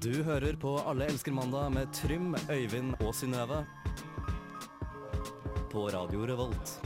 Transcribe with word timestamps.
Du 0.00 0.22
hører 0.24 0.54
på 0.56 0.70
Alle 0.88 1.04
elsker 1.10 1.34
mandag 1.36 1.66
med 1.74 1.90
Trym, 1.92 2.32
Øyvind 2.48 2.94
og 3.04 3.10
Synnøve. 3.14 3.66
På 5.68 5.82
Radio 5.92 6.24
Revolt. 6.24 6.80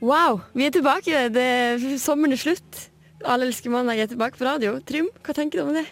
Wow, 0.00 0.42
vi 0.52 0.66
er 0.66 0.70
tilbake. 0.76 1.22
Det, 1.32 1.96
sommeren 2.00 2.36
er 2.36 2.42
slutt. 2.44 2.90
Alle 3.24 3.48
elsker 3.48 3.72
mandag 3.72 4.04
er 4.04 4.12
tilbake 4.12 4.36
på 4.36 4.44
radio. 4.44 4.76
Trym, 4.84 5.08
hva 5.24 5.32
tenker 5.32 5.62
du 5.62 5.70
om 5.70 5.72
det? 5.80 5.86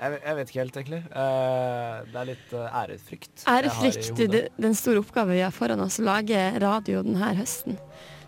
Jeg, 0.00 0.20
jeg 0.24 0.36
vet 0.38 0.50
ikke 0.50 0.60
helt, 0.62 0.76
egentlig. 0.80 1.00
Eh, 1.12 1.96
det 2.08 2.20
er 2.20 2.28
litt 2.30 2.54
uh, 2.56 2.78
ærefrykt. 2.82 3.42
Ærefrykt, 3.52 4.22
den 4.64 4.76
store 4.78 5.02
oppgaven 5.02 5.36
vi 5.36 5.42
har 5.44 5.52
foran 5.52 5.82
oss, 5.84 5.98
å 6.00 6.06
lage 6.08 6.40
radio 6.62 7.02
denne 7.04 7.34
høsten. 7.36 7.76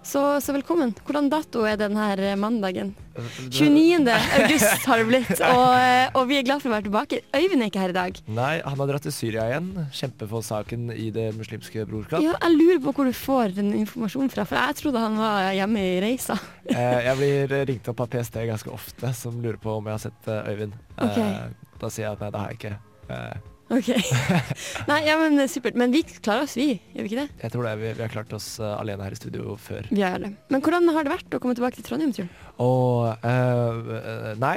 Så, 0.02 0.20
så 0.42 0.52
velkommen. 0.52 0.90
Hvordan 1.06 1.28
dato 1.30 1.62
er 1.68 1.76
denne 1.78 2.32
mandagen? 2.40 2.90
29. 3.14 4.08
august 4.38 4.86
har 4.88 4.98
det 4.98 5.06
blitt, 5.06 5.30
og, 5.46 5.74
eh, 5.78 6.08
og 6.18 6.26
vi 6.30 6.38
er 6.40 6.46
glad 6.46 6.62
for 6.62 6.72
å 6.72 6.74
være 6.74 6.88
tilbake. 6.88 7.20
Øyvind 7.36 7.62
er 7.62 7.70
ikke 7.70 7.84
her 7.84 7.94
i 7.94 7.96
dag. 7.96 8.18
Nei, 8.34 8.54
han 8.64 8.82
har 8.82 8.90
dratt 8.90 9.06
til 9.06 9.14
Syria 9.14 9.46
igjen. 9.52 9.70
Kjempe 9.94 10.26
for 10.32 10.46
saken 10.46 10.90
i 10.96 11.10
Det 11.14 11.28
muslimske 11.38 11.86
brorskap. 11.86 12.24
Ja, 12.24 12.34
jeg 12.34 12.58
lurer 12.58 12.82
på 12.82 12.96
hvor 12.98 13.06
du 13.06 13.14
får 13.14 13.54
den 13.60 13.70
informasjonen 13.78 14.32
fra, 14.32 14.46
for 14.48 14.58
jeg 14.58 14.80
trodde 14.82 15.04
han 15.06 15.20
var 15.22 15.52
hjemme 15.60 15.86
i 15.92 15.94
reisa. 16.02 16.38
Eh, 16.66 16.98
jeg 17.06 17.16
blir 17.22 17.56
ringt 17.70 17.94
opp 17.94 18.02
av 18.02 18.10
PST 18.16 18.42
ganske 18.50 18.74
ofte, 18.74 19.14
som 19.18 19.38
lurer 19.38 19.60
på 19.62 19.78
om 19.78 19.86
jeg 19.86 19.98
har 20.00 20.04
sett 20.08 20.30
eh, 20.34 20.52
Øyvind. 20.52 20.76
Ok. 20.98 21.22
Eh, 21.22 21.72
da 21.78 21.94
sier 21.94 22.08
jeg 22.08 22.18
at 22.18 22.26
nei, 22.26 22.34
det 22.34 22.42
har 22.42 22.52
jeg 22.52 22.62
ikke. 22.62 23.51
Eh, 23.72 23.78
Ok. 23.78 23.88
Nei, 24.90 24.98
ja, 25.06 25.14
men 25.20 25.40
supert. 25.48 25.76
Men 25.80 25.92
vi 25.94 26.02
klarer 26.04 26.44
oss, 26.44 26.56
vi. 26.58 26.74
Gjør 26.92 27.06
vi 27.06 27.10
ikke 27.10 27.22
det? 27.22 27.28
jeg 27.42 27.52
tror 27.54 27.64
det. 27.66 27.72
Vi, 27.80 27.92
vi 27.96 28.04
har 28.04 28.12
klart 28.12 28.32
oss 28.36 28.48
uh, 28.60 28.74
alene 28.76 29.06
her 29.06 29.14
i 29.16 29.18
studio 29.18 29.54
før. 29.60 29.86
Vi 29.90 30.02
gjør 30.02 30.26
det. 30.26 30.32
Men 30.52 30.64
hvordan 30.64 30.90
har 30.92 31.06
det 31.08 31.14
vært 31.14 31.36
å 31.38 31.40
komme 31.42 31.56
tilbake 31.56 31.78
til 31.78 31.86
Trondheim, 31.86 32.12
tror 32.16 32.28
du? 32.28 32.42
Og 32.62 33.24
uh, 33.24 34.34
Nei, 34.42 34.56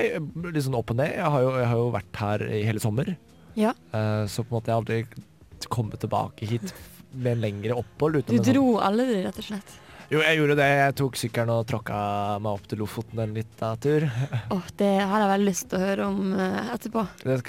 litt 0.49 0.65
sånn 0.67 0.75
opp 0.79 0.91
og 0.91 0.99
ned. 0.99 1.13
Jeg 1.15 1.31
har 1.35 1.45
jo, 1.45 1.53
jeg 1.61 1.69
har 1.71 1.79
jo 1.83 1.87
vært 1.95 2.21
her 2.25 2.45
i 2.49 2.61
hele 2.67 2.83
sommer. 2.83 3.13
Ja. 3.55 3.71
Uh, 3.95 4.25
så 4.27 4.43
på 4.43 4.51
en 4.51 4.57
måte 4.59 4.71
jeg 4.71 4.75
har 4.75 4.83
aldri 4.83 5.69
kommet 5.71 6.01
tilbake 6.03 6.45
hit 6.51 6.75
med 7.15 7.37
en 7.37 7.43
lengre 7.47 7.77
opphold. 7.79 8.19
Du 8.19 8.35
dro 8.35 8.41
sånn- 8.41 8.51
dro 8.51 8.65
aldri, 8.83 9.21
rett 9.23 9.39
og 9.39 9.47
slett. 9.47 9.77
Jo, 10.11 10.19
jeg 10.21 10.37
gjorde 10.37 10.55
det. 10.59 10.67
Jeg 10.69 10.95
tok 10.99 11.17
sykkelen 11.17 11.51
og 11.55 11.63
tråkka 11.69 11.99
meg 12.43 12.59
opp 12.59 12.67
til 12.69 12.81
Lofoten 12.83 13.21
en 13.23 13.33
liten 13.35 13.81
tur. 13.81 14.05
Åh, 14.55 14.67
det 14.81 14.91
har 15.01 15.23
jeg 15.23 15.31
veldig 15.33 15.49
lyst 15.49 15.67
til 15.71 15.79
å 15.79 15.85
høre 15.85 16.09
om 16.11 16.35
eh, 16.37 16.73
etterpå. 16.75 17.05
Det 17.23 17.39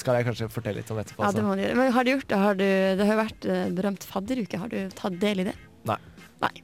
skal 0.00 0.20
jeg 0.20 0.28
kanskje 0.30 0.50
fortelle 0.52 0.80
litt 0.80 0.92
om 0.94 1.02
etterpå. 1.02 1.20
Ja, 1.20 1.28
det 1.28 1.42
altså. 1.42 1.48
må 1.48 1.58
du 1.58 1.64
gjøre. 1.66 1.78
Men 1.80 1.92
har 1.96 2.06
du 2.06 2.12
gjort 2.14 2.28
det? 2.32 2.42
Har 2.46 2.60
du, 2.60 2.66
det 2.66 3.08
har 3.08 3.12
jo 3.12 3.20
vært 3.20 3.50
eh, 3.52 3.66
berømt 3.80 4.08
fadderuke. 4.08 4.62
Har 4.64 4.72
du 4.72 4.96
tatt 4.96 5.20
del 5.22 5.44
i 5.44 5.50
det? 5.50 5.56
Nei. 5.90 6.00
Nei. 6.44 6.54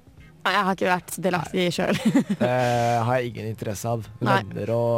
Nei, 0.42 0.52
jeg 0.56 0.66
har 0.66 0.76
ikke 0.76 0.88
vært 0.90 1.16
delaktig 1.22 1.64
sjøl. 1.76 1.98
Det 2.42 2.48
har 3.06 3.18
jeg 3.20 3.30
ingen 3.30 3.50
interesse 3.52 3.90
av. 3.92 4.06
Nei. 4.26 4.38
Venner 4.42 4.72
og 4.74 4.96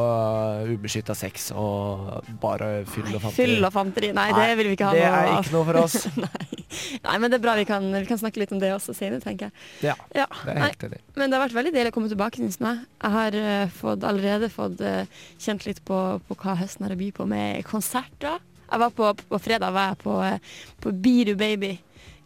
uh, 0.64 0.70
ubeskytta 0.73 1.17
sex 1.19 1.50
og 1.53 2.31
bare 2.41 2.70
fyll 2.89 3.11
og 3.11 3.20
fanteri. 3.27 3.37
Fyll 3.37 3.69
og 3.69 3.75
fanteri. 3.75 4.11
Nei, 4.17 4.31
det 4.33 4.47
vil 4.61 4.70
vi 4.70 4.78
ikke 4.78 4.89
ha 4.89 4.95
Det 4.97 5.05
er 5.11 5.33
ikke 5.34 5.55
noe 5.56 5.69
for 5.69 5.81
oss. 5.83 5.98
Nei. 6.25 6.62
Nei, 7.05 7.19
men 7.20 7.28
det 7.28 7.39
er 7.39 7.45
bra. 7.45 7.59
Vi 7.61 7.67
kan, 7.69 7.91
vi 7.92 8.06
kan 8.09 8.22
snakke 8.22 8.41
litt 8.41 8.56
om 8.56 8.62
det 8.62 8.72
også 8.75 8.97
senere, 8.97 9.20
tenker 9.25 9.50
jeg. 9.50 9.69
Ja, 9.91 9.98
Ja. 10.17 10.27
det 10.47 10.56
er 10.56 10.62
helt 10.65 10.89
enig. 10.89 11.03
men 11.19 11.28
det 11.28 11.39
har 11.39 11.45
vært 11.45 11.59
veldig 11.61 11.75
deilig 11.77 11.92
å 11.92 11.98
komme 11.98 12.12
tilbake, 12.12 12.41
syns 12.41 12.59
jeg. 12.62 12.83
Jeg 13.05 13.17
har 13.19 13.39
uh, 13.45 13.77
fått, 13.83 14.09
allerede 14.09 14.50
fått 14.53 14.81
uh, 14.81 15.05
kjent 15.45 15.69
litt 15.69 15.84
på, 15.84 16.00
på 16.25 16.41
hva 16.41 16.56
høsten 16.62 16.89
har 16.89 16.97
å 16.97 17.00
by 17.05 17.12
på 17.20 17.28
med 17.28 17.65
konserter. 17.69 18.41
Jeg 18.65 18.81
var 18.81 18.95
på, 18.97 19.12
på 19.28 19.39
fredag 19.45 19.75
var 19.77 19.92
jeg 19.92 20.00
på, 20.00 20.15
eh, 20.25 20.55
på 20.83 20.92
Biru 21.05 21.37
Baby 21.39 21.77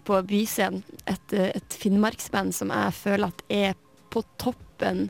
på 0.08 0.20
Byscenen. 0.28 0.84
Et, 1.10 1.36
et 1.52 1.78
finnmarksband 1.82 2.56
som 2.56 2.72
jeg 2.74 2.96
føler 2.96 3.28
at 3.28 3.44
er 3.52 3.76
på 4.12 4.24
toppen, 4.40 5.08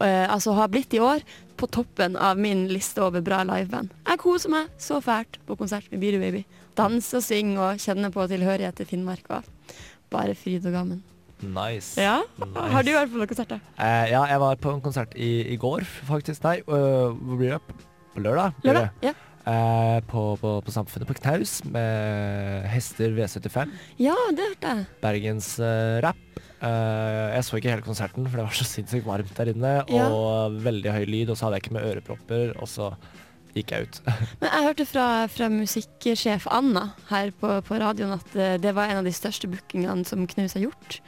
eh, 0.00 0.24
altså 0.24 0.56
har 0.56 0.72
blitt 0.72 0.96
i 0.96 1.02
år, 1.04 1.24
på 1.60 1.68
toppen 1.68 2.16
av 2.16 2.40
min 2.40 2.64
liste 2.72 3.02
over 3.04 3.20
bra 3.24 3.42
liveband. 3.44 3.92
Jeg 4.08 4.22
koser 4.22 4.52
meg 4.52 4.72
så 4.80 5.02
fælt 5.04 5.36
på 5.46 5.58
konsert 5.60 5.90
med 5.92 6.00
Biru 6.00 6.20
Baby. 6.22 6.46
Danse 6.78 7.20
og 7.20 7.26
synge 7.26 7.60
og 7.60 7.82
kjenne 7.82 8.08
på 8.14 8.24
tilhørighet 8.30 8.80
til 8.80 8.88
Finnmark. 8.88 9.28
Og 9.28 9.76
bare 10.10 10.36
fryd 10.38 10.64
og 10.64 10.76
gammen. 10.78 11.02
Nice. 11.40 12.00
Ja, 12.00 12.20
Nice. 12.40 12.68
Har 12.72 12.84
du 12.84 12.90
vært 12.92 13.12
på 13.12 13.20
noen 13.20 13.30
konserter? 13.30 13.60
Eh, 13.80 14.10
ja, 14.12 14.24
jeg 14.28 14.40
var 14.42 14.58
på 14.60 14.72
en 14.74 14.82
konsert 14.84 15.14
i, 15.16 15.30
i 15.52 15.56
går, 15.60 15.84
faktisk. 16.08 16.44
Nei, 16.44 16.58
uh, 16.68 17.12
hvor 17.16 17.40
blir 17.40 17.56
det? 17.56 17.60
På 18.14 18.24
lørdag? 18.24 18.56
Lørdag? 18.66 18.90
Ja. 19.04 19.14
Eh, 19.48 19.98
på, 20.04 20.22
på, 20.36 20.50
på 20.60 20.72
Samfunnet 20.74 21.08
på 21.08 21.16
Knaus 21.16 21.60
med 21.64 22.66
Hester 22.68 23.14
V75. 23.16 23.70
ja, 23.96 24.16
det 24.36 24.50
hørte 24.50 24.74
jeg. 24.74 24.88
Bergens 25.00 25.54
uh, 25.62 25.96
rap. 26.04 26.20
Eh, 26.60 27.28
jeg 27.36 27.46
så 27.46 27.56
ikke 27.56 27.72
hele 27.72 27.86
konserten, 27.86 28.28
for 28.28 28.36
det 28.36 28.44
var 28.44 28.58
så 28.58 28.66
sinnssykt 28.68 29.08
varmt 29.08 29.32
der 29.38 29.52
inne. 29.54 29.72
Ja. 29.88 30.10
Og 30.12 30.60
veldig 30.60 30.92
høy 30.92 31.08
lyd, 31.08 31.32
og 31.32 31.40
så 31.40 31.48
hadde 31.48 31.60
jeg 31.60 31.66
ikke 31.66 31.78
med 31.78 31.88
ørepropper, 31.88 32.52
og 32.60 32.68
så 32.68 32.90
gikk 33.56 33.72
jeg 33.72 33.88
ut. 33.88 34.02
Men 34.42 34.52
jeg 34.52 34.68
hørte 34.68 34.88
fra, 34.90 35.06
fra 35.32 35.48
musikksjef 35.54 36.46
Anna 36.52 36.90
her 37.08 37.32
på, 37.40 37.56
på 37.66 37.80
radioen 37.80 38.14
at 38.18 38.36
det 38.62 38.76
var 38.76 38.92
en 38.92 39.00
av 39.00 39.08
de 39.08 39.16
største 39.16 39.48
bookingene 39.50 40.04
som 40.06 40.28
Knaus 40.28 40.54
har 40.58 40.68
gjort. 40.68 41.00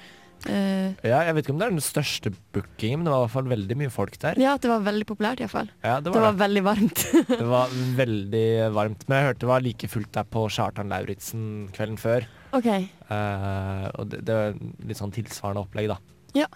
Eh, 0.50 0.94
ja, 1.06 1.20
jeg 1.28 1.34
vet 1.36 1.44
ikke 1.46 1.52
om 1.54 1.58
det 1.60 1.66
er 1.68 1.74
den 1.76 1.84
største 1.84 2.32
bookingen, 2.54 3.00
men 3.00 3.06
det 3.08 3.12
var 3.14 3.20
i 3.20 3.26
hvert 3.26 3.34
fall 3.36 3.50
veldig 3.52 3.76
mye 3.82 3.92
folk 3.94 4.16
der. 4.22 4.40
ja, 4.42 4.56
det 4.58 4.70
var 4.70 4.80
veldig 4.86 5.06
populært 5.06 5.42
iallfall. 5.44 5.68
Ja, 5.84 5.98
det 6.00 6.10
Det 6.10 6.14
var 6.16 6.26
var 6.26 6.32
det. 6.32 6.40
veldig 6.44 6.62
varmt. 6.66 7.04
Det 7.42 7.46
var 7.52 7.68
veldig 8.00 8.46
varmt. 8.74 9.04
Men 9.08 9.18
jeg 9.18 9.26
hørte 9.28 9.44
det 9.46 9.50
var 9.52 9.60
like 9.66 9.88
fullt 9.92 10.12
der 10.12 10.24
på 10.24 10.46
Kjartan 10.50 10.88
Lauritzen 10.92 11.44
kvelden 11.76 11.98
før. 12.00 12.26
OK. 12.52 12.66
Uh, 13.10 13.86
og 13.98 14.08
det, 14.12 14.22
det 14.26 14.34
var 14.36 14.58
litt 14.88 14.98
sånn 15.00 15.14
tilsvarende 15.14 15.62
opplegg, 15.64 15.88
da. 15.92 15.98
Ja. 16.36 16.48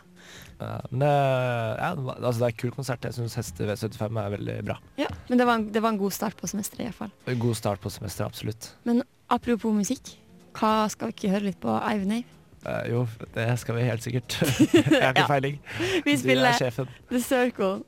Uh, 0.56 0.80
men 0.90 1.02
eh, 1.04 1.72
ja, 1.76 1.90
det 1.94 2.14
altså 2.24 2.40
det 2.40 2.46
er 2.48 2.54
kul 2.62 2.70
konsert. 2.72 3.04
Jeg 3.04 3.12
syns 3.18 3.34
Heste 3.36 3.66
V75 3.68 4.20
er 4.22 4.30
veldig 4.38 4.54
bra. 4.66 4.78
ja. 5.00 5.08
Men 5.28 5.38
det 5.40 5.46
var, 5.48 5.58
en, 5.60 5.66
det 5.74 5.82
var 5.84 5.92
en 5.94 5.98
god 6.00 6.14
start 6.16 6.36
på 6.40 6.48
semesteret 6.50 6.86
iallfall. 6.88 7.10
God 7.42 7.56
start 7.58 7.80
på 7.82 7.90
semesteret, 7.92 8.30
absolutt. 8.32 8.70
Men 8.88 9.02
apropos 9.28 9.74
musikk, 9.76 10.14
hva 10.56 10.86
skal 10.92 11.10
vi 11.10 11.16
ikke 11.18 11.32
høre 11.34 11.48
litt 11.50 11.60
på 11.60 11.72
Eivind 11.82 12.14
Ave? 12.20 12.35
Eh, 12.66 12.90
jo, 12.90 13.06
det 13.34 13.46
skal 13.62 13.78
vi 13.78 13.86
helt 13.86 14.02
sikkert. 14.02 14.38
jeg 14.74 15.02
har 15.02 15.14
ikke 15.14 15.28
feiling 15.30 15.34
peiling. 15.34 15.60
Vi 16.04 16.14
er 16.14 16.22
spiller. 16.22 16.88
The 17.10 17.22
Circle 17.22 17.84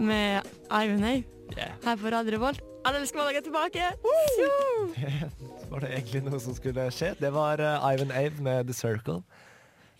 med 0.00 0.54
Ivan 0.70 1.04
Ave 1.04 1.24
Yeah. 1.54 1.76
her 1.84 1.96
på 1.96 2.10
Radio 2.10 2.32
Revolt. 2.34 2.62
Alle 2.86 3.00
elsker 3.02 3.20
mandag 3.20 3.36
er 3.38 3.44
tilbake! 3.46 3.84
Woo! 4.02 4.88
Var 5.70 5.84
det 5.84 5.90
egentlig 5.94 6.22
noe 6.26 6.40
som 6.42 6.56
skulle 6.56 6.88
skje? 6.94 7.12
Det 7.20 7.30
var 7.34 7.62
uh, 7.62 7.86
Ivan 7.86 8.10
Ave 8.10 8.42
med 8.42 8.66
The 8.66 8.74
Circle. 8.74 9.20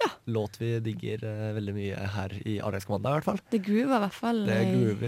Ja. 0.03 0.11
Låt 0.35 0.59
vi 0.59 0.73
digger 0.83 1.23
uh, 1.23 1.55
veldig 1.55 1.75
mye 1.77 2.09
her 2.17 2.35
i 2.43 2.57
mandag, 2.59 3.11
i 3.11 3.15
hvert 3.15 3.29
fall. 3.29 3.39
Det 3.55 3.63
groover 3.63 3.95
i 3.95 4.03
hvert 4.07 4.19
fall 4.19 4.43
Det 4.47 4.59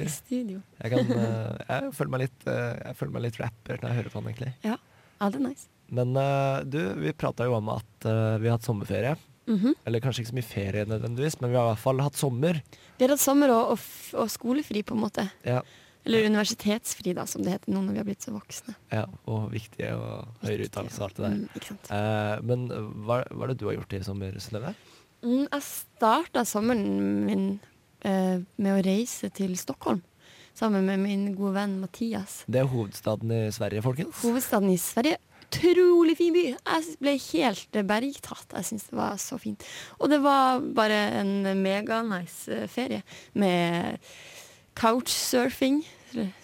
i 0.04 0.06
studio. 0.14 0.62
Jeg, 0.78 0.94
kan, 0.94 1.10
jeg, 1.68 1.90
føler 1.98 2.14
meg 2.14 2.24
litt, 2.26 2.46
jeg 2.46 3.00
føler 3.00 3.16
meg 3.18 3.26
litt 3.26 3.40
rapper 3.42 3.82
når 3.82 3.88
jeg 3.88 4.00
hører 4.00 4.14
på 4.14 4.22
den, 4.22 4.30
egentlig. 4.32 4.54
Ja, 4.62 4.78
det 5.26 5.42
er 5.42 5.46
nice. 5.48 5.66
Men 5.94 6.12
uh, 6.16 6.60
du, 6.68 6.80
vi 7.00 7.14
prata 7.16 7.46
jo 7.48 7.56
om 7.58 7.72
at 7.72 8.06
uh, 8.06 8.36
vi 8.40 8.48
har 8.48 8.58
hatt 8.58 8.68
sommerferie. 8.68 9.16
Mhm. 9.48 9.74
Eller 9.88 10.02
kanskje 10.04 10.22
ikke 10.22 10.30
så 10.34 10.36
mye 10.36 10.44
ferie 10.44 10.88
nødvendigvis, 10.88 11.38
men 11.40 11.50
vi 11.50 11.56
har 11.56 11.64
i 11.64 11.72
hvert 11.72 11.80
fall 11.80 12.02
hatt 12.04 12.18
sommer. 12.20 12.58
Vi 12.98 13.06
har 13.06 13.14
hatt 13.14 13.22
sommer 13.22 13.52
og, 13.54 13.74
og, 13.74 13.86
og 14.20 14.32
skolefri, 14.32 14.82
på 14.84 14.96
en 14.96 15.04
måte. 15.06 15.24
Ja, 15.46 15.62
Eller 16.04 16.26
universitetsfri, 16.28 17.14
da, 17.16 17.24
som 17.28 17.42
det 17.44 17.54
heter 17.54 17.72
nå 17.72 17.80
når 17.84 17.96
vi 17.96 18.02
har 18.02 18.08
blitt 18.08 18.24
så 18.24 18.32
voksne. 18.32 18.76
ja 18.92 19.06
Og 19.28 19.48
viktige 19.52 19.94
og 19.96 20.44
høyere 20.44 20.68
utdannelse 20.68 21.00
og 21.00 21.06
alt 21.08 21.16
det 21.16 21.24
der. 21.24 21.38
Mm, 21.38 21.48
ikke 21.56 21.70
sant? 21.70 21.90
Uh, 21.92 22.34
men 22.50 22.68
hva, 23.08 23.18
hva 23.32 23.48
er 23.48 23.52
det 23.52 23.58
du 23.60 23.66
har 23.70 23.78
gjort 23.78 23.96
i 23.96 24.04
sommer, 24.04 24.36
Synnøve? 24.44 24.74
Mm, 25.24 25.48
jeg 25.48 25.64
starta 25.70 26.44
sommeren 26.48 27.24
min 27.24 27.50
med 27.98 28.68
å 28.70 28.82
reise 28.86 29.26
til 29.34 29.56
Stockholm. 29.58 29.98
Sammen 30.54 30.86
med 30.86 31.00
min 31.02 31.24
gode 31.34 31.56
venn 31.56 31.74
Mathias. 31.82 32.44
Det 32.50 32.60
er 32.62 32.68
hovedstaden 32.70 33.30
i 33.34 33.40
Sverige, 33.54 33.82
folkens. 33.82 34.20
Hovedstaden 34.22 34.70
i 34.70 34.78
Sverige. 34.78 35.18
Utrolig 35.48 36.16
fin 36.18 36.34
by. 36.34 36.42
Jeg 36.52 36.96
ble 37.00 37.14
helt 37.22 37.78
bergtatt. 37.88 38.50
Jeg 38.52 38.66
syns 38.68 38.88
det 38.90 38.98
var 38.98 39.14
så 39.20 39.38
fint. 39.40 39.64
Og 39.98 40.10
det 40.12 40.18
var 40.20 40.60
bare 40.76 40.98
en 41.22 41.30
meganice 41.62 42.52
eh, 42.52 42.66
ferie 42.68 43.00
med 43.32 43.96
couchsurfing. 44.78 45.80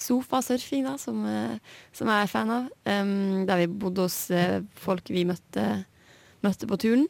Sofasurfing, 0.01 0.85
da, 0.89 0.97
som, 1.01 1.21
eh, 1.29 1.59
som 1.93 2.09
jeg 2.11 2.25
er 2.27 2.33
fan 2.33 2.51
av. 2.53 2.67
Um, 2.89 3.45
der 3.49 3.63
vi 3.63 3.69
bodde 3.69 4.05
hos 4.09 4.19
eh, 4.33 4.61
folk 4.81 5.09
vi 5.13 5.25
møtte, 5.29 5.85
møtte 6.45 6.69
på 6.69 6.81
turen. 6.81 7.07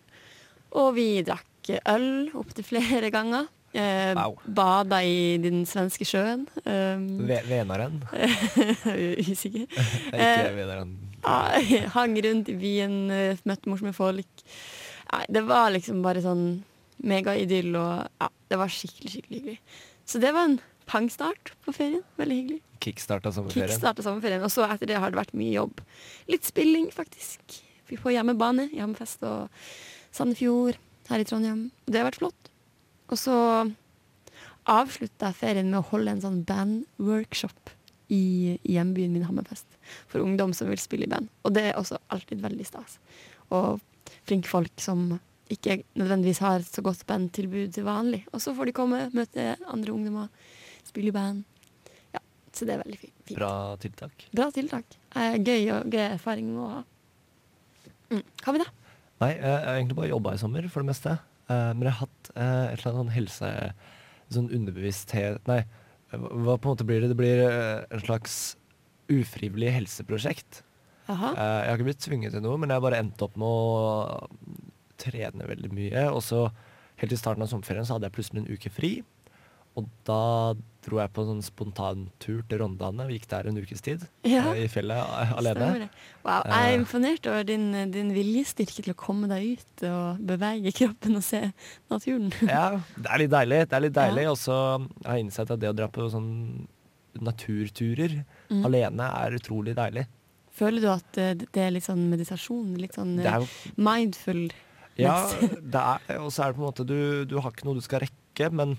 Og 0.75 0.94
vi 0.99 1.08
drakk 1.26 1.70
øl 1.94 2.31
opptil 2.35 2.67
flere 2.67 3.11
ganger. 3.14 3.47
Eh, 3.75 4.12
Wow. 4.14 4.37
Bada 4.47 5.00
i 5.02 5.35
den 5.43 5.64
svenske 5.67 6.06
sjøen. 6.06 6.44
Um, 6.62 7.08
Venaren. 7.26 8.02
usikker. 9.31 9.67
Det 9.67 10.14
er 10.20 10.44
ikke 10.44 10.58
Venaren. 10.61 10.94
Ja, 11.25 11.88
hang 11.94 12.17
rundt 12.26 12.50
i 12.53 12.56
byen, 12.61 13.11
eh, 13.11 13.41
møtte 13.49 13.71
morsomme 13.71 13.94
folk. 13.97 14.44
Nei, 15.12 15.25
det 15.32 15.44
var 15.49 15.73
liksom 15.73 16.03
bare 16.05 16.23
sånn 16.25 16.62
megaidyll 17.05 17.75
og 17.79 18.06
ja, 18.21 18.29
det 18.50 18.59
var 18.61 18.73
skikkelig, 18.73 19.12
skikkelig 19.15 19.41
hyggelig. 19.41 19.59
Så 20.09 20.21
det 20.21 20.32
var 20.37 20.50
en 20.50 20.59
pangstart 20.91 21.53
på 21.65 21.75
ferien. 21.76 22.03
Veldig 22.21 22.38
hyggelig. 22.41 22.61
Kickstarta 22.85 23.32
sommerferien. 23.32 23.71
Kickstarta 23.73 24.05
sommerferien. 24.05 24.44
Og 24.44 24.53
så 24.53 24.67
etter 24.69 24.91
det 24.91 24.99
har 25.00 25.12
det 25.12 25.21
vært 25.21 25.37
mye 25.37 25.55
jobb. 25.55 25.81
Litt 26.31 26.44
spilling, 26.49 26.91
faktisk. 26.93 27.61
Vi 27.88 28.00
på 28.00 28.12
hjemmebane. 28.12 28.69
Hjemmefest 28.75 29.25
og 29.29 29.65
Sandefjord 30.15 30.76
her 31.09 31.23
i 31.23 31.29
Trondheim. 31.29 31.71
Det 31.88 32.00
har 32.00 32.09
vært 32.11 32.21
flott. 32.21 32.53
Og 33.12 33.21
så 33.21 33.38
avslutta 34.71 35.31
jeg 35.31 35.41
ferien 35.41 35.71
med 35.73 35.81
å 35.82 35.88
holde 35.91 36.15
en 36.15 36.23
sånn 36.25 36.44
bandworkshop 36.49 37.73
i, 38.12 38.59
hjembyen 38.69 39.12
min, 39.15 39.25
Hammerfest. 39.25 39.79
For 40.11 40.25
ungdom 40.25 40.53
som 40.56 40.69
vil 40.71 40.81
spille 40.81 41.06
i 41.06 41.11
band. 41.11 41.31
Og 41.45 41.55
det 41.56 41.71
er 41.71 41.79
også 41.81 42.01
alltid 42.12 42.43
veldig 42.45 42.67
stas. 42.69 42.99
Og 43.55 43.81
flinke 44.27 44.51
folk 44.51 44.73
som 44.83 45.15
ikke 45.53 45.83
nødvendigvis 45.99 46.41
har 46.45 46.62
så 46.67 46.83
godt 46.85 47.05
bandtilbud 47.09 47.73
til 47.75 47.87
vanlig. 47.87 48.25
Og 48.33 48.43
så 48.43 48.55
får 48.56 48.71
de 48.71 48.77
komme, 48.77 49.03
møte 49.17 49.55
andre 49.71 49.93
ungdommer, 49.93 50.31
spille 50.87 51.12
i 51.12 51.17
band. 51.17 51.45
Ja, 52.15 52.23
så 52.53 52.69
det 52.69 52.77
er 52.77 52.83
veldig 52.85 53.01
fint. 53.01 53.35
Bra 53.35 53.53
tiltak. 53.83 54.27
Bra 54.33 54.49
tiltak. 54.55 54.97
Eh, 55.15 55.37
gøy 55.41 55.69
og 55.77 55.93
gøy 55.93 56.07
erfaring 56.07 56.55
å 56.57 56.71
ha. 56.79 56.83
Mm. 58.12 58.25
Har 58.47 58.57
vi 58.57 58.62
det? 58.65 58.71
Nei, 59.23 59.31
jeg 59.37 59.53
har 59.53 59.77
egentlig 59.77 59.99
bare 60.00 60.11
jobba 60.11 60.35
i 60.35 60.41
sommer, 60.41 60.67
for 60.73 60.85
det 60.85 60.93
meste. 60.93 61.17
Eh, 61.49 61.71
men 61.77 61.87
jeg 61.87 61.93
har 61.93 62.07
hatt 62.07 62.33
eh, 62.35 62.65
et 62.73 62.79
eller 62.79 62.91
annet 62.91 63.03
sånn 63.03 63.19
helse... 63.19 63.53
Sånn 64.33 64.47
underbevissthet 64.57 65.45
Nei, 65.47 65.59
hva 66.20 66.56
på 66.58 66.69
en 66.69 66.75
måte 66.75 66.87
blir 66.88 67.02
det? 67.02 67.11
Det 67.12 67.19
blir 67.19 67.43
eh, 67.46 67.84
en 67.94 68.05
slags 68.05 68.56
ufrivillig 69.12 69.72
helseprosjekt. 69.75 70.62
Jaha. 71.08 71.32
Eh, 71.32 71.58
jeg 71.64 71.70
har 71.70 71.78
ikke 71.78 71.88
blitt 71.90 72.05
tvunget 72.05 72.37
til 72.37 72.44
noe, 72.44 72.58
men 72.61 72.72
jeg 72.72 72.81
har 72.81 72.87
bare 72.87 73.00
endt 73.05 73.25
opp 73.25 73.37
med 73.40 73.49
å 73.49 74.55
trene 75.00 75.49
veldig 75.49 75.72
mye. 75.75 76.06
Og 76.12 76.22
så 76.25 76.46
helt 77.02 77.14
i 77.14 77.19
starten 77.20 77.44
av 77.44 77.50
sommerferien 77.50 77.87
så 77.87 77.96
hadde 77.96 78.08
jeg 78.08 78.16
plutselig 78.16 78.44
en 78.44 78.52
uke 78.55 78.72
fri. 78.72 78.93
Og 79.76 79.88
da 80.06 80.55
dro 80.85 80.99
jeg 81.00 81.11
på 81.17 81.23
en 81.25 81.29
sånn 81.32 81.43
spontantur 81.43 82.43
til 82.47 82.59
Rondane 82.61 83.06
og 83.06 83.11
gikk 83.11 83.25
der 83.31 83.47
en 83.49 83.56
ukes 83.59 83.81
tid. 83.82 84.03
Ja. 84.29 84.43
eh, 84.53 84.67
I 84.67 84.69
fjellet 84.69 85.32
alene. 85.35 85.88
Wow, 86.23 86.43
jeg 86.44 86.53
er 86.53 86.69
Eh. 86.69 86.76
imponert 86.79 87.26
over 87.26 87.43
din, 87.49 87.65
din 87.91 88.12
viljestyrke 88.15 88.85
til 88.85 88.93
å 88.93 88.97
komme 89.00 89.26
deg 89.32 89.56
ut 89.59 89.85
og 89.88 90.21
bevege 90.29 90.71
kroppen 90.76 91.17
og 91.17 91.25
se 91.25 91.41
naturen. 91.91 92.31
Ja, 92.55 92.81
det 93.00 93.09
er 93.11 93.19
litt 93.25 93.32
deilig. 93.35 93.62
Det 93.69 93.79
er 93.81 93.85
litt 93.88 93.97
deilig. 93.97 94.23
Ja. 94.29 94.31
Og 94.31 94.38
så 94.38 94.59
har 95.06 95.17
jeg 95.17 95.25
innsett 95.26 95.50
at 95.50 95.59
det 95.65 95.73
å 95.73 95.76
dra 95.81 95.88
på 95.88 96.06
sånn 96.12 96.69
naturturer 97.25 98.25
Mm. 98.50 98.65
alene 98.67 99.06
er 99.25 99.38
utrolig 99.38 99.75
deilig. 99.75 100.06
Føler 100.55 100.81
du 100.85 100.88
at 100.93 101.19
eh, 101.19 101.35
det 101.35 101.56
er 101.56 101.71
litt 101.75 101.87
sånn 101.87 102.05
meditasjon? 102.11 102.76
Litt 102.79 102.94
sånn 102.94 103.17
Det 103.17 103.25
jo 103.25 103.49
mindful? 103.81 104.50
Ja, 104.97 105.17
og 106.21 106.31
så 106.31 106.44
er 106.44 106.53
det 106.53 106.59
på 106.59 106.62
en 106.62 106.69
måte 106.69 106.87
du, 106.87 107.25
du 107.26 107.41
har 107.41 107.50
ikke 107.50 107.65
noe 107.67 107.75
du 107.75 107.81
skal 107.82 108.05
rekke, 108.05 108.50
men 108.53 108.76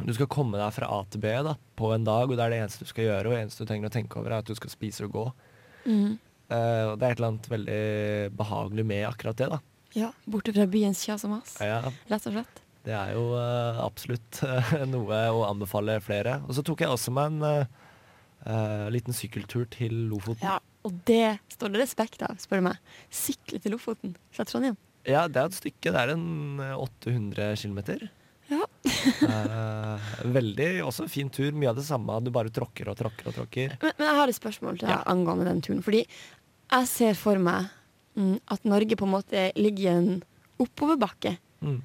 du 0.00 0.10
skal 0.16 0.30
komme 0.30 0.58
deg 0.58 0.74
fra 0.74 0.88
A 0.90 1.02
til 1.10 1.22
B 1.22 1.30
da, 1.46 1.54
på 1.78 1.92
en 1.94 2.06
dag, 2.06 2.26
og 2.26 2.34
det 2.34 2.44
er 2.44 2.54
det 2.54 2.60
eneste 2.64 2.86
du 2.86 2.90
skal 2.90 3.08
gjøre. 3.08 3.28
Og 3.28 3.36
det 3.36 3.42
eneste 3.44 3.62
du 3.62 3.70
trenger 3.70 3.90
å 3.92 3.94
tenke 3.94 4.18
over, 4.18 4.32
er 4.32 4.42
at 4.42 4.50
du 4.50 4.56
skal 4.58 4.72
spise 4.72 5.06
og 5.06 5.14
gå. 5.14 5.24
Mm. 5.84 6.16
Uh, 6.50 6.84
og 6.90 6.98
det 6.98 7.06
er 7.06 7.14
et 7.14 7.20
eller 7.20 7.30
annet 7.30 7.48
veldig 7.52 7.78
behagelig 8.36 8.84
med 8.90 9.06
akkurat 9.08 9.38
det. 9.38 9.48
da. 9.54 9.60
Ja, 9.94 10.10
borte 10.26 10.54
fra 10.56 10.66
byens 10.70 11.04
kjas 11.06 11.24
og 11.28 11.36
mas, 11.36 11.54
Ja, 11.62 11.78
rett 12.10 12.26
og 12.26 12.34
slett. 12.34 12.60
det 12.84 12.96
er 12.98 13.14
jo 13.14 13.28
uh, 13.38 13.78
absolutt 13.84 14.42
uh, 14.42 14.74
noe 14.94 15.20
å 15.30 15.46
anbefale 15.46 16.00
flere. 16.02 16.40
Og 16.48 16.58
så 16.58 16.66
tok 16.66 16.82
jeg 16.82 16.90
også 16.90 17.14
meg 17.14 17.30
en 17.30 17.68
eh, 18.44 18.86
liten 18.92 19.16
sykkeltur 19.16 19.66
til 19.72 19.94
Lofoten. 20.10 20.44
Ja, 20.44 20.58
og 20.84 20.98
det 21.08 21.38
står 21.54 21.74
det 21.74 21.84
respekt 21.84 22.24
av, 22.26 22.36
spør 22.42 22.60
du 22.60 22.68
meg. 22.68 22.82
Sykle 23.12 23.60
til 23.62 23.74
Lofoten 23.74 24.16
fra 24.34 24.46
Trondheim. 24.48 24.76
Ja, 25.04 25.26
det 25.28 25.40
er 25.40 25.50
et 25.50 25.58
stykke. 25.58 25.92
Det 25.92 26.00
er 26.00 26.14
en 26.14 26.60
eh, 26.64 26.76
800 26.80 27.56
km. 27.60 27.80
Eh, 29.04 30.10
veldig 30.34 30.68
også 30.86 31.06
fin 31.10 31.30
tur. 31.32 31.52
Mye 31.56 31.70
av 31.72 31.76
det 31.78 31.84
samme. 31.86 32.16
Du 32.24 32.30
bare 32.34 32.52
tråkker 32.54 32.88
og 32.92 32.96
tråkker 32.98 33.30
og 33.30 33.36
tråkker. 33.38 33.74
Men, 33.82 33.92
men 33.98 34.08
jeg 34.08 34.18
har 34.20 34.32
et 34.32 34.38
spørsmål 34.38 34.78
til 34.80 34.88
deg 34.88 34.94
Ja. 34.96 35.02
angående 35.12 35.46
den 35.48 35.60
turen. 35.64 35.82
Fordi 35.84 36.04
jeg 36.04 36.88
ser 36.90 37.14
for 37.18 37.38
meg 37.42 37.68
mm, 38.16 38.36
at 38.54 38.64
Norge 38.68 38.96
på 39.00 39.06
en 39.08 39.14
måte 39.16 39.44
ligger 39.58 39.84
i 39.84 39.92
en 39.94 40.22
oppoverbakke. 40.64 41.36
Mm. 41.64 41.80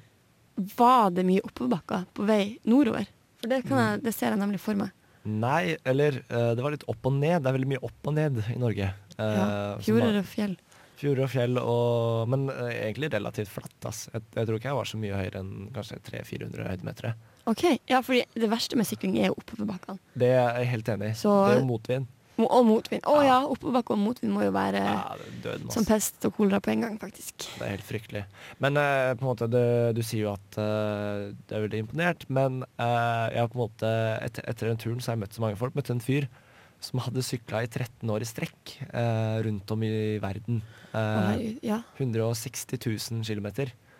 Var 0.76 1.10
det 1.16 1.24
mye 1.28 1.44
oppoverbakker 1.46 2.06
på 2.14 2.26
vei 2.28 2.42
nordover? 2.68 3.06
For 3.40 3.48
det, 3.48 3.62
kan 3.68 3.78
jeg, 3.80 4.02
det 4.04 4.12
ser 4.14 4.34
jeg 4.34 4.40
nemlig 4.42 4.60
for 4.60 4.76
meg. 4.76 4.90
Nei, 5.24 5.76
eller 5.84 6.16
uh, 6.32 6.52
det 6.56 6.64
var 6.64 6.72
litt 6.74 6.84
opp 6.88 7.06
og 7.08 7.14
ned. 7.16 7.42
Det 7.42 7.48
er 7.50 7.56
veldig 7.56 7.70
mye 7.74 7.84
opp 7.84 8.08
og 8.08 8.14
ned 8.16 8.40
i 8.54 8.58
Norge. 8.60 8.90
Uh, 9.16 9.24
Ja, 9.24 9.46
Fjorder 9.84 10.18
og 10.20 10.28
fjell. 10.28 10.54
Fjorder 11.00 11.24
og 11.26 11.32
fjell, 11.32 11.58
og, 11.62 12.28
men 12.30 12.46
eh, 12.52 12.70
egentlig 12.86 13.10
relativt 13.14 13.50
flatt. 13.52 13.74
Ass. 13.88 14.06
Jeg, 14.12 14.22
jeg 14.36 14.46
tror 14.48 14.60
ikke 14.60 14.70
jeg 14.70 14.78
var 14.80 14.92
så 14.92 15.00
mye 15.00 15.18
høyere 15.18 15.42
enn 15.42 15.52
kanskje 15.74 15.98
300-400 16.10 16.70
høydemeter. 16.70 17.12
Ok, 17.50 17.64
ja, 17.88 18.00
fordi 18.04 18.22
det 18.36 18.48
verste 18.52 18.78
med 18.78 18.88
sykling 18.88 19.18
er 19.18 19.30
jo 19.32 19.38
oppoverbakkene. 19.40 19.98
Det 20.20 20.32
er 20.36 20.60
jeg 20.60 20.72
helt 20.76 20.94
enig 20.94 21.12
i. 21.12 21.20
Så- 21.24 21.36
det 21.48 21.56
er 21.58 21.62
jo 21.64 21.68
motvind. 21.72 22.08
Og 22.40 22.62
motvind. 22.64 23.02
Å 23.04 23.16
Ja. 23.20 23.24
ja, 23.26 23.38
oppoverbakke 23.52 23.92
og 23.92 23.98
motvind 24.00 24.32
må 24.32 24.44
jo 24.46 24.52
være 24.54 24.80
Ja, 24.80 25.16
døden, 25.44 25.70
som 25.74 25.84
pest 25.84 26.24
og 26.24 26.32
kolera 26.38 26.60
på 26.64 26.70
en 26.72 26.80
gang, 26.86 26.94
faktisk. 26.98 27.34
Det 27.58 27.66
er 27.66 27.74
helt 27.74 27.84
fryktelig. 27.84 28.22
Men 28.64 28.78
uh, 28.80 29.12
på 29.12 29.26
en 29.26 29.28
måte, 29.28 29.48
du, 29.50 29.60
du 29.92 30.00
sier 30.06 30.24
jo 30.24 30.32
at 30.32 30.56
uh, 30.56 31.32
du 31.36 31.52
er 31.56 31.66
veldig 31.66 31.82
imponert, 31.84 32.24
men 32.32 32.62
uh, 32.80 33.28
jeg 33.28 33.42
har 33.42 33.50
på 33.52 33.58
en 33.58 33.64
måte, 33.66 33.90
etter, 34.24 34.46
etter 34.48 34.70
den 34.72 34.80
turen 34.80 35.00
så 35.04 35.12
har 35.12 35.18
jeg 35.18 35.24
møtt 35.26 35.36
så 35.36 35.44
mange 35.44 35.60
folk. 35.60 35.76
Møtte 35.76 35.92
en 35.92 36.00
fyr 36.00 36.30
som 36.80 37.00
hadde 37.04 37.22
sykla 37.24 37.62
i 37.64 37.68
13 37.68 38.10
år 38.10 38.24
i 38.24 38.28
strekk 38.28 38.74
eh, 38.88 39.36
rundt 39.44 39.70
om 39.74 39.82
i 39.84 40.18
verden. 40.22 40.62
Eh, 40.96 41.42
ja. 41.66 41.82
160 41.98 42.78
000 42.80 43.24
km. 43.26 43.50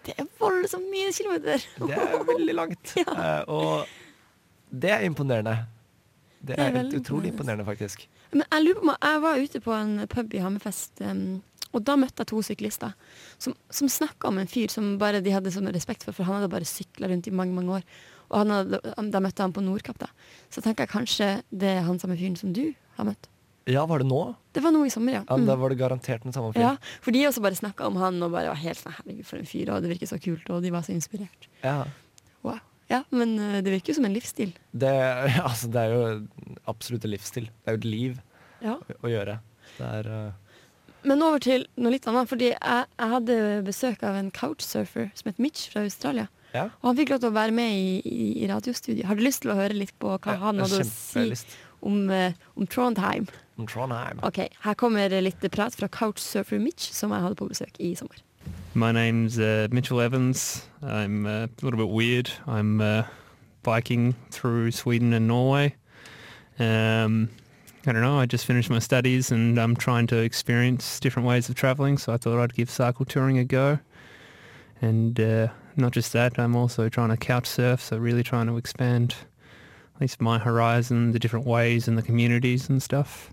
Det 0.07 0.15
er 0.17 0.29
voldsomt 0.41 0.89
mye 0.89 1.11
kilometer! 1.13 1.67
Det 1.77 1.99
er 1.99 2.25
veldig 2.35 2.57
langt. 2.57 2.95
Ja. 3.01 3.13
Eh, 3.13 3.43
og 3.53 3.87
det 4.71 4.95
er 4.95 5.05
imponerende. 5.05 5.59
Det 6.41 6.57
Det 6.57 6.65
er 6.65 6.77
er, 6.81 6.89
utrolig 6.97 7.35
imponerende, 7.35 7.67
faktisk. 7.69 8.07
Men 8.33 8.47
jeg 8.47 8.65
lurer 8.65 8.81
på 8.81 8.97
Jeg 9.03 9.23
var 9.23 9.43
ute 9.45 9.61
på 9.61 9.73
en 9.77 10.07
pub 10.09 10.35
i 10.35 10.41
Hammerfest, 10.41 11.03
um, 11.05 11.43
og 11.75 11.85
da 11.85 11.97
møtte 12.01 12.25
jeg 12.25 12.31
to 12.31 12.41
syklister 12.43 12.95
som, 13.39 13.55
som 13.71 13.89
snakka 13.89 14.29
om 14.31 14.39
en 14.41 14.49
fyr 14.51 14.73
som 14.73 14.97
bare 14.99 15.21
de 15.23 15.35
hadde 15.35 15.53
sånn 15.55 15.69
respekt 15.75 16.03
for, 16.07 16.17
for 16.17 16.27
han 16.27 16.41
hadde 16.41 16.51
bare 16.51 16.67
sykla 16.67 17.11
rundt 17.13 17.29
i 17.29 17.35
mange 17.35 17.55
mange 17.55 17.77
år. 17.79 17.85
Og 18.31 18.39
han 18.45 18.55
hadde, 18.55 18.81
da 19.11 19.21
møtte 19.23 19.43
han 19.43 19.53
på 19.57 19.63
Nordkapp, 19.65 19.99
da. 19.99 20.09
Så 20.55 20.63
tenker 20.63 20.87
jeg 20.87 20.93
kanskje 20.95 21.29
det 21.51 21.73
er 21.81 21.85
han 21.87 21.99
samme 22.03 22.17
fyren 22.19 22.37
som 22.39 22.53
du 22.55 22.69
har 22.99 23.09
møtt. 23.09 23.29
Ja, 23.71 23.83
var 23.87 24.03
det 24.03 24.09
nå? 24.09 24.21
Det 24.57 24.63
var 24.65 24.73
nå 24.75 24.85
i 24.87 24.91
sommer, 24.91 25.19
ja. 25.19 25.23
Ja, 25.29 25.37
Mm. 25.37 25.47
Da 25.47 25.55
var 25.61 25.71
det 25.71 25.79
garantert 25.79 26.23
den 26.25 26.33
samme 26.33 26.53
fyren. 26.55 26.63
Ja, 26.79 27.01
for 27.05 27.13
de 27.15 27.27
også 27.29 27.43
bare 27.45 27.59
snakka 27.59 27.87
om 27.87 27.97
han 28.01 28.23
og 28.23 28.33
bare 28.33 28.49
var 28.51 28.59
helt 28.59 28.79
sånn 28.81 28.95
Herregud, 28.97 29.27
for 29.29 29.39
en 29.39 29.47
fyr, 29.51 29.71
og 29.75 29.83
det 29.85 29.91
virker 29.93 30.09
så 30.11 30.19
kult, 30.23 30.49
og 30.51 30.63
de 30.65 30.71
var 30.75 30.83
så 30.87 30.95
inspirert. 30.95 31.47
Ja. 31.63 31.85
Wow. 32.43 32.59
Ja, 32.91 33.05
men 33.15 33.37
uh, 33.39 33.61
det 33.63 33.71
virker 33.71 33.93
jo 33.93 33.99
som 34.01 34.09
en 34.09 34.15
livsstil. 34.17 34.55
Det, 34.73 34.91
ja, 35.37 35.45
altså, 35.47 35.69
det 35.71 35.83
er 35.85 35.93
jo 35.95 36.55
absolutt 36.73 37.05
en 37.07 37.13
livsstil. 37.15 37.47
Det 37.63 37.71
er 37.71 37.77
jo 37.77 37.83
et 37.83 37.91
liv 37.93 38.21
Ja. 38.65 38.75
å, 38.81 38.97
å 39.07 39.13
gjøre. 39.13 39.39
Det 39.77 39.87
er 40.01 40.09
uh... 40.11 40.57
Men 41.07 41.23
over 41.23 41.39
til 41.41 41.69
noe 41.81 41.95
litt 41.95 42.09
annet. 42.11 42.29
Fordi 42.29 42.51
jeg, 42.51 42.89
jeg 42.99 43.13
hadde 43.15 43.37
besøk 43.65 44.03
av 44.05 44.19
en 44.19 44.33
couchsurfer 44.35 45.13
som 45.17 45.31
het 45.31 45.39
Mitch 45.41 45.71
fra 45.73 45.85
Australia. 45.87 46.27
Ja. 46.55 46.69
Og 46.81 46.91
han 46.91 46.99
fikk 46.99 47.13
lov 47.15 47.23
til 47.23 47.31
å 47.31 47.37
være 47.37 47.55
med 47.55 47.75
i, 47.77 47.91
i, 48.05 48.29
i 48.45 48.49
radiostudiet. 48.51 49.07
Har 49.07 49.19
du 49.19 49.25
lyst 49.25 49.45
til 49.45 49.53
å 49.53 49.59
høre 49.59 49.77
litt 49.77 49.95
på 50.03 50.15
hva 50.17 50.35
ja, 50.35 50.41
han 50.43 50.63
hadde 50.63 50.83
å 50.83 50.89
si 50.89 51.27
om, 51.81 52.11
eh, 52.11 52.35
om 52.57 52.67
Trondheim? 52.67 53.29
Om 53.61 53.69
Trondheim. 53.71 54.21
Ok, 54.27 54.43
Her 54.65 54.75
kommer 54.75 55.13
litt 55.23 55.45
prat 55.53 55.77
fra 55.77 55.89
couchsurfer 55.89 56.61
Mitch, 56.61 56.91
som 56.97 57.15
jeg 57.15 57.25
hadde 57.25 57.39
på 57.39 57.49
besøk 57.49 57.79
i 57.79 57.95
sommer. 57.95 58.21
My 58.75 58.93
name's 58.93 59.39
uh, 59.39 59.69
Mitchell 59.71 60.01
Evans. 60.01 60.67
I'm 60.83 61.27
uh, 61.27 61.47
a 61.47 61.63
little 61.63 61.79
bit 61.79 61.89
weird. 61.89 62.31
I'm 62.47 62.81
uh, 62.81 63.05
biking 63.63 64.15
through 64.31 64.71
Sweden 64.71 65.13
and 65.13 65.27
Norway. 65.27 65.75
Um, 66.59 67.31
I 67.87 67.93
don't 67.93 68.03
know. 68.03 68.19
I 68.19 68.27
just 68.27 68.45
finished 68.45 68.71
my 68.71 68.79
studies 68.79 69.33
and 69.33 69.59
I'm 69.59 69.75
trying 69.75 70.07
to 70.09 70.19
experience 70.19 71.01
different 71.01 71.27
ways 71.27 71.49
of 71.49 71.55
traveling. 71.55 71.99
So 71.99 72.13
I 72.13 72.17
thought 72.17 72.39
I'd 72.39 72.55
give 72.55 72.71
cycle 72.71 73.05
touring 73.05 73.39
a 73.39 73.45
go. 73.45 73.79
And 74.83 75.19
uh, 75.19 75.49
not 75.81 75.93
just 75.93 76.13
that, 76.13 76.39
I'm 76.39 76.55
also 76.55 76.89
trying 76.89 77.09
to 77.11 77.17
couch 77.17 77.47
surf. 77.47 77.81
So 77.81 77.97
really 77.97 78.23
trying 78.23 78.47
to 78.47 78.57
expand 78.57 79.15
at 79.95 80.01
least 80.01 80.21
my 80.21 80.39
horizon, 80.39 81.13
the 81.13 81.19
different 81.19 81.47
ways 81.47 81.89
and 81.89 81.99
the 81.99 82.03
communities 82.03 82.69
and 82.69 82.83
stuff. 82.83 83.33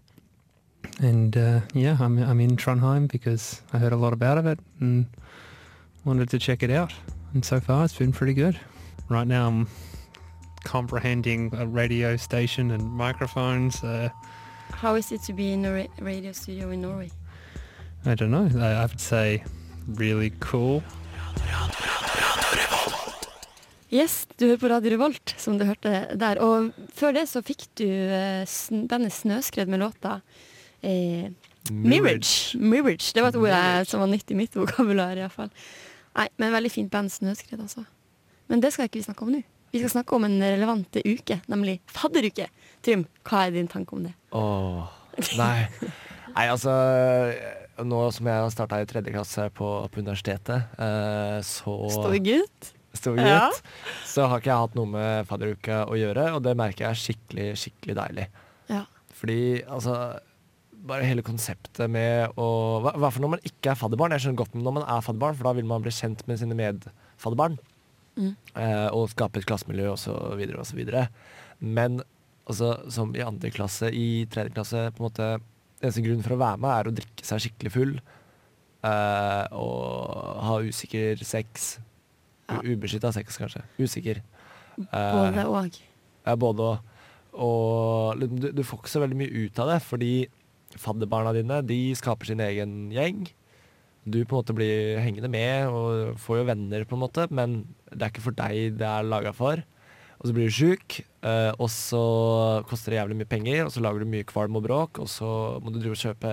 And 0.99 1.35
uh, 1.35 1.61
yeah, 1.73 1.97
I'm 1.99 2.17
I'm 2.17 2.39
in 2.39 2.55
Trondheim 2.55 3.07
because 3.07 3.61
I 3.73 3.77
heard 3.77 3.93
a 3.93 3.97
lot 3.97 4.13
about 4.13 4.43
it 4.45 4.59
and 4.79 5.05
wanted 6.05 6.29
to 6.29 6.39
check 6.39 6.63
it 6.63 6.71
out. 6.71 6.93
And 7.33 7.43
so 7.43 7.59
far, 7.59 7.85
it's 7.85 7.97
been 7.97 8.11
pretty 8.13 8.33
good. 8.33 8.59
Right 9.09 9.27
now, 9.27 9.47
I'm 9.47 9.67
comprehending 10.63 11.53
a 11.55 11.65
radio 11.65 12.17
station 12.17 12.71
and 12.71 12.83
microphones. 12.83 13.83
Uh, 13.83 14.09
How 14.71 14.95
is 14.95 15.11
it 15.11 15.21
to 15.23 15.33
be 15.33 15.53
in 15.53 15.65
a 15.65 15.73
ra 15.73 15.85
radio 15.99 16.31
studio 16.31 16.69
in 16.71 16.81
Norway? 16.81 17.11
I 18.05 18.15
don't 18.15 18.31
know. 18.31 18.49
I, 18.61 18.73
I 18.73 18.85
would 18.85 18.99
say 18.99 19.43
really 19.87 20.31
cool. 20.39 20.83
Yes, 23.87 24.25
du 24.35 24.49
hører 24.49 24.59
på 24.59 24.67
Radio 24.67 24.91
Revolt, 24.91 25.31
som 25.39 25.55
du 25.55 25.63
hørte 25.63 25.91
der. 26.19 26.41
Og 26.43 26.73
før 26.95 27.13
det 27.15 27.27
så 27.31 27.39
fikk 27.45 27.69
du 27.79 27.87
eh, 27.87 28.43
bandet 28.91 29.15
Snøskred 29.15 29.69
med 29.71 29.79
låta 29.79 30.17
eh, 30.83 31.29
Mirage. 31.71 32.57
Mirage. 32.59 33.13
Det 33.15 33.23
var 33.23 33.31
et 33.31 33.39
ord 33.39 33.47
jeg, 33.47 33.85
som 33.87 34.03
var 34.03 34.11
nytt 34.11 34.33
i 34.33 34.39
mitt 34.39 34.55
vokabular, 34.59 35.15
iallfall. 35.15 35.53
Nei, 36.19 36.27
men 36.35 36.51
veldig 36.55 36.71
fint 36.73 36.91
band, 36.91 37.13
Snøskred, 37.13 37.61
altså. 37.63 37.85
Men 38.51 38.63
det 38.63 38.73
skal 38.75 38.89
ikke 38.89 38.99
vi 38.99 39.07
snakke 39.07 39.23
om 39.23 39.31
nå. 39.37 39.41
Vi 39.71 39.79
skal 39.79 39.93
snakke 39.97 40.15
om 40.15 40.27
en 40.27 40.37
relevant 40.41 40.99
uke, 41.03 41.39
nemlig 41.51 41.77
fadderuke. 41.91 42.47
Trym, 42.83 43.05
hva 43.27 43.45
er 43.45 43.55
din 43.55 43.71
tanke 43.71 43.95
om 43.95 44.03
det? 44.07 44.13
Åh, 44.35 44.91
nei. 45.39 45.67
Nei, 46.35 46.45
altså 46.51 46.73
Nå 47.87 47.99
som 48.13 48.27
jeg 48.29 48.41
har 48.41 48.51
starta 48.51 48.79
i 48.81 48.87
tredje 48.89 49.13
klasse 49.13 49.47
på, 49.53 49.67
på 49.93 50.01
universitetet, 50.01 50.71
eh, 50.81 51.37
så 51.45 51.75
Står 52.97 53.17
gutt? 53.17 53.29
Ja. 53.29 53.47
så 54.09 54.27
har 54.27 54.41
ikke 54.41 54.51
jeg 54.51 54.65
hatt 54.65 54.77
noe 54.77 54.91
med 54.91 55.27
fadderuka 55.29 55.83
å 55.87 55.97
gjøre, 55.99 56.29
og 56.35 56.43
det 56.45 56.55
merker 56.59 56.87
jeg 56.87 56.95
er 56.95 57.01
skikkelig, 57.03 57.47
skikkelig 57.61 57.97
deilig. 57.99 58.27
Ja. 58.71 58.83
Fordi 59.17 59.39
altså 59.63 59.97
bare 60.87 61.07
hele 61.07 61.25
konseptet 61.25 61.89
med 61.91 62.37
å 62.39 62.47
hva, 62.83 62.93
hva 62.99 63.09
for 63.11 63.23
når 63.23 63.33
man 63.35 63.47
ikke 63.47 63.71
er 63.73 63.79
fadderbarn? 63.79 64.13
Jeg 64.15 64.25
skjønner 64.25 64.41
godt 64.43 64.55
når 64.57 64.77
man 64.79 64.85
er 64.85 65.03
fadderbarn, 65.05 65.37
for 65.37 65.49
da 65.49 65.55
vil 65.57 65.67
man 65.69 65.83
bli 65.83 65.93
kjent 65.93 66.23
med 66.29 66.39
sine 66.41 66.57
medfadderbarn. 66.57 67.57
Mm. 68.17 68.31
Eh, 68.57 68.87
og 68.95 69.09
skape 69.13 69.41
et 69.41 69.47
klassemiljø 69.49 69.93
så 69.99 70.15
videre. 70.37 71.07
Men 71.59 72.01
altså, 72.47 72.75
som 72.93 73.13
i 73.15 73.25
andre 73.25 73.51
klasse, 73.53 73.91
i 73.91 74.25
tredje 74.31 74.55
klasse 74.55 74.89
på 74.93 75.03
en 75.03 75.09
måte 75.09 75.29
Eneste 75.77 76.01
grunn 76.01 76.23
for 76.25 76.33
å 76.33 76.39
være 76.41 76.57
med 76.57 76.71
er 76.73 76.87
å 76.89 76.91
drikke 76.97 77.21
seg 77.21 77.41
skikkelig 77.43 77.69
full. 77.69 77.91
Eh, 78.81 79.43
og 79.53 80.39
ha 80.41 80.55
usikker 80.65 81.21
sex. 81.21 81.67
Ja. 82.47 82.61
Ubeskytta 82.63 83.11
sex, 83.15 83.37
kanskje. 83.41 83.63
Usikker. 83.79 84.21
Eh, 84.77 85.13
Både 85.13 85.45
og. 85.49 85.79
ja, 86.27 86.35
både 86.39 86.67
og. 86.71 86.93
Og 87.37 88.21
du, 88.23 88.47
du 88.55 88.63
får 88.65 88.79
ikke 88.81 88.89
så 88.95 89.01
veldig 89.03 89.17
mye 89.19 89.43
ut 89.45 89.59
av 89.61 89.69
det, 89.73 89.81
fordi 89.85 90.11
fadderbarna 90.77 91.33
dine 91.35 91.59
de 91.67 91.79
skaper 91.97 92.29
sin 92.31 92.41
egen 92.41 92.87
gjeng. 92.93 93.27
Du 94.07 94.21
på 94.23 94.31
en 94.33 94.39
måte 94.39 94.55
blir 94.55 94.97
hengende 95.03 95.29
med 95.29 95.67
og 95.67 96.15
får 96.23 96.39
jo 96.39 96.45
venner, 96.47 96.85
på 96.87 96.95
en 96.97 97.03
måte, 97.03 97.27
men 97.29 97.59
det 97.91 97.99
er 98.07 98.13
ikke 98.13 98.23
for 98.29 98.37
deg 98.39 98.77
det 98.79 98.87
er 98.87 99.05
laga 99.05 99.33
for. 99.35 99.61
Og 100.17 100.29
så 100.29 100.33
blir 100.33 100.47
du 100.49 100.55
sjuk, 100.55 101.01
eh, 101.27 101.51
og 101.61 101.67
så 101.69 102.01
koster 102.69 102.95
det 102.95 103.01
jævlig 103.03 103.19
mye 103.19 103.29
penger, 103.29 103.65
og 103.67 103.73
så 103.75 103.83
lager 103.85 104.01
du 104.01 104.09
mye 104.09 104.25
kvalm 104.25 104.55
og 104.57 104.63
bråk, 104.65 105.01
og 105.03 105.11
så 105.11 105.27
må 105.61 105.69
du 105.75 105.77
drive 105.83 105.93
og 105.93 106.01
kjøpe 106.01 106.31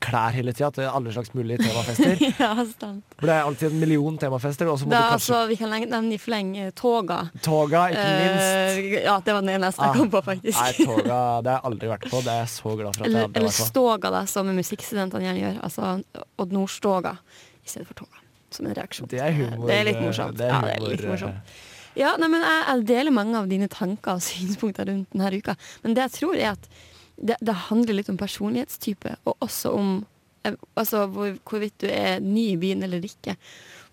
klær 0.00 0.32
hele 0.36 0.52
tida 0.56 0.70
til 0.72 0.86
alle 0.88 1.12
slags 1.12 1.32
mulige 1.34 1.58
temafester. 1.62 2.22
ja, 2.42 2.50
sant. 2.70 3.02
For 3.18 3.28
det 3.28 3.34
er 3.36 3.48
alltid 3.48 3.68
en 3.72 3.80
million 3.82 4.18
temafester, 4.18 4.70
og 4.72 4.78
så 4.80 4.86
må 4.86 4.92
Da, 4.94 5.00
du 5.02 5.08
kanskje 5.14 5.34
altså, 5.36 5.40
vi 5.50 5.56
kan 5.60 5.72
nevne 5.74 6.14
i 6.16 6.20
fleng 6.22 6.52
eh, 6.62 6.70
toga. 6.78 7.18
Toga, 7.44 7.84
ikke 7.92 8.06
minst. 8.22 8.46
Uh, 8.78 8.96
ja, 9.04 9.16
det 9.26 9.34
var 9.36 9.44
den 9.46 9.52
eneste 9.58 9.82
Ah, 9.82 9.90
jeg 9.92 10.00
kom 10.02 10.12
på, 10.14 10.22
faktisk. 10.30 10.58
Nei, 10.60 10.72
toga 10.86 11.18
det 11.44 11.50
har 11.52 11.58
jeg 11.58 11.64
aldri 11.72 11.90
vært 11.92 12.06
på. 12.12 12.22
Det 12.24 12.32
er 12.36 12.40
jeg 12.44 12.52
så 12.54 12.76
glad 12.78 12.96
for 12.96 13.02
at 13.02 13.06
jeg 13.06 13.12
Eller, 13.12 13.26
aldri 13.28 13.42
har 13.42 13.48
vært 13.50 13.60
på. 13.64 13.68
stoga, 13.72 14.12
da, 14.16 14.22
som 14.36 14.52
musikkstudentene 14.62 15.26
gjerne 15.28 15.44
gjør. 15.46 15.58
Altså 15.68 15.92
Odd 16.44 16.56
Nordstoga 16.56 17.16
i 17.62 17.68
stedet 17.74 17.88
for 17.90 18.02
toga. 18.04 18.22
Som 18.52 18.66
en 18.68 18.74
reaksjon. 18.76 19.08
Det 19.08 19.20
er 19.24 19.32
humor. 19.32 19.68
Det 19.70 19.76
er 19.80 19.86
litt 19.88 20.00
morsomt. 20.04 20.36
Det 20.36 20.48
er 20.48 20.52
ja, 20.52 20.62
det 20.66 20.72
er 20.76 20.88
litt 20.92 21.06
morsomt. 21.08 21.52
eh, 21.52 21.68
Ja, 21.96 22.14
nei, 22.20 22.28
men 22.32 22.40
jeg, 22.44 22.60
jeg 22.68 22.84
deler 22.88 23.12
mange 23.12 23.36
av 23.36 23.48
dine 23.48 23.68
tanker 23.68 24.16
og 24.16 24.22
synspunkter 24.30 24.88
rundt 24.88 25.12
denne 25.12 25.30
uka. 25.40 25.54
Men 25.84 25.96
det 25.96 26.06
jeg 26.08 26.14
tror 26.18 26.36
er 26.40 26.50
at 26.54 26.68
det, 27.16 27.36
det 27.40 27.58
handler 27.68 27.98
litt 27.98 28.10
om 28.12 28.18
personlighetstype, 28.20 29.16
og 29.28 29.44
også 29.44 29.74
om 29.76 29.92
eh, 30.46 30.56
altså, 30.74 31.06
hvor, 31.12 31.36
hvorvidt 31.48 31.78
du 31.84 31.88
er 31.90 32.22
ny 32.24 32.52
i 32.52 32.58
byen 32.60 32.82
eller 32.86 33.04
ikke. 33.06 33.36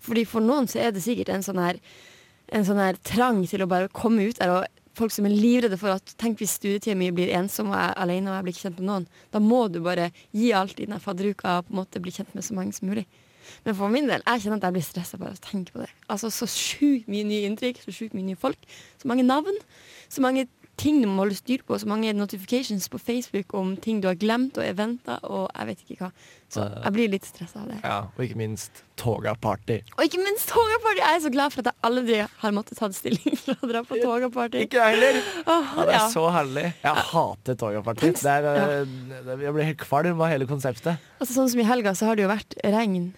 Fordi 0.00 0.24
For 0.28 0.44
noen 0.44 0.68
så 0.70 0.80
er 0.80 0.94
det 0.94 1.04
sikkert 1.04 1.32
en 1.34 1.44
sånn 1.44 1.60
her, 1.60 1.80
en 2.50 2.66
sånn 2.66 2.80
her 2.80 2.98
trang 3.06 3.42
til 3.48 3.64
å 3.64 3.70
bare 3.70 3.92
komme 3.94 4.30
ut 4.30 4.40
der. 4.40 4.54
og 4.54 4.96
Folk 4.98 5.14
som 5.14 5.28
er 5.28 5.36
livredde 5.36 5.78
for 5.80 5.94
at 5.94 6.14
tenk 6.20 6.40
hvis 6.40 6.56
studietida 6.58 6.96
mi 6.98 7.12
blir 7.14 7.30
ensom 7.36 7.70
og 7.70 7.76
jeg 7.78 7.92
er 7.92 8.00
alene 8.02 8.30
og 8.30 8.38
jeg 8.38 8.46
blir 8.46 8.56
ikke 8.56 8.66
kjent 8.66 8.80
med 8.80 8.88
noen. 8.88 9.08
Da 9.30 9.42
må 9.44 9.60
du 9.70 9.78
bare 9.84 10.10
gi 10.34 10.50
alt 10.56 10.80
i 10.80 10.88
den 10.88 11.02
fadderuka 11.02 11.60
og 11.60 11.68
på 11.68 11.74
en 11.74 11.82
måte 11.82 12.02
bli 12.02 12.14
kjent 12.16 12.32
med 12.34 12.46
så 12.46 12.56
mange 12.56 12.74
som 12.76 12.90
mulig. 12.90 13.06
Men 13.64 13.76
for 13.76 13.92
min 13.92 14.08
del, 14.08 14.22
jeg 14.24 14.44
kjenner 14.44 14.60
at 14.60 14.68
jeg 14.68 14.76
blir 14.76 14.86
stressa 14.86 15.18
bare 15.20 15.34
av 15.34 15.38
å 15.40 15.44
tenke 15.44 15.74
på 15.74 15.82
det. 15.82 15.90
Altså 16.12 16.30
Så 16.34 16.48
sjukt 16.50 17.08
mye 17.10 17.26
nye 17.26 17.48
inntrykk, 17.48 17.82
så 17.84 17.94
sjukt 17.94 18.16
mye 18.16 18.26
nye 18.26 18.40
folk. 18.40 18.58
Så 19.00 19.10
mange 19.10 19.26
navn. 19.26 19.56
Så 20.10 20.22
mange 20.24 20.46
ting 20.80 21.02
du 21.02 21.06
må 21.10 21.20
holde 21.26 21.36
styr 21.36 21.60
på. 21.68 21.76
Så 21.76 21.84
mange 21.90 22.12
notifications 22.16 22.86
på 22.88 22.98
Facebook 23.00 23.52
om 23.58 23.74
ting 23.76 23.98
du 24.00 24.06
har 24.08 24.16
glemt, 24.16 24.56
og 24.56 24.64
eventer 24.64 25.20
og 25.28 25.50
jeg 25.52 25.68
vet 25.68 25.82
ikke 25.84 26.06
hva. 26.06 26.12
Så 26.50 26.62
Eh. 26.64 26.80
jeg 26.86 26.92
blir 26.96 27.10
litt 27.12 27.26
stressa 27.28 27.60
av 27.62 27.68
det. 27.68 27.76
Ja, 27.84 27.98
og 28.16 28.22
ikke 28.24 28.38
minst 28.40 28.80
Toga-party. 29.00 29.76
Og 29.96 30.02
ikke 30.04 30.18
minst 30.24 30.48
toga-party! 30.50 30.98
Jeg 31.00 31.16
er 31.16 31.20
så 31.24 31.30
glad 31.32 31.52
for 31.54 31.62
at 31.62 31.70
jeg 31.70 31.78
aldri 31.88 32.16
har 32.42 32.52
måttet 32.56 32.76
ta 32.80 32.88
stilling 32.92 33.36
for 33.38 33.54
å 33.54 33.68
dra 33.70 33.80
på 33.86 33.96
toga-party. 34.02 34.64
Ikke 34.66 34.80
jeg 34.80 34.96
heller! 34.98 35.20
Oh, 35.46 35.70
Ja, 35.76 35.84
det 35.86 35.94
er 35.94 35.98
ja. 36.00 36.08
så 36.12 36.24
herlig. 36.34 36.66
Jeg 36.82 37.04
hater 37.12 37.54
Toga-party. 37.62 38.10
Eh, 38.10 38.84
Jeg 39.24 39.54
blir 39.54 39.64
helt 39.70 39.80
kvalm 39.84 40.20
av 40.20 40.28
hele 40.32 40.48
konseptet. 40.50 40.98
Altså, 41.20 41.32
sånn 41.38 41.48
som 41.54 41.60
i 41.60 41.68
helga, 41.68 41.94
så 41.96 42.08
har 42.10 42.16
det 42.18 42.26
jo 42.26 42.32
vært 42.32 42.56
regn 42.64 43.12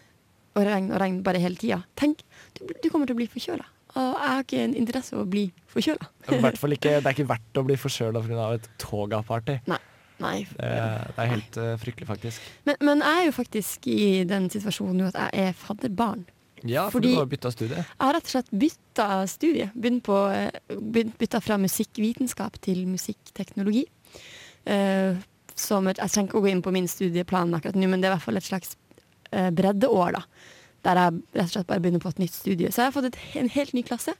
og 0.54 0.66
regn 0.68 0.90
og 0.92 1.00
regn 1.00 1.22
bare 1.24 1.40
hele 1.40 1.56
tida. 1.56 1.80
Tenk, 1.96 2.22
du, 2.58 2.66
du 2.82 2.90
kommer 2.92 3.06
til 3.08 3.16
å 3.16 3.20
bli 3.22 3.26
forkjøla. 3.32 3.64
Og 3.92 4.12
jeg 4.16 4.28
har 4.32 4.44
ikke 4.44 4.60
en 4.64 4.76
interesse 4.78 5.16
av 5.16 5.24
å 5.24 5.28
bli 5.28 5.46
forkjøla. 5.72 6.10
Det 6.26 6.38
er 6.38 7.10
ikke 7.12 7.28
verdt 7.28 7.58
å 7.60 7.64
bli 7.66 7.76
forkjøla 7.80 8.22
pga. 8.24 8.46
et 8.56 8.68
Toga-party. 8.80 9.58
Nei. 9.68 9.80
Det, 10.22 10.68
det 10.68 11.18
er 11.18 11.32
helt 11.32 11.56
Nei. 11.58 11.72
fryktelig, 11.82 12.06
faktisk. 12.08 12.44
Men, 12.68 12.78
men 12.80 13.02
jeg 13.02 13.22
er 13.22 13.26
jo 13.26 13.34
faktisk 13.36 13.88
i 13.90 14.02
den 14.28 14.46
situasjonen 14.52 15.02
nå 15.02 15.10
at 15.10 15.18
jeg 15.18 15.50
er 15.50 15.58
fadderbarn. 15.58 16.24
Ja, 16.62 16.84
for 16.86 17.00
Fordi- 17.00 17.14
du 17.14 17.18
har 17.18 17.26
bytta 17.26 17.50
studie. 17.50 17.76
Jeg 17.76 17.98
har 17.98 18.14
rett 18.14 18.28
og 18.28 18.30
slett 18.30 18.50
bytta 18.54 19.08
studie. 19.26 19.70
Begynt 19.74 20.08
eh, 20.08 20.50
bytta 21.18 21.40
fra 21.42 21.58
musikkvitenskap 21.58 22.60
til 22.62 22.86
musikkteknologi. 22.86 23.86
Uh, 24.62 25.18
som 25.58 25.88
jeg 25.90 25.96
trenger 25.98 26.28
ikke 26.28 26.38
å 26.38 26.44
gå 26.44 26.50
inn 26.52 26.62
på 26.62 26.72
min 26.72 26.86
studieplan 26.88 27.54
akkurat 27.56 27.74
nå, 27.74 27.88
men 27.90 28.00
det 28.00 28.08
er 28.08 28.12
i 28.12 28.16
hvert 28.16 28.24
fall 28.24 28.38
et 28.38 28.46
slags 28.46 28.76
eh, 29.32 29.50
breddeår, 29.50 30.14
da. 30.16 30.22
Der 30.82 30.98
jeg 30.98 31.18
rett 31.36 31.44
og 31.44 31.52
slett 31.56 31.68
bare 31.68 31.82
begynner 31.82 32.02
på 32.02 32.10
et 32.10 32.22
nytt 32.22 32.34
studie. 32.34 32.70
Så 32.72 32.82
jeg 32.82 32.90
har 32.90 32.96
fått 32.96 33.10
et, 33.12 33.20
en 33.38 33.52
helt 33.54 33.74
ny 33.76 33.84
klasse. 33.86 34.14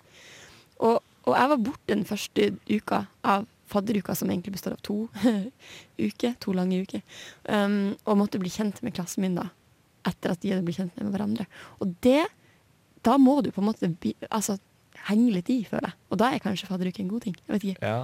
Og, 0.78 1.00
og 1.26 1.32
jeg 1.34 1.50
var 1.54 1.64
borte 1.68 1.94
den 1.94 2.04
første 2.06 2.52
uka 2.70 3.04
av 3.26 3.48
fadderuka, 3.72 4.14
som 4.18 4.30
egentlig 4.30 4.58
består 4.58 4.76
av 4.76 4.84
to 4.84 5.06
uker. 6.06 6.36
To 6.44 6.54
lange 6.56 6.82
uker. 6.84 7.02
Um, 7.48 7.96
og 8.04 8.20
måtte 8.20 8.40
bli 8.42 8.52
kjent 8.52 8.82
med 8.84 8.94
klassen 8.96 9.24
min 9.24 9.38
da, 9.38 9.48
etter 10.08 10.34
at 10.34 10.42
de 10.42 10.52
hadde 10.52 10.66
blitt 10.66 10.80
kjent 10.82 10.98
med 11.00 11.12
hverandre. 11.14 11.48
Og 11.80 11.96
det 12.04 12.26
da 13.02 13.18
må 13.18 13.40
du 13.42 13.50
på 13.50 13.62
en 13.62 13.68
måte 13.70 13.90
altså, 14.30 14.56
henge 15.08 15.32
litt 15.34 15.50
i, 15.50 15.62
føler 15.66 15.90
jeg. 15.90 15.98
Og 16.12 16.20
da 16.22 16.30
er 16.30 16.42
kanskje 16.42 16.68
fadderuke 16.70 17.02
en 17.02 17.10
god 17.10 17.24
ting. 17.26 17.38
Jeg 17.46 17.54
vet 17.54 17.64
ikke. 17.72 17.88
Ja. 17.88 18.02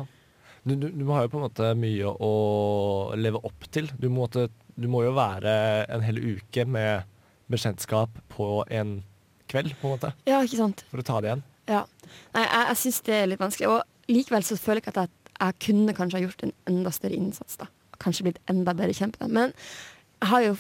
Du, 0.67 0.75
du, 0.75 0.89
du 0.91 1.05
har 1.13 1.25
jo 1.25 1.31
på 1.33 1.39
en 1.39 1.47
måte 1.47 1.69
mye 1.79 2.11
å 2.11 2.33
leve 3.17 3.41
opp 3.47 3.69
til. 3.73 3.87
Du, 4.01 4.09
måtte, 4.13 4.49
du 4.75 4.89
må 4.91 5.05
jo 5.07 5.15
være 5.17 5.53
en 5.87 6.03
hel 6.05 6.19
uke 6.19 6.67
med 6.69 7.07
bekjentskap 7.51 8.19
på 8.33 8.49
en 8.71 8.99
kveld, 9.49 9.73
på 9.81 9.89
en 9.89 9.95
måte, 9.97 10.13
Ja, 10.29 10.43
ikke 10.45 10.59
sant? 10.61 10.85
for 10.91 11.01
å 11.01 11.07
ta 11.07 11.21
det 11.25 11.31
igjen. 11.33 11.43
Ja. 11.69 11.83
Nei, 12.35 12.43
jeg, 12.45 12.65
jeg 12.69 12.77
syns 12.83 13.01
det 13.07 13.15
er 13.19 13.27
litt 13.31 13.41
vanskelig. 13.41 13.69
Og 13.73 14.13
likevel 14.13 14.45
så 14.45 14.57
føler 14.61 14.81
jeg 14.81 14.87
ikke 14.87 14.95
at 14.97 15.03
jeg, 15.05 15.35
jeg 15.39 15.59
kunne 15.69 15.95
kanskje 15.97 16.19
ha 16.19 16.25
gjort 16.27 16.43
en 16.49 16.53
enda 16.73 16.93
større 16.93 17.17
innsats, 17.19 17.57
da. 17.61 17.69
Kanskje 17.99 18.29
blitt 18.29 18.39
enda 18.53 18.75
bedre 18.79 18.95
kjent 18.97 19.17
med. 19.21 19.33
Men 19.35 19.53
jeg 20.23 20.31
har 20.33 20.45
jo 20.49 20.57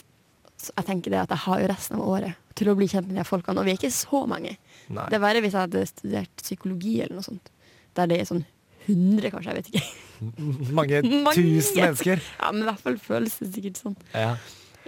jeg 0.58 0.84
tenker 0.88 1.12
det 1.14 1.20
at 1.22 1.30
jeg 1.30 1.38
har 1.44 1.60
jo 1.62 1.66
resten 1.70 2.00
av 2.00 2.08
året 2.10 2.34
til 2.58 2.66
å 2.72 2.74
bli 2.74 2.88
kjent 2.90 3.06
med 3.06 3.14
de 3.20 3.22
folkene, 3.28 3.60
og 3.62 3.68
vi 3.68 3.70
er 3.70 3.78
ikke 3.78 3.92
så 3.94 4.24
mange. 4.26 4.56
Nei. 4.90 5.04
Det 5.06 5.14
er 5.14 5.22
verre 5.22 5.42
hvis 5.44 5.52
jeg 5.54 5.62
hadde 5.68 5.82
studert 5.86 6.40
psykologi 6.42 6.96
eller 7.04 7.14
noe 7.20 7.26
sånt. 7.28 7.52
Der 7.94 8.08
det 8.10 8.18
er 8.18 8.26
sånn 8.26 8.42
100, 8.88 9.30
kanskje. 9.30 9.52
Jeg 9.52 9.60
vet 9.60 9.68
ikke. 9.70 9.84
Mange, 10.74 11.02
Mange. 11.28 11.36
tusen 11.38 11.78
mennesker. 11.78 12.24
Ja, 12.40 12.50
Men 12.50 12.64
i 12.64 12.66
hvert 12.72 12.82
fall 12.82 12.98
føles 13.04 13.36
det 13.38 13.52
sikkert 13.54 13.78
sånn. 13.84 13.94
Ja. 14.16 14.32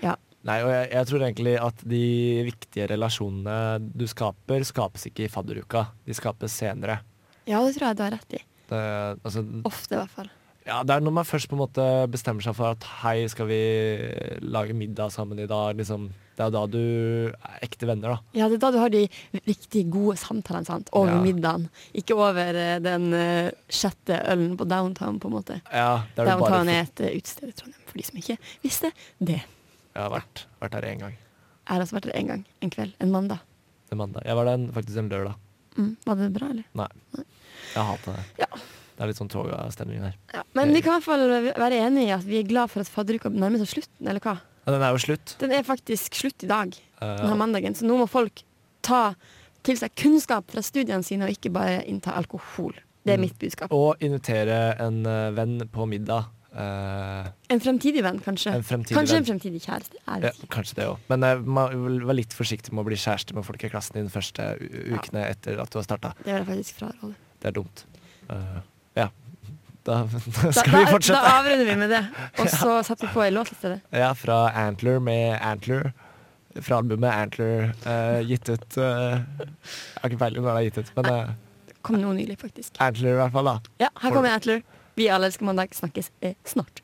Ja. 0.02 0.16
Nei, 0.49 0.57
og 0.65 0.71
jeg, 0.73 0.89
jeg 0.95 1.07
tror 1.11 1.23
egentlig 1.27 1.55
at 1.61 1.83
de 1.85 2.03
viktige 2.49 2.87
relasjonene 2.95 3.57
du 3.93 4.07
skaper, 4.09 4.63
skapes 4.65 5.05
ikke 5.11 5.27
i 5.27 5.33
fadderuka. 5.33 5.87
De 6.09 6.17
skapes 6.17 6.55
senere. 6.63 7.01
Ja, 7.49 7.61
det 7.67 7.75
tror 7.77 7.91
jeg 7.91 7.99
du 7.99 8.05
har 8.07 8.15
rett 8.17 8.37
i. 8.39 8.45
Det, 8.71 8.81
altså, 9.27 9.43
Ofte, 9.69 9.97
i 9.97 9.99
hvert 9.99 10.15
fall. 10.15 10.31
ja, 10.65 10.79
det 10.87 10.95
er 10.95 11.03
når 11.05 11.13
man 11.19 11.27
først 11.29 11.49
på 11.51 11.57
en 11.59 11.63
måte 11.65 11.85
bestemmer 12.13 12.45
seg 12.47 12.55
for 12.57 12.73
at 12.73 12.87
hei, 13.03 13.27
skal 13.33 13.49
vi 13.51 13.61
lage 14.47 14.77
middag 14.79 15.13
sammen 15.13 15.41
i 15.43 15.49
dag. 15.51 15.77
Liksom, 15.77 16.09
det 16.39 16.47
er 16.47 16.55
da 16.55 16.63
du 16.71 16.79
er 16.81 17.61
ekte 17.67 17.89
venner, 17.91 18.15
da. 18.17 18.39
Ja, 18.39 18.49
det 18.49 18.57
er 18.57 18.65
da 18.65 18.71
du 18.73 18.81
har 18.81 18.93
de 18.95 19.03
riktig 19.45 19.85
gode 19.93 20.17
samtalene 20.23 20.65
sant? 20.71 20.89
over 20.97 21.19
Ja. 21.19 21.21
middagen. 21.21 21.69
Ikke 21.93 22.17
over 22.17 22.41
eh, 22.57 22.79
den 22.81 23.11
uh, 23.13 23.51
sjette 23.69 24.23
ølen 24.31 24.57
på 24.57 24.65
downtown, 24.71 25.21
på 25.21 25.29
en 25.29 25.37
måte. 25.37 25.61
Ja, 25.69 26.07
det 26.17 26.25
er 26.25 26.33
Downtown 26.33 26.65
for, 26.65 26.73
er 26.79 26.87
et 26.89 27.01
eh, 27.11 27.17
utested 27.21 27.51
i 27.53 27.57
Trondheim, 27.61 27.85
for 27.91 28.01
de 28.01 28.09
som 28.09 28.23
ikke 28.23 28.39
visste 28.65 28.93
det. 29.21 29.43
Jeg 29.95 30.03
har 30.03 30.11
vært, 30.11 30.45
vært 30.61 30.75
her 30.79 30.83
én 30.93 30.99
gang. 31.01 31.15
Jeg 31.67 31.75
har 31.77 31.81
også 31.85 31.97
vært 31.99 32.05
her 32.11 32.17
en 32.21 32.27
gang. 32.27 32.45
En 32.63 32.71
kveld. 32.71 32.93
En 33.01 33.11
mandag. 33.11 33.41
En 33.93 33.99
mandag. 33.99 34.23
Jeg 34.27 34.37
var 34.37 34.45
der 34.45 34.53
en- 34.55 34.73
faktisk 34.73 34.97
en 34.99 35.09
lørdag. 35.11 35.35
Mm, 35.77 35.97
var 36.07 36.15
det 36.17 36.33
bra, 36.33 36.49
eller? 36.51 36.65
Nei. 36.75 36.87
Jeg 37.75 37.85
hater 37.87 38.13
det. 38.13 38.25
Ja. 38.39 38.47
Det 38.55 39.05
er 39.05 39.07
litt 39.07 39.17
sånn 39.17 39.31
toga-stemning 39.33 40.01
der. 40.03 40.15
Ja. 40.35 40.43
Men 40.55 40.73
vi 40.75 40.81
kan 40.83 40.93
i 40.93 41.01
hvert 41.01 41.05
fall 41.05 41.55
være 41.57 41.79
enige 41.87 42.07
i 42.09 42.11
at 42.13 42.25
vi 42.25 42.39
er 42.41 42.43
glad 42.49 42.71
for 42.71 42.81
at 42.81 42.89
fadderuka 42.89 43.31
nærmer 43.33 43.59
seg 43.63 43.69
slutten, 43.81 44.07
eller 44.09 44.21
hva? 44.21 44.35
Ja, 44.67 44.73
den 44.75 44.83
er 44.83 44.91
jo 44.93 44.99
slutt. 44.99 45.37
Den 45.39 45.53
er 45.53 45.63
faktisk 45.65 46.15
slutt 46.15 46.45
i 46.45 46.47
dag, 46.51 46.75
denne 47.01 47.31
Eh, 47.33 47.37
mandagen, 47.37 47.73
så 47.75 47.87
nå 47.89 47.97
må 47.99 48.09
folk 48.09 48.43
ta 48.83 49.15
til 49.63 49.77
seg 49.77 49.95
kunnskap 49.97 50.51
fra 50.51 50.61
studiene 50.61 51.03
sine, 51.05 51.25
og 51.25 51.31
ikke 51.31 51.53
bare 51.53 51.83
innta 51.87 52.13
alkohol. 52.15 52.75
Det 53.07 53.15
er 53.15 53.17
Mm. 53.17 53.21
mitt 53.23 53.39
budskap. 53.39 53.73
og 53.73 53.97
invitere 54.01 54.79
en 54.79 55.07
eh, 55.07 55.31
venn 55.31 55.61
på 55.73 55.89
middag. 55.89 56.27
Eh, 56.50 57.26
En 57.54 57.61
fremtidig 57.62 58.02
venn, 58.02 58.19
kanskje. 58.25 58.52
en 58.59 58.64
fremtidig 58.66 58.97
Kanskje 58.99 59.19
en 59.21 59.26
fremtidig 59.28 59.61
kjæreste. 59.62 60.00
Ja, 60.07 60.33
kanskje 60.50 60.78
det 60.80 60.87
òg. 60.90 60.99
Men 61.12 61.23
uh, 61.23 62.07
vær 62.09 62.16
litt 62.19 62.35
forsiktig 62.35 62.75
med 62.75 62.83
å 62.83 62.88
bli 62.88 62.99
kjæreste 62.99 63.37
med 63.37 63.47
folk 63.47 63.62
i 63.62 63.71
klassen 63.71 64.00
din 64.00 64.09
de 64.09 64.14
første 64.14 64.49
ukene 64.90 65.28
etter 65.28 65.61
at 65.62 65.71
du 65.71 65.78
har 65.78 65.87
starta. 65.87 66.12
Det 66.25 66.33
vil 66.33 66.40
jeg 66.40 66.49
faktisk 66.49 66.80
fraråde. 66.83 67.14
det 67.40 67.50
er 67.52 67.57
dumt. 67.61 67.85
Uh, 68.30 68.61
ja. 68.99 69.09
Da, 69.80 70.02
da 70.04 70.50
skal 70.52 70.75
da, 70.75 70.80
vi 70.92 70.99
da 71.09 71.21
avrunder 71.38 71.64
vi 71.64 71.75
med 71.80 71.88
det, 71.88 72.00
og 72.42 72.50
så 72.61 72.75
setter 72.85 73.07
vi 73.07 73.14
på 73.14 73.23
en 73.25 73.33
låt 73.33 73.49
i 73.49 73.54
stedet. 73.57 73.78
Ja, 73.97 74.11
fra 74.12 74.50
Antler 74.52 74.99
med 75.00 75.38
Antler. 75.40 75.95
Fra 76.61 76.83
albumet 76.83 77.09
Antler, 77.09 77.71
gitt 78.28 78.50
ut 78.50 78.76
Jeg 78.76 79.23
har 80.02 80.11
ikke 80.11 80.21
peiling 80.21 80.45
når 80.45 80.50
det 80.50 80.61
er 80.61 80.66
gitt 80.69 80.83
ut, 80.83 80.92
men 80.99 81.33
Kom 81.80 81.97
noe 81.97 82.12
nylig, 82.12 82.37
faktisk. 82.42 82.76
Antler 82.76 83.14
i 83.14 83.19
hvert 83.23 83.33
fall, 83.33 83.49
da. 83.49 83.73
Ja, 83.87 83.88
her 84.02 84.12
kommer 84.12 84.37
Antler. 84.37 84.61
Vi 85.00 85.09
alle 85.09 85.30
elsker 85.30 85.49
mandag. 85.49 85.73
Snakkes 85.75 86.11
eh, 86.21 86.35
snart. 86.45 86.83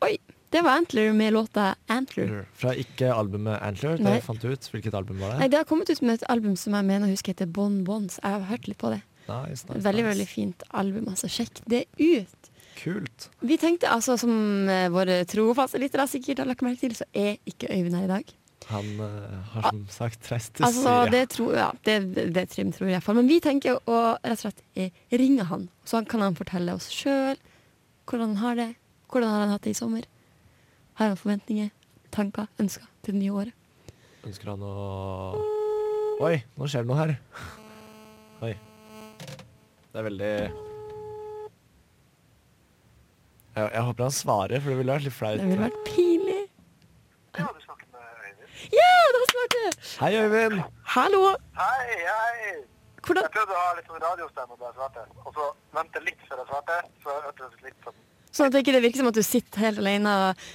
Oi, 0.00 0.16
det 0.54 0.62
var 0.62 0.78
Antler 0.78 1.12
med 1.12 1.32
låta 1.34 1.74
Antler. 1.90 2.44
Fra 2.54 2.74
ikke 2.78 3.10
albumet 3.12 3.58
Antler. 3.66 3.98
Det 3.98 4.14
jeg 4.14 4.24
fant 4.28 4.42
du 4.42 4.52
ut. 4.52 4.68
Hvilket 4.72 4.94
album 4.94 5.18
var 5.20 5.34
det? 5.34 5.40
Nei, 5.40 5.48
det? 5.48 5.52
Det 5.56 5.60
har 5.64 5.68
kommet 5.68 5.90
ut 5.90 6.02
med 6.06 6.20
et 6.20 6.26
album 6.32 6.54
som 6.56 6.76
jeg 6.78 6.86
mener 6.88 7.10
husker 7.10 7.34
heter 7.34 7.50
Bon 7.50 7.80
Bons. 7.84 8.20
Jeg 8.22 8.36
har 8.36 8.46
hørt 8.52 8.70
litt 8.70 8.78
på 8.80 8.92
det. 8.94 9.00
Nice, 9.26 9.66
nice, 9.66 9.82
Veldig, 9.84 10.04
nice. 10.04 10.08
veldig 10.12 10.28
fint 10.30 10.64
album. 10.70 11.10
altså 11.10 11.30
Sjekk 11.30 11.60
det 11.70 11.84
ut. 11.98 12.50
Kult. 12.80 13.28
Vi 13.44 13.58
tenkte 13.60 13.90
altså, 13.92 14.16
som 14.22 14.32
eh, 14.70 14.86
våre 14.94 15.24
trofaste 15.28 15.82
lyttere 15.82 16.06
sikkert 16.08 16.44
har 16.44 16.48
lagt 16.48 16.62
merke 16.64 16.86
til, 16.86 16.94
så 16.96 17.06
er 17.12 17.36
ikke 17.50 17.68
Øyvind 17.74 17.98
her 17.98 18.06
i 18.06 18.12
dag. 18.14 18.36
Han 18.70 18.88
uh, 19.02 19.38
har 19.52 19.68
som 19.68 19.80
sagt 19.90 20.28
reist 20.30 20.52
til 20.54 20.66
Altså, 20.66 20.82
Syria. 20.82 21.10
det, 21.10 21.22
tror, 21.34 21.54
ja, 21.58 21.68
det, 21.86 21.96
det 22.34 22.44
Trym 22.52 22.70
tror 22.74 22.88
i 22.88 22.94
hvert 22.94 23.06
fall. 23.06 23.18
Men 23.18 23.30
vi 23.30 23.40
tenker 23.42 23.80
å 23.90 23.98
rett 24.22 24.36
og 24.36 24.44
slett 24.44 24.62
eh, 24.78 24.94
ringe 25.18 25.46
han, 25.48 25.68
så 25.84 25.98
han 25.98 26.08
kan 26.10 26.22
han 26.22 26.38
fortelle 26.38 26.76
oss 26.78 26.86
sjøl 26.94 27.38
hvordan 28.06 28.34
han 28.34 28.42
har 28.44 28.58
det. 28.60 28.68
Hvordan 29.10 29.30
har 29.32 29.44
han 29.44 29.54
hatt 29.54 29.66
det 29.66 29.74
i 29.74 29.78
sommer? 29.78 30.06
Har 31.00 31.12
han 31.12 31.18
forventninger, 31.18 31.70
tanker, 32.14 32.46
ønsker 32.62 32.86
til 33.02 33.16
det 33.16 33.24
nye 33.24 33.36
året? 33.42 33.92
Ønsker 34.26 34.52
han 34.52 34.66
å 34.66 34.74
Oi, 36.20 36.34
nå 36.60 36.66
skjer 36.68 36.84
det 36.84 36.90
noe 36.90 36.98
her. 37.00 37.14
Oi. 38.44 38.50
Det 39.90 39.98
er 39.98 40.04
veldig 40.04 40.34
jeg, 43.50 43.70
jeg 43.74 43.82
håper 43.82 44.06
han 44.06 44.14
svarer, 44.14 44.62
for 44.62 44.72
det 44.72 44.78
ville 44.78 44.94
vært 44.94 45.06
litt 45.08 45.16
flaut. 45.16 45.40
Det 45.40 45.48
ville 45.48 45.64
vært 45.64 45.80
pinlig. 45.88 46.42
Ja, 47.38 47.48
du 47.50 47.60
snakker 47.64 47.88
med 47.90 48.04
Øyvind. 48.28 48.76
Ja, 48.76 48.92
da 49.16 49.22
svarte 49.32 49.64
jeg! 49.64 49.74
Hei, 50.00 50.16
Øyvind! 50.16 50.62
Hallo! 50.84 51.22
Hei, 51.60 51.88
hei. 52.10 52.52
Hvordan 53.04 53.26
Jeg 53.26 53.32
prøvde 53.34 53.52
å 53.52 53.58
ha 53.60 53.72
litt 53.76 53.88
sånn 53.90 53.98
radiostemme 54.00 54.54
da 54.56 54.70
jeg 54.70 54.76
svarte, 54.78 55.02
og 55.26 55.34
så 55.36 55.48
vente 55.76 56.00
litt 56.06 56.22
før 56.24 56.40
jeg 56.40 56.48
svarte, 56.48 56.76
så 57.02 57.16
hørtes 57.26 57.50
det 57.58 57.66
litt 57.66 57.84
sånn 57.84 57.98
Sånn 58.30 58.48
at 58.48 58.54
det 58.54 58.62
ikke 58.64 58.80
virker 58.80 59.02
som 59.02 59.10
at 59.10 59.18
du 59.18 59.20
sitter 59.26 59.64
helt 59.66 59.82
alene 59.82 60.14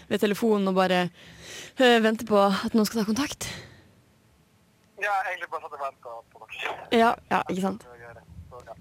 ved 0.10 0.24
telefonen 0.24 0.72
og 0.72 0.80
bare 0.80 1.04
øh, 1.04 2.00
venter 2.08 2.26
på 2.26 2.42
at 2.48 2.74
noen 2.74 2.90
skal 2.90 3.04
ta 3.04 3.06
kontakt? 3.12 3.46
Ja, 5.04 5.14
egentlig 5.28 5.52
bare 5.54 5.68
satt 5.68 5.78
og 5.78 5.86
venta 5.86 6.18
på 6.34 6.42
noe. 6.42 6.74
Ja, 7.04 7.14
ja, 7.30 7.44
ikke 7.46 7.68
sant? 7.68 7.86
Så, 7.86 8.02
ja. 8.02 8.76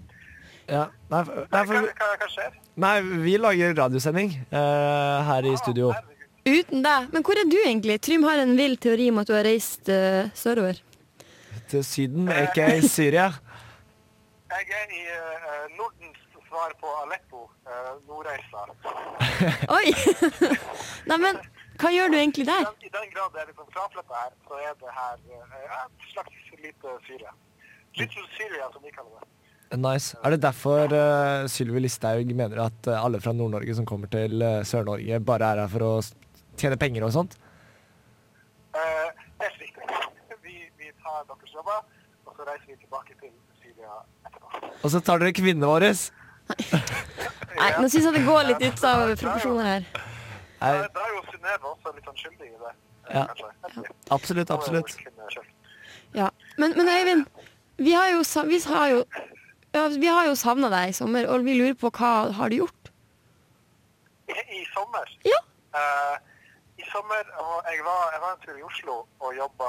Ja, 0.65 0.83
nei, 1.13 1.21
nei, 1.29 1.63
for, 1.69 1.93
hva, 1.93 2.11
hva 2.23 2.33
skjer? 2.33 2.57
nei, 2.87 2.95
vi 3.27 3.37
lager 3.37 3.77
radiosending 3.83 4.33
uh, 4.49 5.21
her 5.29 5.45
i 5.45 5.53
studio. 5.61 5.93
Herregud. 5.93 6.14
Uten 6.45 6.83
deg. 6.85 7.07
Men 7.09 7.23
hvor 7.25 7.39
er 7.41 7.47
du 7.49 7.57
egentlig? 7.57 7.97
Trym 8.05 8.25
har 8.27 8.37
en 8.37 8.53
vill 8.57 8.75
teori 8.77 9.09
om 9.09 9.17
at 9.23 9.29
du 9.29 9.33
har 9.33 9.47
reist 9.47 9.89
uh, 9.89 10.27
sørover. 10.37 10.77
Til 11.71 11.81
Syden, 11.81 12.29
ikke 12.29 12.67
i 12.77 12.83
Syria. 12.85 13.31
Jeg 14.53 14.67
er 14.77 14.91
i 14.93 15.01
uh, 15.09 15.63
Nordens 15.73 16.21
svar 16.45 16.75
på 16.77 16.91
Aleppo, 17.01 17.47
uh, 17.65 17.95
Nordreisa. 18.05 18.61
Oi! 19.77 19.89
Neimen, 21.09 21.39
hva 21.81 21.91
gjør 21.95 22.13
du 22.13 22.17
egentlig 22.19 22.45
I 22.45 22.49
der? 22.51 22.67
den, 22.69 22.85
I 22.85 22.91
den 22.93 23.09
grad 23.15 23.33
det 23.33 23.41
er 23.41 23.49
liksom 23.49 23.71
fraflytta 23.73 24.19
her, 24.21 24.35
så 24.45 24.59
er 24.61 24.75
det 24.83 24.93
her 24.99 25.15
eh, 25.25 25.79
et 25.79 26.05
slags 26.11 26.51
lite 26.61 26.93
Syria. 27.07 27.33
Little 27.97 28.27
Syria, 28.35 28.69
som 28.69 28.85
vi 28.85 28.93
kaller 28.93 29.17
det. 29.17 29.31
Nice. 29.81 30.13
Er 30.21 30.35
det 30.35 30.43
derfor 30.45 30.93
uh, 30.93 31.49
Sylvi 31.49 31.81
Listhaug 31.81 32.29
mener 32.37 32.61
at 32.67 32.91
alle 32.93 33.17
fra 33.19 33.33
Nord-Norge 33.33 33.75
som 33.75 33.89
kommer 33.89 34.13
til 34.13 34.45
Sør-Norge, 34.61 35.19
bare 35.25 35.49
er 35.49 35.63
her 35.63 35.73
for 35.73 35.87
å 35.87 35.91
tjene 36.59 36.77
penger 36.79 37.05
og 37.07 37.13
sånt? 37.15 37.37
Uh, 38.75 39.09
helt 39.41 39.61
riktig. 39.61 39.89
Vi, 40.43 40.57
vi 40.79 40.91
tar 41.03 41.23
deres 41.29 41.53
jobber, 41.55 41.83
og 42.25 42.35
så 42.37 42.47
reiser 42.49 42.67
vi 42.73 42.77
tilbake 42.81 43.15
til 43.21 43.31
Syria 43.61 44.01
etterpå. 44.27 44.71
Og 44.83 44.91
så 44.93 45.01
tar 45.01 45.23
dere 45.23 45.35
kvinnene 45.35 45.69
våre. 45.71 45.93
Nei, 47.55 47.69
nå 47.79 47.87
syns 47.89 48.05
jeg 48.05 48.13
det 48.17 48.25
går 48.27 48.43
litt 48.51 48.65
ut 48.65 48.83
av 48.85 49.05
proporsjoner 49.15 49.69
her. 49.71 49.87
Nei, 50.61 50.73
Da, 50.93 51.05
er 51.05 51.13
jo 51.13 51.23
Synnøve 51.31 51.71
også 51.71 51.93
litt 51.95 52.09
sånn 52.09 52.19
skyldig 52.19 52.49
i 52.51 52.59
det. 52.61 52.73
Ja. 53.13 53.25
absolutt, 54.09 54.49
absolutt. 54.49 54.95
Ja. 56.15 56.29
Men, 56.57 56.73
men 56.77 56.89
Øyvind, 56.89 57.25
vi 57.77 57.91
har 57.93 58.09
jo, 58.09 58.21
vi 58.49 58.59
har 58.65 58.87
jo, 58.89 59.03
ja, 59.75 59.87
vi 59.87 60.07
har 60.07 60.29
jo 60.29 60.35
savna 60.39 60.71
deg 60.73 60.89
i 60.89 60.95
sommer, 60.95 61.27
og 61.29 61.45
vi 61.45 61.57
lurer 61.59 61.75
på 61.77 61.91
hva 61.93 62.13
har 62.33 62.49
du 62.49 62.61
gjort? 62.63 62.91
I, 64.31 64.37
I 64.61 64.63
sommer? 64.73 65.11
Ja. 65.27 65.41
Eh, 65.75 66.15
I 66.15 66.34
sommer, 66.95 67.23
og 67.43 67.55
jeg 67.71 67.79
var, 67.89 68.01
jeg 68.15 68.21
var 68.25 68.31
en 68.35 68.41
tur 68.45 68.55
i 68.61 68.63
Oslo 68.69 68.95
og 69.23 69.29
jobba 69.41 69.67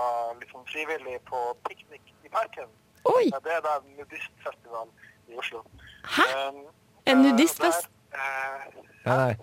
sånn 0.52 0.66
frivillig 0.72 1.16
på 1.30 1.40
piknik 1.68 2.04
i 2.26 2.30
parken. 2.38 2.68
Oi! 3.12 3.24
Det 3.46 3.52
er 3.58 3.62
da 3.66 3.72
en 3.80 3.92
nudistfestival 3.98 4.88
i 5.30 5.38
Oslo. 5.42 5.62
Hæ? 6.16 6.26
Um, 6.48 6.62
En 7.06 7.18
eh, 7.18 7.24
nudistfest? 7.26 7.88
der, 8.12 8.18
eh, 8.18 8.82
Nei, 9.06 9.16
nei. 9.22 9.34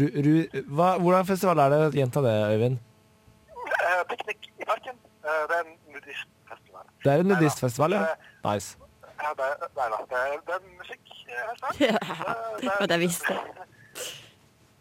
Ru, 0.00 0.06
ru, 0.26 0.34
hva, 0.76 0.88
hvordan 1.00 1.26
festival 1.28 1.58
er 1.64 1.68
det? 1.74 1.80
Gjenta 1.98 2.20
det, 2.24 2.34
Øyvind. 2.54 2.78
Uh, 3.64 4.02
piknik 4.10 4.50
i 4.60 4.64
parken. 4.68 4.96
Uh, 5.24 5.42
det 5.48 5.56
er 5.58 5.62
en 5.64 5.76
nudistfestival. 5.94 6.84
Det 7.04 7.12
er 7.12 7.24
en 7.24 7.30
nudistfestival, 7.32 7.92
ja? 7.96 8.04
Nice. 8.48 8.76
Ja, 9.24 9.30
det. 9.38 9.50
Det, 9.60 9.82
er- 9.86 10.40
det 10.46 10.54
er 10.58 10.62
musikk 10.80 11.14
her 11.28 11.54
snart. 11.60 11.80
Ja, 11.88 12.34
det 12.60 12.70
var 12.80 12.86
det 12.86 12.96
jeg 12.98 13.00
visste. 13.00 13.38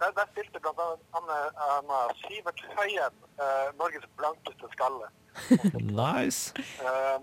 Der, 0.03 0.11
der 0.19 0.25
spilte 0.33 0.59
blant 0.59 0.79
annet 1.15 1.59
Anna 1.63 1.99
Sivert 2.21 2.59
Høien, 2.75 3.13
eh, 3.39 3.67
Norges 3.79 4.03
blankeste 4.19 4.67
skalle. 4.75 5.07
Nice. 6.03 6.51
Eh, 6.83 7.17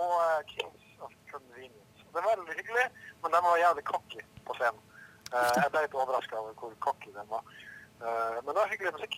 og 0.00 0.12
eh, 0.24 0.42
Kings 0.50 0.84
of 1.00 1.12
Convenience. 1.32 2.02
Det 2.12 2.20
var 2.20 2.28
veldig 2.34 2.56
hyggelig, 2.58 2.84
men 3.22 3.32
de 3.32 3.40
var 3.46 3.56
jævlig 3.62 3.84
cocky 3.92 4.20
på 4.46 4.58
scenen. 4.58 4.82
Eh, 5.32 5.56
jeg 5.62 5.72
ble 5.72 5.84
litt 5.86 5.96
overraska 6.02 6.36
over 6.42 6.52
hvor 6.60 6.76
cocky 6.84 7.14
de 7.16 7.24
var. 7.32 7.42
Eh, 8.04 8.36
men 8.42 8.52
det 8.52 8.58
var 8.60 8.70
hyggelig 8.74 8.92
musikk. 8.98 9.16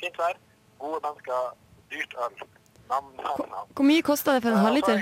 Fint 0.00 0.18
vær, 0.22 0.40
gode 0.80 1.02
mennesker, 1.04 1.52
dyrt 1.92 2.16
øl. 2.24 2.40
Nam, 2.88 3.12
nam, 3.20 3.44
nam. 3.52 3.68
Hvor 3.76 3.86
mye 3.90 4.02
kosta 4.04 4.34
det 4.38 4.42
for 4.46 4.52
en 4.54 4.58
Eh, 4.62 4.64
halvliter? 4.64 4.96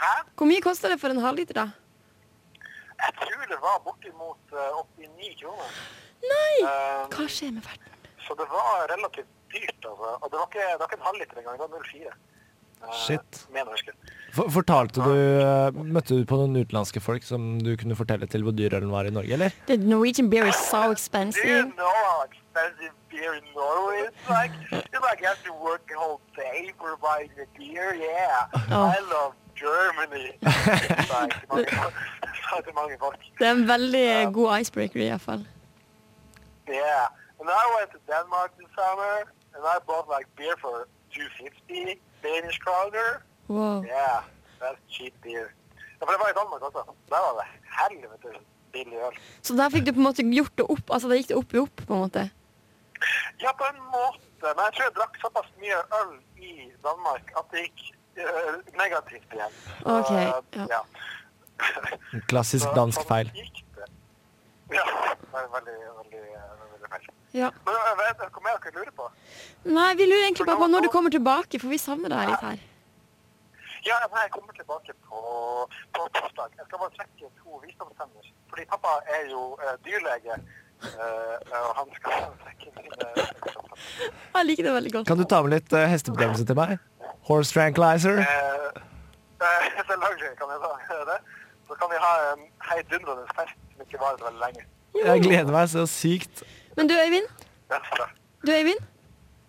Hæ? 0.00 0.12
Hvor 0.36 0.48
mye 0.52 0.62
kosta 0.64 0.88
det 0.92 1.00
for 1.00 1.12
en 1.16 1.24
halvliter, 1.24 1.54
da? 1.64 1.66
Jeg 3.00 3.12
tror 3.20 3.44
det 3.52 3.60
var 3.64 3.76
bortimot 3.86 4.56
eh, 4.56 4.80
89 5.00 5.36
kroner. 5.42 5.70
Nei! 6.30 6.54
Um, 6.64 7.06
Hva 7.16 7.26
skjer 7.32 7.54
med 7.56 7.64
verden? 7.68 7.86
Så 8.26 8.36
det 8.38 8.46
var 8.52 8.86
relativt 8.92 9.30
dyrt, 9.54 9.78
altså. 9.88 10.10
Og 10.20 10.26
det 10.30 10.36
var 10.38 10.48
ikke, 10.50 10.66
det 10.72 10.80
var 10.82 10.90
ikke 10.90 10.98
en 11.00 11.08
halvliter 11.08 11.40
engang, 11.40 11.56
det 11.56 11.64
var 11.64 11.72
0,4. 11.80 12.12
Eh, 12.80 12.92
Shit. 12.96 13.40
Fortalte 14.32 15.02
du 15.04 15.10
eh, 15.12 15.80
Møtte 15.92 16.16
du 16.16 16.22
på 16.24 16.38
noen 16.40 16.54
utenlandske 16.56 17.00
folk 17.04 17.26
som 17.26 17.58
du 17.60 17.74
kunne 17.76 17.96
fortelle 17.98 18.24
til 18.30 18.44
hvor 18.46 18.54
dyr 18.56 18.72
ølen 18.78 18.92
var 18.94 19.04
i 19.08 19.12
Norge, 19.12 19.34
eller? 19.36 19.52
The 19.68 19.76
Norwegian 19.76 20.30
beer 20.32 20.46
is 20.48 20.56
so 20.56 20.80
Do 20.94 21.44
you 21.44 21.66
know 21.76 21.90
how 22.06 22.24
expensive 22.24 22.94
beer 23.10 23.34
in 23.36 23.44
Norway 23.56 24.06
is 24.08 24.30
like? 24.30 24.52
You 24.72 25.00
like 25.04 25.20
have 25.26 25.42
to 25.44 25.52
work 25.52 25.90
a 25.92 25.98
whole 25.98 26.20
day 26.36 26.72
for 26.78 26.96
buying 27.04 27.30
a 27.36 27.46
beer. 27.58 27.94
Yeah, 27.94 28.46
Oh. 28.70 28.88
I 28.96 29.00
love 29.12 29.34
Germany. 29.56 30.38
Like, 30.42 31.36
sa 32.50 32.60
til 32.66 32.74
mange 32.80 32.96
folk. 33.04 33.20
Det 33.38 33.46
er 33.46 33.54
en 33.58 33.68
veldig 33.74 34.08
god 34.36 34.48
icebreaker, 34.60 35.00
iallfall. 35.06 35.42
Yeah, 36.68 37.06
and 37.40 37.48
I 37.62 37.64
went 37.76 37.90
to 37.94 38.00
Denmark 38.12 38.50
this 38.58 38.70
summer, 38.78 39.14
and 39.54 39.62
I 39.74 39.76
bought 39.88 40.06
like 40.14 40.28
beer 40.38 40.56
for 40.64 40.76
250 41.14 41.98
Danish 42.26 42.58
kroner. 42.64 43.08
Wow. 43.48 43.82
Yeah, 43.82 44.18
that's 44.60 44.80
cheap 44.94 45.14
beer. 45.24 45.48
Ja, 45.98 46.02
for 46.06 46.12
det 46.14 46.20
var 46.22 46.30
i 46.34 46.36
Danmark 46.40 46.62
også. 46.68 46.82
Der 47.12 47.20
var 47.26 47.32
det 47.40 47.46
helvete 47.80 48.28
billig 48.72 48.98
øl. 49.06 49.14
Så 49.42 49.56
der 49.56 49.68
fikk 49.68 49.86
du 49.86 49.92
på 49.92 50.00
en 50.02 50.08
måte 50.10 50.22
gjort 50.36 50.54
det 50.58 50.66
opp? 50.74 50.86
Altså, 50.94 51.08
det 51.08 51.16
gikk 51.20 51.28
det 51.32 51.38
opp 51.42 51.54
i 51.54 51.62
opp, 51.66 51.76
på 51.86 51.92
en 51.94 52.02
måte? 52.06 52.22
Ja, 53.42 53.50
på 53.60 53.64
en 53.72 53.80
måte. 53.96 54.26
Men 54.56 54.62
jeg 54.66 54.72
tror 54.74 54.84
jeg 54.86 54.94
drakk 54.98 55.14
såpass 55.24 55.48
mye 55.62 55.80
øl 56.00 56.12
i 56.50 56.52
Danmark 56.86 57.32
at 57.40 57.50
det 57.52 57.66
gikk 57.66 57.80
uh, 58.22 58.54
negativt 58.82 59.36
igjen. 59.36 59.56
Så, 59.80 59.96
Ok, 59.98 60.12
ja. 60.12 60.66
ja. 60.74 60.80
Klassisk 62.30 62.72
dansk 62.76 63.04
feil. 63.08 63.30
Ja, 64.70 64.86
veldig, 65.32 65.76
veldig, 65.98 66.22
veldig 66.62 66.90
feil. 66.94 67.06
Ja. 67.36 67.50
Men 67.66 67.78
jeg 67.78 67.98
vet 68.00 68.24
hva 68.24 68.44
mer 68.46 68.58
dere 68.64 68.74
lurer 68.78 68.94
på? 68.96 69.10
Nei, 69.70 69.90
vi 69.98 70.08
lurer 70.10 70.26
egentlig 70.26 70.48
bare 70.48 70.62
på 70.62 70.70
når 70.72 70.86
du 70.86 70.90
kommer 70.94 71.14
tilbake, 71.14 71.60
for 71.62 71.72
vi 71.72 71.78
savner 71.78 72.12
deg 72.12 72.32
litt 72.32 72.46
her. 72.48 72.66
Ja, 73.86 73.96
nei, 74.12 74.24
jeg 74.26 74.32
kommer 74.34 74.56
tilbake 74.56 74.92
på, 75.08 75.20
på 75.96 76.08
torsdag. 76.16 76.56
Jeg 76.58 76.66
skal 76.68 76.82
bare 76.82 76.92
trekke 76.98 77.30
to 77.40 77.60
visdomstenner. 77.64 78.32
Fordi 78.50 78.66
pappa 78.72 78.98
er 79.16 79.30
jo 79.30 79.44
eh, 79.62 79.76
dyrlege, 79.86 80.36
eh, 80.90 81.60
og 81.60 81.70
han 81.78 81.94
skal 81.96 82.26
trekke 82.44 82.74
mine. 82.76 83.28
Jeg 84.34 84.46
liker 84.46 84.68
det 84.68 84.74
veldig 84.74 84.92
godt. 84.92 85.08
Kan 85.08 85.22
du 85.22 85.24
ta 85.24 85.40
med 85.44 85.54
litt 85.54 85.72
uh, 85.72 85.86
hestebedømmelse 85.88 86.46
til 86.50 86.58
meg? 86.58 86.76
Horse 87.28 87.54
tranquilizer. 87.56 88.20
Eh, 88.20 88.80
eh, 89.46 89.66
selvfølgelig 89.78 90.32
kan 90.40 90.52
jeg 90.54 90.60
ta 90.64 91.00
det. 91.12 91.18
Så 91.70 91.76
kan 91.78 91.90
vi 91.92 91.98
ha 92.02 92.12
en 92.32 92.40
heidundrende 92.66 93.26
fest 93.36 93.54
som 93.70 93.84
ikke 93.86 94.00
varer 94.02 94.24
veldig 94.26 94.40
lenge. 94.42 94.64
Jeg 94.98 95.22
gleder 95.22 95.52
meg 95.54 95.68
så 95.70 95.84
sykt. 95.86 96.42
Men 96.76 96.88
du 96.90 96.94
Øyvind, 96.98 97.28
du 98.42 98.50
Øyvind, 98.52 98.82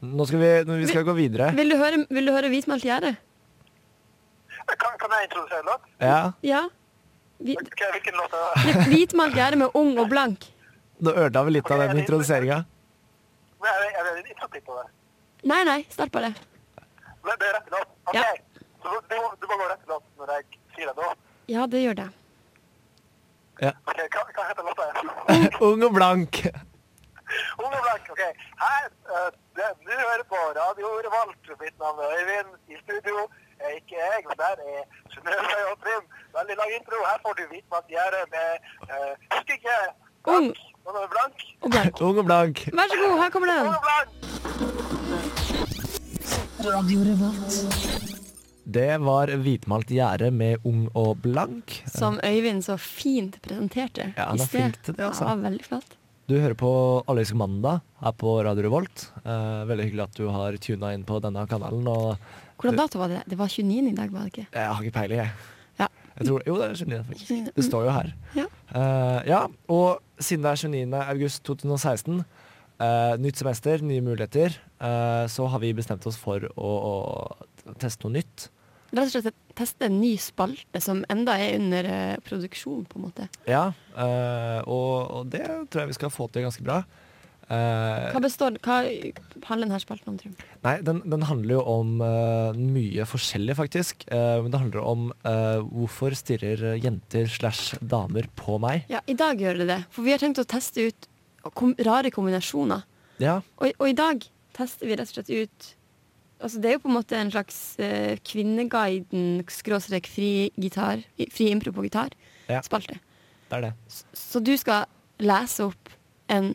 Nå 0.02 0.26
skal 0.30 0.40
vi, 0.42 0.52
vi 0.82 0.88
skal 0.90 1.04
gå 1.06 1.14
videre. 1.18 1.52
vil 1.58 1.70
du 1.74 1.78
høre, 1.78 2.06
vil 2.10 2.30
du 2.30 2.32
høre 2.34 2.50
Hvitmalt 2.54 2.86
gjerde? 2.86 3.16
Eh, 3.16 4.76
Kan, 4.78 4.94
kan 5.02 5.10
jeg 5.18 5.28
introdusere 5.30 5.60
en 5.60 5.66
låt? 5.72 5.90
Ja, 6.02 6.22
Ja. 6.44 6.62
Vi, 7.42 7.56
okay, 7.58 7.90
Hvilken 7.96 8.14
låt 8.22 8.34
er 8.38 8.42
det? 8.66 8.86
hvitmalt 8.94 9.34
gjerde 9.36 9.58
med 9.58 9.74
ung 9.74 9.98
og 9.98 10.10
blank. 10.10 10.46
Nå 11.02 11.10
ødela 11.18 11.42
vi 11.48 11.56
litt 11.56 11.72
av 11.74 11.80
den 11.82 11.98
introduseringa. 12.04 12.60
Er 13.66 13.80
det, 13.82 14.12
en 14.20 14.30
introtid 14.30 14.62
på 14.66 14.78
det? 14.78 14.86
Nei, 15.50 15.64
nei, 15.66 15.80
start 15.90 16.12
på 16.14 16.22
Men 16.22 17.40
Det 17.42 17.48
er 17.50 17.56
rett 17.58 17.72
låt? 17.74 17.90
Ok. 18.06 18.14
Ja. 18.14 18.28
Så 18.82 18.94
du, 18.94 18.98
du, 19.10 19.16
må- 19.22 19.34
du 19.42 19.48
må 19.50 19.58
gå 19.58 19.70
rett 19.74 19.90
låt 19.90 20.04
når 20.22 20.34
jeg 20.36 20.60
sier 20.76 20.92
det 20.92 20.96
da. 21.02 21.10
Ja, 21.52 21.66
det 21.72 21.80
gjør 21.86 21.96
det. 22.02 22.10
Ja. 23.62 23.72
Ok, 23.90 24.00
Hva, 24.14 24.22
hva 24.36 24.44
heter 24.50 24.64
låta? 24.68 24.84
Ung 25.68 25.82
og 25.88 25.94
blank. 25.98 26.34
Ung 27.64 27.72
og 27.78 27.82
Blank, 27.86 28.06
ok. 28.14 28.22
Her, 28.64 28.88
uh, 29.16 29.30
det- 29.58 29.76
du 29.88 29.92
hører 29.92 30.24
på 30.32 30.40
Radio 30.60 30.88
Revolt. 31.06 31.44
Mitt 31.62 31.76
navn 31.84 32.00
er 32.06 32.10
Øyvind. 32.18 32.50
I 32.74 32.76
studio 32.84 33.16
er 33.66 33.72
ikke 33.80 33.96
jeg, 34.06 34.18
men 34.28 34.36
der 34.44 34.56
er 34.72 34.82
Synnøve 35.14 35.56
og 35.72 35.78
Trym. 35.84 36.04
Veldig 36.38 36.56
lang 36.62 36.72
intro. 36.78 36.98
Her 37.10 37.18
får 37.26 37.34
du 37.40 37.44
hvitmat 37.52 37.86
gjerde 37.96 38.20
med 38.36 38.50
uh, 38.94 39.14
Husker 39.34 39.54
ikke. 39.60 39.78
Ung. 40.36 40.48
Blank. 41.14 41.38
Og 41.66 41.70
blank. 41.74 42.02
Ung 42.08 42.18
og 42.22 42.26
blank. 42.32 42.56
Vær 42.80 42.88
så 42.92 42.98
god, 43.04 43.16
her 43.24 43.30
kommer 43.34 43.48
den. 43.54 43.66
og 43.68 43.82
Blank. 43.88 44.10
Det 48.72 48.92
var 49.04 49.32
hvitmalt 49.44 49.90
gjerde 49.92 50.30
med 50.32 50.64
ung 50.68 50.86
og 50.96 51.18
blank. 51.24 51.82
Som 51.92 52.20
Øyvind 52.24 52.64
så 52.64 52.78
fint 52.80 53.36
presenterte 53.44 54.12
Ja, 54.16 54.30
i 54.32 54.40
sted. 54.40 54.78
det, 54.86 55.00
altså. 55.00 55.26
Ja, 55.28 55.36
veldig 55.42 55.66
flott. 55.66 55.98
Du 56.30 56.38
hører 56.40 56.56
på 56.56 56.70
Allergisk 57.12 57.36
mandag 57.36 57.82
her 58.00 58.14
på 58.16 58.38
Radio 58.46 58.64
Revolt. 58.70 59.10
Eh, 59.26 59.64
veldig 59.68 59.88
hyggelig 59.90 60.04
at 60.06 60.20
du 60.22 60.30
har 60.32 60.56
tuna 60.64 60.94
inn 60.96 61.04
på 61.04 61.20
denne 61.20 61.44
kanalen. 61.50 61.88
Og 61.92 62.62
Hvordan 62.62 62.78
dato 62.80 63.02
var 63.02 63.12
det? 63.12 63.24
Det 63.28 63.40
var 63.40 63.50
29. 63.52 63.90
i 63.90 63.96
dag, 63.98 64.14
var 64.14 64.28
det 64.30 64.32
ikke? 64.36 64.48
jeg 64.54 64.68
har 64.70 64.86
ikke 64.86 64.96
peiling, 65.00 65.18
jeg. 65.26 65.32
Ja. 65.82 65.88
jeg 66.20 66.28
tror, 66.30 66.46
jo, 66.48 66.56
det 66.62 66.70
er 66.70 66.78
29. 66.86 67.04
faktisk. 67.10 67.56
Det 67.58 67.66
står 67.66 67.84
jo 67.90 67.98
her. 67.98 68.14
Ja. 68.38 68.46
Eh, 68.72 69.20
ja, 69.34 69.42
og 69.68 70.00
siden 70.20 70.46
det 70.46 70.52
er 70.54 70.64
29. 70.70 71.04
august 71.16 71.44
2016, 71.44 72.24
Uh, 72.82 73.14
nytt 73.22 73.38
semester, 73.38 73.78
nye 73.86 74.02
muligheter, 74.02 74.56
Uh, 74.82 75.28
så 75.30 75.46
har 75.46 75.60
vi 75.62 75.70
bestemt 75.78 76.02
oss 76.10 76.16
for 76.18 76.42
å, 76.58 76.70
å 77.70 77.74
teste 77.78 78.08
noe 78.08 78.16
nytt. 78.16 78.48
Rett 78.92 79.08
og 79.08 79.24
slett 79.24 79.38
teste 79.56 79.88
en 79.88 80.00
ny 80.02 80.16
spalte 80.20 80.82
som 80.84 81.04
enda 81.12 81.38
er 81.40 81.56
under 81.60 81.88
eh, 81.88 82.18
produksjon, 82.26 82.84
på 82.90 83.00
en 83.00 83.06
måte. 83.06 83.28
Ja, 83.48 83.70
eh, 83.96 84.60
og, 84.68 85.30
det 85.32 85.46
tror 85.72 85.86
jeg 85.86 85.92
vi 85.94 85.98
skal 86.00 86.12
få 86.12 86.28
til 86.32 86.44
ganske 86.44 86.66
bra. 86.66 86.82
Eh, 87.52 88.10
Hva 88.12 88.22
består, 88.24 88.58
hva 88.64 88.82
handler 89.48 89.68
denne 89.70 89.80
spalten 89.84 90.12
om, 90.12 90.18
Trym? 90.20 90.36
Nei, 90.64 90.76
den, 90.88 91.02
den 91.08 91.24
handler 91.28 91.56
jo 91.58 91.64
om 91.72 91.94
mye 92.60 93.08
forskjellig, 93.08 93.56
faktisk. 93.60 94.06
Men 94.12 94.52
det 94.54 94.62
handler 94.62 94.86
om 94.88 95.08
hvorfor 95.72 96.16
stirrer 96.16 96.78
jenter 96.80 97.28
slash 97.32 97.80
damer 97.82 98.28
på 98.40 98.60
meg. 98.64 98.86
Ja, 98.92 99.02
i 99.08 99.16
dag 99.20 99.40
gjør 99.42 99.64
det 99.64 99.68
det. 99.72 99.82
For 99.92 100.08
vi 100.08 100.14
har 100.16 100.24
tenkt 100.24 100.40
å 100.44 100.48
teste 100.48 100.88
ut 100.92 101.10
rare 101.88 102.12
kombinasjoner. 102.14 102.84
Ja, 103.22 103.40
Og, 103.60 103.72
og 103.78 103.88
i 103.90 103.96
dag 103.98 104.24
tester 104.56 104.88
vi 104.90 104.96
rett 105.00 105.12
og 105.12 105.16
slett 105.16 105.30
ut 105.32 105.72
Altså 106.42 106.60
Det 106.62 106.70
er 106.72 106.74
jo 106.78 106.82
på 106.84 106.90
en 106.90 106.96
måte 106.98 107.18
en 107.20 107.32
slags 107.34 107.58
uh, 107.80 108.16
Kvinneguiden 108.26 109.44
skråstrek 109.52 110.08
fri 110.10 110.50
gitar, 110.58 111.04
fri 111.32 111.52
impro 111.54 111.74
på 111.76 111.86
gitar 111.88 112.10
Ja. 112.50 112.62
det 112.62 113.58
er 113.58 113.62
det. 113.62 113.74
Så 114.18 114.40
du 114.44 114.56
skal 114.58 114.86
lese 115.22 115.68
opp 115.70 115.92
en, 116.32 116.54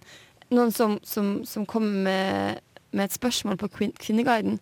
noen 0.50 0.72
som, 0.72 0.98
som, 1.06 1.44
som 1.46 1.66
kommer 1.68 2.02
med, 2.06 2.60
med 2.92 3.04
et 3.10 3.14
spørsmål 3.16 3.56
på 3.60 3.68
kvin 3.76 3.92
Kvinneguiden, 4.00 4.58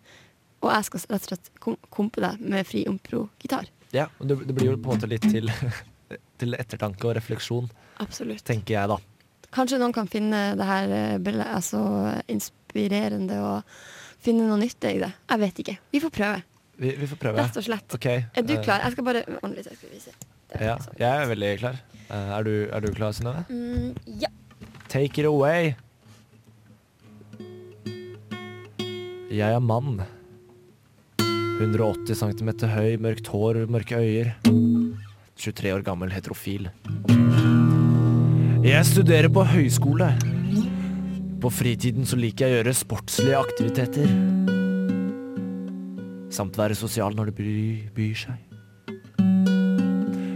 og 0.61 0.71
jeg 0.71 0.87
skal 0.89 1.03
rett 1.09 1.25
og 1.25 1.29
slett 1.31 1.49
kom 1.63 1.75
kompe 1.89 2.21
deg 2.23 2.39
med 2.41 2.65
fri 2.67 2.83
impro-gitar. 2.89 3.67
Ja, 3.95 4.07
og 4.19 4.27
det, 4.29 4.37
det 4.49 4.55
blir 4.57 4.71
jo 4.73 4.77
på 4.77 4.91
en 4.91 4.97
måte 4.99 5.09
litt 5.09 5.25
til, 5.31 5.49
til 6.41 6.53
ettertanke 6.59 7.07
og 7.09 7.15
refleksjon, 7.17 7.69
Absolutt. 8.03 8.43
tenker 8.47 8.75
jeg 8.77 8.91
da. 8.91 8.97
Kanskje 9.55 9.79
noen 9.79 9.93
kan 9.95 10.09
finne 10.11 10.49
det 10.59 10.65
her 10.67 10.95
bele- 11.23 11.47
altså, 11.55 11.79
inspirerende 12.27 13.37
og 13.39 13.77
finne 14.25 14.47
noe 14.49 14.57
nytte 14.61 14.91
i 14.95 14.99
det. 15.01 15.11
Jeg 15.29 15.41
vet 15.45 15.59
ikke. 15.63 15.75
Vi 15.93 16.01
får 16.03 16.13
prøve, 16.17 16.43
Vi, 16.81 16.91
vi 16.99 17.07
får 17.07 17.19
prøve. 17.21 17.39
rett 17.39 17.57
og 17.61 17.65
slett. 17.67 17.93
Okay. 17.95 18.25
Er 18.35 18.43
du 18.45 18.55
eh, 18.57 18.63
klar? 18.65 18.81
Jeg 18.83 18.95
skal 18.97 19.05
bare 19.07 19.21
ordne 19.39 19.55
litt. 19.59 19.69
Skal 19.79 19.93
vise. 19.93 20.15
Ja, 20.59 20.75
sånn. 20.81 20.97
jeg 20.99 21.21
er 21.23 21.29
veldig 21.31 21.51
klar. 21.61 21.79
Eh, 22.09 22.33
er, 22.39 22.43
du, 22.47 22.53
er 22.75 22.85
du 22.85 22.91
klar, 22.95 23.15
Synnøve? 23.15 23.45
Mm, 23.49 23.95
ja. 24.21 24.29
Take 24.91 25.21
it 25.23 25.29
away. 25.29 25.73
Jeg 29.35 29.51
er 29.51 29.59
mann. 29.63 30.03
180 31.59 32.19
cm 32.19 32.51
høy, 32.71 32.95
mørkt 33.03 33.27
hår, 33.31 33.61
mørke 33.71 33.97
øyer. 33.99 34.33
23 35.39 35.73
år 35.75 35.83
gammel, 35.87 36.11
heterofil. 36.11 36.69
Jeg 38.65 38.87
studerer 38.87 39.29
på 39.31 39.43
høyskole. 39.47 40.13
På 41.41 41.51
fritiden 41.51 42.07
så 42.07 42.17
liker 42.19 42.45
jeg 42.45 42.53
å 42.53 42.57
gjøre 42.59 42.73
sportslige 42.77 43.39
aktiviteter. 43.39 44.07
Samt 46.33 46.57
være 46.59 46.75
sosial 46.77 47.15
når 47.15 47.29
det 47.29 47.35
byr, 47.37 47.55
byr 47.95 48.17
seg. 48.25 48.37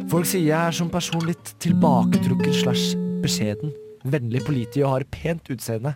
Folk 0.09 0.25
sier 0.25 0.47
jeg 0.47 0.57
er 0.57 0.73
som 0.73 0.89
person 0.89 1.25
litt 1.27 1.53
tilbaketrukken 1.61 2.55
slash 2.61 2.95
beskjeden. 3.23 3.73
Vennlig 4.09 4.41
pålitelig 4.47 4.85
og 4.87 4.95
har 4.95 5.05
pent 5.13 5.51
utseende. 5.53 5.95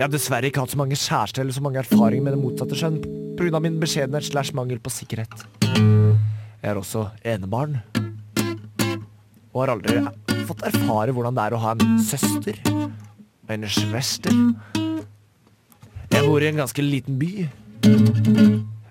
Jeg 0.00 0.06
har 0.06 0.12
dessverre 0.12 0.48
ikke 0.48 0.64
hatt 0.64 0.72
så 0.72 0.80
mange 0.80 0.96
kjærester 0.96 1.44
eller 1.44 1.52
så 1.52 1.62
mange 1.64 1.82
erfaringer 1.82 2.24
med 2.24 2.32
det 2.34 2.40
motsatte 2.40 2.78
kjønn 2.78 3.02
pga. 3.36 3.60
min 3.60 3.78
beskjedenhet 3.80 4.24
slash 4.24 4.54
mangel 4.56 4.80
på 4.80 4.90
sikkerhet. 4.90 5.44
Jeg 5.60 6.70
er 6.72 6.76
også 6.76 7.10
enebarn. 7.22 7.82
Og 9.52 9.62
har 9.62 9.76
aldri 9.76 10.29
fått 10.50 10.66
erfare 10.66 11.14
hvordan 11.14 11.36
det 11.36 11.46
er 11.46 11.54
å 11.54 11.62
ha 11.62 11.74
en 11.76 11.98
søster. 12.02 12.58
En 13.50 13.66
svester. 13.70 14.34
Jeg 16.10 16.26
bor 16.26 16.42
i 16.42 16.48
en 16.50 16.60
ganske 16.60 16.82
liten 16.84 17.18
by. 17.20 17.46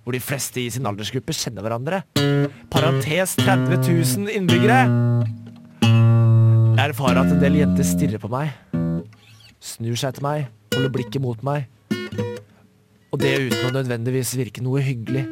Hvor 0.04 0.15
de 0.15 0.22
fleste 0.24 0.62
i 0.63 0.69
sin 0.74 0.88
aldersgruppe 0.89 1.36
kjenner 1.36 1.65
hverandre. 1.65 2.02
Parentes 2.72 3.36
30 3.39 3.84
000 3.84 4.32
innbyggere. 4.39 4.80
Jeg 5.84 6.93
erfarer 6.93 7.22
at 7.26 7.34
en 7.34 7.43
del 7.43 7.60
jenter 7.60 7.88
stirrer 7.88 8.24
på 8.24 8.32
meg. 8.32 8.56
Snur 9.60 10.00
seg 10.00 10.15
til 10.15 10.26
meg, 10.26 10.48
holder 10.76 10.95
blikket 10.95 11.24
mot 11.24 11.43
meg. 11.43 11.67
Og 13.10 13.19
det 13.19 13.36
uten 13.50 13.67
å 13.67 13.76
nødvendigvis 13.76 14.38
virke 14.39 14.63
noe 14.63 14.84
hyggelig. 14.86 15.26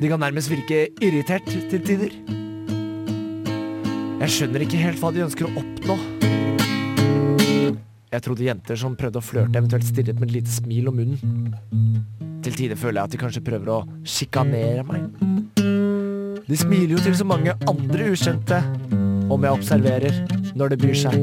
De 0.00 0.08
kan 0.10 0.20
nærmest 0.20 0.52
virke 0.52 0.86
irritert 1.00 1.48
til 1.48 1.80
tider. 1.80 2.16
Jeg 4.22 4.30
skjønner 4.30 4.62
ikke 4.62 4.78
helt 4.78 5.00
hva 5.02 5.08
de 5.10 5.24
ønsker 5.24 5.48
å 5.48 5.54
oppnå. 5.58 5.96
Jeg 8.12 8.22
trodde 8.22 8.44
jenter 8.46 8.78
som 8.78 8.94
prøvde 8.94 9.18
å 9.18 9.24
flørte, 9.24 9.58
eventuelt 9.58 9.88
stirret 9.88 10.20
med 10.20 10.28
et 10.28 10.36
lite 10.36 10.52
smil 10.54 10.92
om 10.92 11.00
munnen. 11.00 11.50
Til 12.46 12.54
tider 12.54 12.78
føler 12.78 13.00
jeg 13.00 13.08
at 13.08 13.16
de 13.16 13.20
kanskje 13.22 13.42
prøver 13.42 13.72
å 13.74 13.80
sjikanere 14.06 14.86
meg. 14.86 15.08
De 16.46 16.60
smiler 16.60 16.94
jo 16.94 17.02
til 17.02 17.18
så 17.18 17.26
mange 17.26 17.56
andre 17.66 18.12
ukjente, 18.14 18.62
om 19.26 19.42
jeg 19.42 19.58
observerer, 19.58 20.22
når 20.54 20.74
det 20.76 20.80
byr 20.84 20.96
seg. 21.02 21.18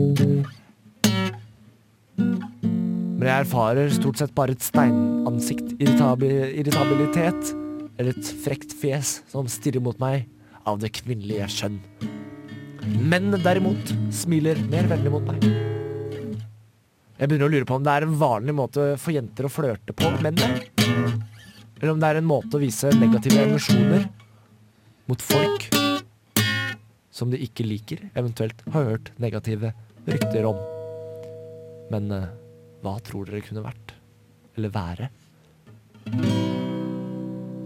Men 2.19 3.27
jeg 3.29 3.37
erfarer 3.37 3.95
stort 3.95 4.19
sett 4.19 4.35
bare 4.35 4.59
et 4.59 4.65
steinansikt, 4.65 5.77
irritabilitet, 5.79 7.55
eller 7.95 8.11
et 8.11 8.35
frekt 8.43 8.75
fjes 8.75 9.21
som 9.31 9.47
stirrer 9.47 9.87
mot 9.87 10.03
meg 10.03 10.27
av 10.67 10.83
det 10.83 10.91
kvinnelige 10.99 11.47
skjønn. 11.61 12.18
Menn 12.85 13.31
derimot 13.43 13.91
smiler 14.15 14.59
mer 14.71 14.87
vennlig 14.91 15.11
mot 15.13 15.25
meg. 15.27 15.43
Jeg 17.19 17.27
begynner 17.27 17.49
å 17.49 17.51
lure 17.51 17.67
på 17.67 17.75
om 17.75 17.83
det 17.83 17.91
er 17.91 18.05
en 18.07 18.15
vanlig 18.19 18.55
måte 18.55 18.85
for 19.01 19.11
jenter 19.11 19.47
å 19.47 19.51
flørte 19.51 19.95
på 19.97 20.11
mennene. 20.23 20.61
Eller 21.79 21.91
om 21.91 21.99
det 21.99 22.09
er 22.09 22.19
en 22.21 22.27
måte 22.27 22.55
å 22.55 22.61
vise 22.61 22.91
negative 22.95 23.43
emosjoner 23.43 24.07
mot 25.09 25.23
folk 25.23 25.67
som 27.19 27.31
de 27.33 27.39
ikke 27.43 27.65
liker, 27.67 28.05
eventuelt 28.15 28.61
har 28.71 28.87
hørt 28.93 29.11
negative 29.19 29.73
rykter 30.07 30.47
om. 30.47 30.59
Men 31.91 32.11
eh, 32.15 32.29
hva 32.85 32.95
tror 33.03 33.27
dere 33.27 33.43
kunne 33.43 33.65
vært? 33.65 33.95
Eller 34.55 34.71
være? 34.71 35.09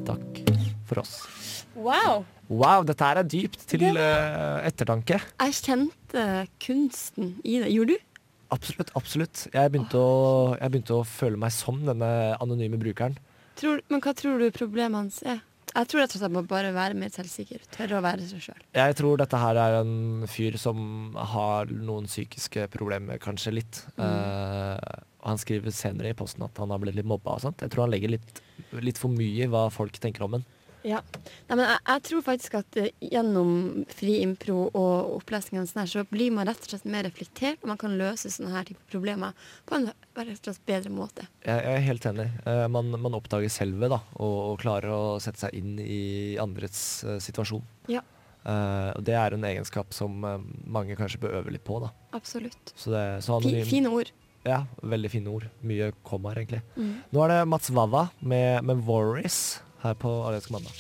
Takk 0.08 0.42
for 0.90 1.04
oss. 1.04 1.43
Wow! 1.84 2.24
Wow, 2.48 2.84
dette 2.88 3.04
her 3.04 3.20
er 3.20 3.28
dypt 3.28 3.66
til 3.68 3.84
uh, 3.98 4.64
ettertanke. 4.64 5.20
Jeg 5.20 5.56
kjente 5.60 6.26
kunsten 6.64 7.38
i 7.44 7.60
det. 7.60 7.72
Gjorde 7.74 7.98
du? 7.98 8.10
Absolutt. 8.54 8.92
absolutt. 8.96 9.48
Jeg 9.54 9.72
begynte, 9.74 9.98
å, 9.98 10.54
jeg 10.60 10.72
begynte 10.72 11.00
å 11.00 11.06
føle 11.08 11.40
meg 11.42 11.54
som 11.56 11.80
denne 11.88 12.12
anonyme 12.44 12.78
brukeren. 12.80 13.18
Tror, 13.60 13.82
men 13.90 14.04
hva 14.04 14.14
tror 14.18 14.40
du 14.42 14.48
problemet 14.54 15.00
hans 15.00 15.20
er? 15.26 15.42
Jeg 15.74 15.90
tror 15.90 16.04
rett 16.04 16.14
og 16.14 16.22
slett 16.22 16.34
må 16.36 16.44
bare 16.46 16.70
være 16.76 16.98
mer 16.98 17.10
selvsikker. 17.10 17.64
Tørre 17.74 17.98
å 17.98 18.04
være 18.06 18.28
seg 18.30 18.44
sjøl. 18.46 18.60
Jeg 18.78 18.98
tror 19.00 19.18
dette 19.18 19.40
her 19.42 19.58
er 19.58 19.80
en 19.80 20.28
fyr 20.30 20.58
som 20.62 21.16
har 21.34 21.72
noen 21.74 22.06
psykiske 22.10 22.68
problemer, 22.74 23.18
kanskje 23.22 23.56
litt. 23.58 23.82
Mm. 23.98 24.04
Uh, 24.06 25.00
han 25.26 25.42
skriver 25.42 25.74
senere 25.74 26.14
i 26.14 26.18
posten 26.18 26.46
at 26.46 26.62
han 26.62 26.70
har 26.74 26.84
blitt 26.84 27.00
litt 27.00 27.10
mobba 27.10 27.40
og 27.40 27.48
sånt. 27.48 27.64
Jeg 27.66 27.74
tror 27.74 27.88
han 27.88 27.96
legger 27.96 28.14
litt, 28.14 28.44
litt 28.86 29.02
for 29.02 29.14
mye 29.14 29.48
i 29.48 29.50
hva 29.50 29.66
folk 29.74 29.98
tenker 30.04 30.28
om 30.28 30.38
ham. 30.38 30.46
Ja. 30.84 31.00
Nei, 31.48 31.56
men 31.56 31.64
jeg, 31.64 31.80
jeg 31.88 32.04
tror 32.10 32.24
faktisk 32.26 32.56
at 32.60 32.78
eh, 32.80 32.92
gjennom 33.14 33.52
fri 33.92 34.18
impro 34.24 34.66
og 34.68 35.18
opplesningene 35.20 35.70
sånn 35.70 35.84
her, 35.84 35.92
så 35.92 36.04
blir 36.10 36.34
man 36.36 36.48
rett 36.50 36.66
og 36.66 36.74
slett 36.74 36.88
mer 36.90 37.06
reflektert, 37.08 37.62
og 37.64 37.72
man 37.72 37.80
kan 37.82 37.96
løse 38.00 38.32
sånne 38.34 38.52
her 38.54 38.68
type 38.68 38.84
problemer 38.92 39.36
på 39.70 39.78
en 39.80 39.90
rett 39.90 40.34
og 40.36 40.50
slett 40.50 40.66
bedre 40.70 40.92
måte. 40.94 41.28
Jeg, 41.46 41.56
jeg 41.56 41.78
er 41.80 41.86
helt 41.88 42.10
enig. 42.12 42.28
Eh, 42.50 42.66
man, 42.76 42.92
man 43.06 43.20
oppdager 43.20 43.54
selve 43.54 43.92
da, 43.92 44.02
og, 44.18 44.40
og 44.54 44.58
klarer 44.64 44.92
å 44.92 45.04
sette 45.24 45.46
seg 45.46 45.56
inn 45.60 45.78
i 45.80 46.02
andres 46.42 46.82
uh, 47.08 47.16
situasjon. 47.24 47.64
Ja. 47.92 48.04
Uh, 48.44 48.92
og 48.98 49.06
det 49.08 49.16
er 49.16 49.38
en 49.38 49.46
egenskap 49.48 49.94
som 49.96 50.24
eh, 50.28 50.42
mange 50.68 50.98
kanskje 51.00 51.22
bør 51.24 51.40
øve 51.40 51.54
litt 51.56 51.64
på. 51.64 51.80
da. 51.80 51.94
Absolutt. 52.18 52.76
Så 52.76 52.92
det, 52.92 53.06
så 53.24 53.40
anonym- 53.40 53.70
fine 53.70 53.92
ord. 53.94 54.12
Ja, 54.44 54.66
veldig 54.84 55.12
fine 55.14 55.32
ord. 55.32 55.46
Mye 55.64 55.94
kommaer, 56.04 56.42
egentlig. 56.42 56.60
Mm. 56.76 56.98
Nå 57.16 57.22
er 57.24 57.32
det 57.32 57.44
Mats 57.48 57.72
Wawa 57.72 58.10
med, 58.20 58.66
med 58.68 58.82
Voris 58.84 59.62
her 59.84 59.98
på 60.00 60.12
Ariansk 60.28 60.54
mandag. 60.56 60.72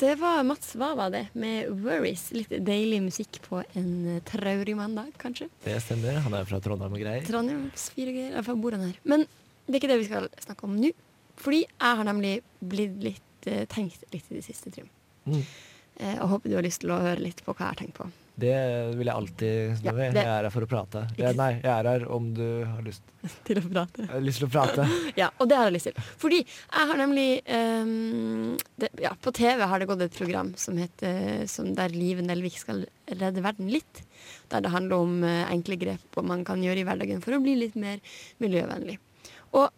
Det 0.00 0.14
var 0.16 0.42
Mats 0.42 0.74
Wawa, 0.80 1.10
det, 1.10 1.26
med 1.32 1.68
'Worries'. 1.68 2.30
Litt 2.32 2.48
deilig 2.64 3.02
musikk 3.04 3.36
på 3.44 3.58
en 3.76 3.90
eh, 4.08 4.22
traurig 4.24 4.72
mandag, 4.76 5.10
kanskje. 5.20 5.50
Det 5.64 5.74
stemmer. 5.84 6.22
Han 6.24 6.36
er 6.38 6.46
fra 6.48 6.60
Trondheim 6.64 6.94
og 6.96 7.02
greier. 7.02 7.26
Trondheims 7.26 7.90
fire 7.92 8.14
greier. 8.14 8.30
Iallfall 8.32 8.62
bor 8.62 8.78
han 8.78 8.86
her. 8.86 8.94
Men 9.04 9.26
det 9.66 9.74
er 9.74 9.80
ikke 9.82 9.90
det 9.92 9.98
vi 10.00 10.08
skal 10.08 10.30
snakke 10.40 10.64
om 10.64 10.78
nå. 10.80 10.94
Fordi 11.36 11.60
jeg 11.66 11.98
har 12.00 12.08
nemlig 12.08 12.32
blitt 12.72 12.96
litt 13.04 13.50
eh, 13.52 13.66
tenkt 13.68 14.08
litt 14.14 14.32
i 14.32 14.38
det 14.38 14.46
siste, 14.46 14.72
Trym. 14.72 14.88
Mm. 15.28 15.44
Jeg 16.00 16.16
og 16.24 16.32
håper 16.32 16.48
du 16.48 16.56
har 16.56 16.64
lyst 16.64 16.80
til 16.80 16.94
å 16.96 17.02
høre 17.04 17.20
litt 17.20 17.44
på 17.44 17.52
hva 17.52 17.66
jeg 17.66 17.74
har 17.74 17.80
tenkt 17.82 17.98
på. 18.00 18.08
Det 18.40 18.54
vil 18.96 19.06
jeg 19.10 19.14
alltid 19.14 19.76
Snorre. 19.80 20.06
det- 20.14 20.22
Jeg 20.24 20.30
er 20.32 20.42
her 20.46 20.50
for 20.54 20.64
å 20.66 20.68
prate. 20.70 21.02
Jeg, 21.18 21.36
nei, 21.36 21.50
jeg 21.60 21.70
er 21.74 21.88
her 21.90 22.04
om 22.16 22.30
du 22.34 22.44
har 22.64 22.82
lyst, 22.86 23.02
Til 23.46 23.60
å 23.60 23.64
prate. 23.68 24.06
lyst 24.24 24.40
til 24.42 24.48
å 24.48 24.52
prate. 24.54 24.86
Ja, 25.20 25.28
og 25.38 25.48
det 25.50 25.58
har 25.58 25.68
jeg 25.68 25.74
lyst 25.76 25.90
til. 25.90 26.00
Fordi 26.22 26.38
jeg 26.40 26.88
har 26.92 27.00
nemlig 27.00 27.26
um, 27.52 28.56
det, 28.80 28.88
ja, 29.04 29.12
På 29.20 29.32
TV 29.36 29.60
har 29.68 29.78
det 29.82 29.88
gått 29.90 30.02
et 30.06 30.16
program 30.16 30.54
som 30.56 30.78
heter 30.80 31.44
som 31.50 31.74
Der 31.76 31.92
Live 31.94 32.22
Nelvik 32.24 32.56
skal 32.62 32.86
redde 33.10 33.42
verden 33.44 33.68
litt. 33.72 34.02
Der 34.50 34.60
det 34.64 34.70
handler 34.72 35.04
om 35.04 35.20
eh, 35.24 35.44
enkle 35.52 35.76
grep 35.78 36.16
og 36.18 36.24
man 36.26 36.44
kan 36.44 36.62
gjøre 36.62 36.82
i 36.82 36.86
hverdagen 36.88 37.20
for 37.22 37.36
å 37.36 37.42
bli 37.42 37.54
litt 37.60 37.76
mer 37.78 38.00
miljøvennlig. 38.42 38.98
Og 39.58 39.68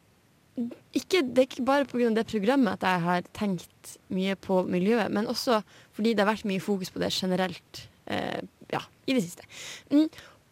ikke, 0.92 1.22
det 1.32 1.38
er 1.38 1.46
ikke 1.48 1.64
bare 1.64 1.86
pga. 1.88 2.10
det 2.12 2.26
programmet 2.28 2.74
at 2.76 2.84
jeg 2.84 3.00
har 3.06 3.22
tenkt 3.32 3.94
mye 4.12 4.34
på 4.36 4.58
miljøet, 4.68 5.08
men 5.10 5.26
også 5.32 5.62
fordi 5.96 6.12
det 6.14 6.24
har 6.26 6.28
vært 6.34 6.44
mye 6.48 6.60
fokus 6.60 6.90
på 6.92 7.00
det 7.00 7.08
generelt 7.16 7.86
ja, 8.06 8.80
i 9.06 9.16
det 9.16 9.22
siste. 9.24 9.46
Mm, 9.92 10.08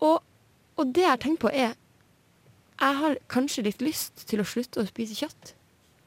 og, 0.07 0.23
og 0.77 0.95
det 0.95 1.05
jeg 1.05 1.13
har 1.13 1.23
tenkt 1.23 1.43
på, 1.43 1.51
er 1.53 1.75
jeg 2.81 2.97
har 2.97 3.19
kanskje 3.29 3.67
litt 3.67 3.83
lyst 3.85 4.25
til 4.31 4.41
å 4.41 4.49
slutte 4.49 4.81
å 4.81 4.89
spise 4.89 5.17
kjøtt. 5.19 5.53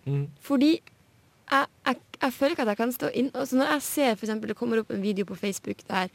Mm. 0.08 0.26
Fordi 0.42 0.72
jeg, 0.74 1.68
jeg, 1.86 2.00
jeg 2.24 2.34
føler 2.34 2.56
ikke 2.56 2.66
at 2.66 2.72
jeg 2.74 2.80
kan 2.80 2.94
stå 2.96 3.10
inn 3.20 3.30
altså 3.32 3.58
Når 3.60 3.70
jeg 3.76 3.84
ser 3.86 4.16
for 4.16 4.26
eksempel, 4.26 4.52
det 4.52 4.58
kommer 4.60 4.82
opp 4.82 4.92
en 4.92 5.04
video 5.04 5.28
på 5.28 5.38
Facebook 5.40 5.84
der 5.88 6.10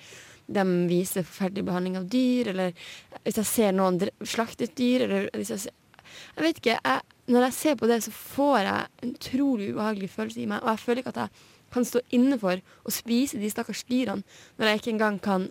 de 0.48 0.64
viser 0.88 1.26
forferdelig 1.28 1.66
behandling 1.66 1.98
av 1.98 2.06
dyr, 2.08 2.48
eller 2.54 2.72
hvis 3.20 3.36
jeg 3.36 3.48
ser 3.50 3.74
noen 3.76 3.98
slaktet 4.24 4.72
dyr, 4.78 5.04
eller 5.04 5.26
hvis 5.36 5.52
jeg 5.52 5.66
ser 5.66 5.74
Jeg 6.08 6.44
vet 6.46 6.58
ikke. 6.58 6.76
Jeg, 6.80 7.00
når 7.28 7.44
jeg 7.44 7.52
ser 7.52 7.74
på 7.76 7.86
det, 7.86 7.98
så 8.02 8.10
får 8.10 8.58
jeg 8.64 8.86
en 9.02 9.10
utrolig 9.12 9.66
ubehagelig 9.74 10.08
følelse 10.10 10.40
i 10.40 10.46
meg, 10.48 10.62
og 10.62 10.70
jeg 10.70 10.80
føler 10.80 11.02
ikke 11.02 11.12
at 11.12 11.20
jeg 11.20 11.57
kan 11.74 11.86
stå 11.86 12.02
inne 12.16 12.38
for 12.40 12.60
å 12.84 12.94
spise 12.94 13.40
de 13.40 13.50
stakkars 13.52 13.84
dyrene 13.88 14.24
når 14.58 14.70
jeg 14.70 14.82
ikke 14.82 14.94
engang 14.96 15.18
kan 15.22 15.48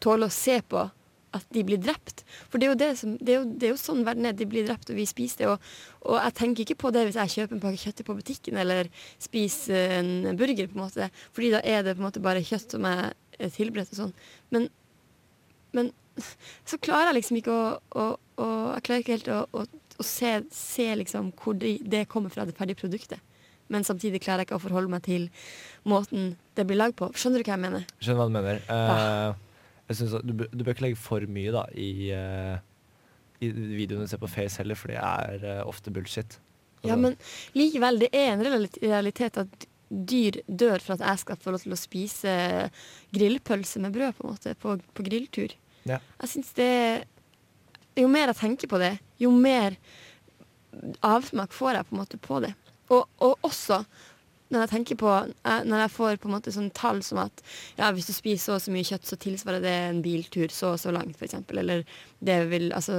tåle 0.00 0.28
å 0.28 0.34
se 0.34 0.58
på 0.62 0.88
at 1.30 1.44
de 1.54 1.62
blir 1.62 1.78
drept. 1.78 2.24
For 2.50 2.58
det 2.58 2.66
er 2.66 2.72
jo, 2.72 2.78
det 2.80 2.88
som, 2.98 3.10
det 3.20 3.32
er 3.32 3.36
jo, 3.38 3.44
det 3.46 3.68
er 3.68 3.70
jo 3.70 3.78
sånn 3.78 4.00
verden 4.02 4.26
er. 4.26 4.32
De 4.34 4.48
blir 4.50 4.64
drept, 4.66 4.88
og 4.90 4.96
vi 4.98 5.04
spiser 5.06 5.44
det. 5.44 5.50
Og, 5.52 5.68
og 6.10 6.16
jeg 6.18 6.34
tenker 6.40 6.64
ikke 6.64 6.80
på 6.82 6.90
det 6.90 7.04
hvis 7.06 7.18
jeg 7.20 7.34
kjøper 7.36 7.54
en 7.54 7.62
pakke 7.62 7.82
kjøtt 7.84 8.02
på 8.08 8.16
butikken 8.18 8.58
eller 8.58 8.90
spiser 9.22 9.94
en 10.00 10.10
burger, 10.40 10.66
på 10.66 10.74
en 10.74 10.82
måte. 10.82 11.06
Fordi 11.36 11.52
da 11.54 11.60
er 11.62 11.84
det 11.86 11.94
på 11.94 12.02
en 12.02 12.08
måte 12.08 12.24
bare 12.24 12.42
kjøtt 12.42 12.74
som 12.74 12.88
er 12.90 13.12
er 13.40 13.52
tilberedt 13.54 13.94
og 13.94 14.00
sånn. 14.02 14.12
Men, 14.54 14.68
men 15.76 15.90
så 16.68 16.78
klarer 16.82 17.10
jeg 17.10 17.20
liksom 17.20 17.40
ikke 17.40 17.54
å, 17.54 17.64
å, 17.94 18.06
å 18.42 18.48
Jeg 18.76 18.84
klarer 18.86 19.04
ikke 19.04 19.16
helt 19.16 19.32
å, 19.32 19.40
å, 19.62 20.04
se, 20.04 20.34
se 20.54 20.88
liksom 21.00 21.32
hvor 21.40 21.56
de, 21.60 21.76
det 21.80 22.06
kommer 22.12 22.32
fra, 22.32 22.46
det 22.48 22.56
ferdige 22.58 22.82
produktet. 22.82 23.22
Men 23.70 23.86
samtidig 23.86 24.22
klarer 24.24 24.42
jeg 24.42 24.50
ikke 24.50 24.58
å 24.58 24.64
forholde 24.64 24.90
meg 24.92 25.04
til 25.06 25.28
måten 25.88 26.34
det 26.58 26.66
blir 26.68 26.80
lagd 26.80 26.98
på. 26.98 27.10
Skjønner 27.14 27.42
du 27.42 27.46
hva 27.46 27.56
jeg 27.56 27.64
mener? 27.64 27.86
Skjønner 28.02 28.20
hva 28.20 28.28
du 28.28 28.34
mener. 28.34 28.60
Eh, 28.66 29.46
jeg 29.90 30.00
synes 30.00 30.26
du, 30.26 30.34
du 30.50 30.62
bør 30.64 30.74
ikke 30.74 30.88
legge 30.88 31.00
for 31.00 31.24
mye 31.30 31.54
da, 31.54 31.64
i, 31.74 31.90
uh, 32.14 32.58
i 33.42 33.50
videoene 33.50 34.06
du 34.06 34.10
ser 34.12 34.20
på 34.22 34.30
Face 34.30 34.60
heller, 34.60 34.78
for 34.78 34.92
det 34.92 35.00
er 35.02 35.42
uh, 35.42 35.62
ofte 35.66 35.90
bullshit. 35.94 36.38
Ja, 36.86 36.96
men 36.96 37.16
likevel, 37.58 37.98
det 38.04 38.08
er 38.16 38.30
en 38.32 38.44
realitet 38.44 39.38
at 39.40 39.66
dyr 39.90 40.38
dør 40.46 40.78
for 40.78 40.94
at 40.94 41.02
jeg 41.02 41.22
skal 41.24 41.40
få 41.42 41.52
lov 41.52 41.64
til 41.64 41.74
å 41.74 41.78
spise 41.78 42.34
grillpølse 43.10 43.82
med 43.82 43.96
brød 43.96 44.14
på 44.16 44.24
en 44.24 44.36
måte, 44.36 44.54
på, 44.62 44.76
på 44.94 45.06
grilltur. 45.06 45.56
Ja. 45.88 45.98
Jeg 46.20 46.32
synes 46.34 46.52
det 46.58 46.72
Jo 47.98 48.06
mer 48.08 48.30
jeg 48.30 48.38
tenker 48.38 48.70
på 48.70 48.78
det, 48.78 48.94
jo 49.18 49.32
mer 49.34 49.74
avsmak 51.02 51.52
får 51.52 51.74
jeg 51.74 51.88
på 51.88 51.94
en 51.96 52.00
måte 52.00 52.20
på 52.22 52.38
det. 52.44 52.52
Og, 52.90 53.06
og 53.22 53.46
også 53.46 53.84
når 54.50 54.64
jeg 54.64 54.70
tenker 54.72 54.98
på 54.98 55.10
eh, 55.46 55.60
Når 55.66 55.84
jeg 55.84 55.92
får 55.94 56.16
på 56.18 56.28
en 56.28 56.34
måte 56.34 56.52
sånne 56.54 56.74
tall 56.74 57.00
som 57.06 57.20
at 57.22 57.42
ja, 57.78 57.90
hvis 57.94 58.08
du 58.08 58.14
spiser 58.14 58.42
så 58.42 58.56
og 58.56 58.64
så 58.64 58.72
mye 58.74 58.86
kjøtt, 58.86 59.06
så 59.06 59.18
tilsvarer 59.20 59.62
det 59.62 59.74
en 59.84 60.00
biltur 60.02 60.50
så 60.54 60.72
og 60.74 60.80
så 60.82 60.90
langt, 60.94 61.14
f.eks. 61.18 61.38
Eller 61.54 61.84
det 62.18 62.38
vil 62.50 62.72
Altså 62.74 62.98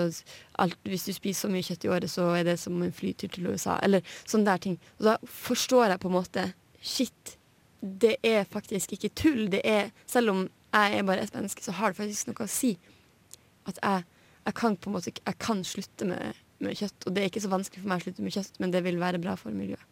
alt, 0.63 0.77
hvis 0.88 1.10
du 1.10 1.12
spiser 1.15 1.47
så 1.47 1.51
mye 1.51 1.65
kjøtt 1.67 1.86
i 1.86 1.91
året, 1.91 2.12
så 2.12 2.30
er 2.38 2.47
det 2.47 2.58
som 2.62 2.80
en 2.80 2.95
flytur 2.95 3.34
til 3.34 3.51
USA. 3.51 3.77
Eller 3.84 4.06
sånne 4.23 4.47
der 4.47 4.63
ting. 4.63 4.80
Og 4.99 5.10
da 5.10 5.17
forstår 5.27 5.91
jeg 5.91 6.04
på 6.04 6.12
en 6.12 6.17
måte 6.19 6.47
Shit, 6.82 7.36
det 7.82 8.15
er 8.25 8.47
faktisk 8.49 8.95
ikke 8.95 9.12
tull. 9.13 9.43
Det 9.51 9.62
er 9.67 9.91
Selv 10.10 10.32
om 10.32 10.47
jeg 10.71 10.97
er 10.97 11.04
bare 11.04 11.25
et 11.25 11.36
menneske, 11.36 11.63
så 11.63 11.75
har 11.75 11.91
det 11.91 11.99
faktisk 11.99 12.32
noe 12.32 12.47
å 12.47 12.49
si. 12.49 12.77
At 13.67 13.77
jeg, 13.84 14.08
jeg 14.47 14.56
kan 14.58 14.80
på 14.80 14.89
en 14.89 14.95
måte 14.95 15.12
Jeg 15.12 15.38
kan 15.38 15.65
slutte 15.67 16.08
med, 16.08 16.39
med 16.65 16.78
kjøtt. 16.80 17.08
Og 17.08 17.15
det 17.15 17.24
er 17.24 17.32
ikke 17.32 17.43
så 17.43 17.52
vanskelig 17.52 17.84
for 17.84 17.91
meg 17.91 18.02
å 18.02 18.06
slutte 18.06 18.26
med 18.26 18.36
kjøtt, 18.36 18.62
men 18.63 18.76
det 18.76 18.84
vil 18.86 19.02
være 19.02 19.21
bra 19.24 19.38
for 19.39 19.56
miljøet. 19.56 19.88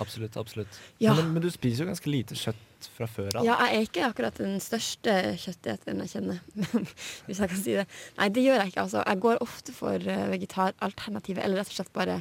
Absolutt. 0.00 0.36
absolutt. 0.40 0.80
Ja. 0.98 1.12
Men, 1.14 1.34
men 1.34 1.42
du 1.44 1.50
spiser 1.52 1.84
jo 1.84 1.90
ganske 1.90 2.08
lite 2.08 2.36
kjøtt 2.38 2.86
fra 2.96 3.04
før 3.10 3.36
av. 3.36 3.44
Ja, 3.44 3.58
jeg 3.68 3.76
er 3.76 3.88
ikke 3.88 4.06
akkurat 4.06 4.38
den 4.40 4.56
største 4.64 5.16
kjøtteteren 5.42 6.00
jeg 6.00 6.12
kjenner, 6.14 6.38
hvis 7.26 7.42
jeg 7.42 7.52
kan 7.52 7.60
si 7.60 7.76
det. 7.76 7.84
Nei, 8.16 8.30
det 8.32 8.46
gjør 8.46 8.62
jeg 8.62 8.72
ikke. 8.72 8.86
altså. 8.86 9.02
Jeg 9.04 9.22
går 9.26 9.42
ofte 9.44 9.74
for 9.76 10.08
eh, 10.14 10.24
vegetaralternativet, 10.32 11.44
eller 11.44 11.60
rett 11.60 11.74
og 11.74 11.76
slett 11.76 11.92
bare 11.92 12.16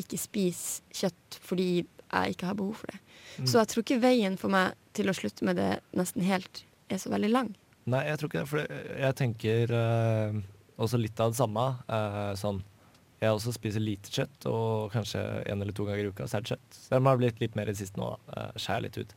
ikke 0.00 0.20
spise 0.20 0.96
kjøtt 1.02 1.40
fordi 1.44 1.68
jeg 1.82 2.32
ikke 2.32 2.48
har 2.48 2.56
behov 2.56 2.80
for 2.80 2.94
det. 2.94 3.02
Så 3.44 3.60
jeg 3.60 3.70
tror 3.70 3.84
ikke 3.84 4.00
veien 4.02 4.38
for 4.40 4.50
meg 4.52 4.78
til 4.96 5.10
å 5.10 5.14
slutte 5.14 5.44
med 5.46 5.60
det 5.60 5.72
nesten 5.96 6.24
helt 6.24 6.64
er 6.88 7.00
så 7.02 7.12
veldig 7.12 7.30
lang. 7.30 7.52
Nei, 7.88 8.06
jeg 8.08 8.20
tror 8.20 8.30
ikke 8.30 8.40
det. 8.40 8.48
For 8.48 8.78
jeg 9.04 9.16
tenker 9.18 9.74
uh, 9.76 10.38
også 10.80 11.00
litt 11.00 11.20
av 11.20 11.34
det 11.34 11.40
samme. 11.40 11.66
Uh, 11.88 12.32
sånn 12.40 12.62
Jeg 13.18 13.34
også 13.34 13.52
spiser 13.56 13.82
lite 13.82 14.12
kjøtt, 14.14 14.46
og 14.46 14.92
kanskje 14.94 15.20
en 15.50 15.62
eller 15.62 15.74
to 15.74 15.88
ganger 15.88 16.06
i 16.06 16.10
uka 16.12 16.28
så 16.30 16.38
er 16.38 16.44
det 16.44 16.54
kjøtt. 16.54 16.66
Så 16.76 16.90
det 16.92 17.00
har 17.02 17.20
blitt 17.20 17.40
litt 17.42 17.56
mer 17.58 17.66
i 17.66 17.74
det 17.74 17.80
siste 17.80 17.98
nå. 17.98 18.12
Uh, 18.30 18.50
Skjærer 18.54 18.84
litt 18.86 18.98
ut. 19.00 19.14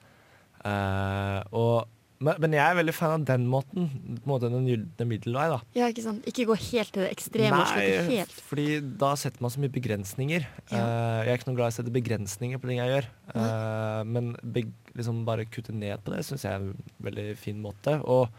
Uh, 0.61 1.41
og, 1.57 1.89
men, 2.21 2.53
jeg 2.53 2.61
er 2.61 2.77
veldig 2.77 2.95
fan 2.97 3.13
av 3.15 3.27
den 3.29 3.45
måten. 3.49 3.89
På 3.91 4.25
en 4.25 4.31
måte 4.33 4.49
Den 4.53 4.65
gylne 4.69 5.07
middelvei, 5.09 5.47
da. 5.53 5.59
Ja, 5.77 5.89
ikke 5.93 6.05
sant? 6.05 6.25
Ikke 6.29 6.47
gå 6.49 6.57
helt 6.63 6.93
til 6.95 7.05
det 7.05 7.11
ekstreme 7.13 7.59
Nei, 7.61 7.85
helt. 8.09 8.33
fordi 8.49 8.79
da 9.03 9.11
setter 9.21 9.45
man 9.45 9.53
så 9.53 9.61
mye 9.61 9.73
begrensninger. 9.73 10.47
Ja. 10.71 10.81
Uh, 10.81 11.19
jeg 11.27 11.35
er 11.35 11.37
ikke 11.37 11.51
noe 11.51 11.59
glad 11.59 11.69
i 11.69 11.75
å 11.75 11.77
sette 11.77 11.93
begrensninger 11.93 12.61
på 12.61 12.71
ting 12.71 12.81
jeg 12.81 12.95
gjør. 12.95 13.11
Uh, 13.35 14.01
men 14.09 14.33
beg, 14.41 14.73
liksom 14.97 15.21
bare 15.29 15.45
kutte 15.49 15.77
ned 15.77 16.01
på 16.01 16.15
det 16.15 16.25
syns 16.25 16.47
jeg 16.47 16.57
er 16.57 16.65
en 16.65 16.97
veldig 17.05 17.27
fin 17.41 17.61
måte. 17.61 17.99
Og 18.01 18.33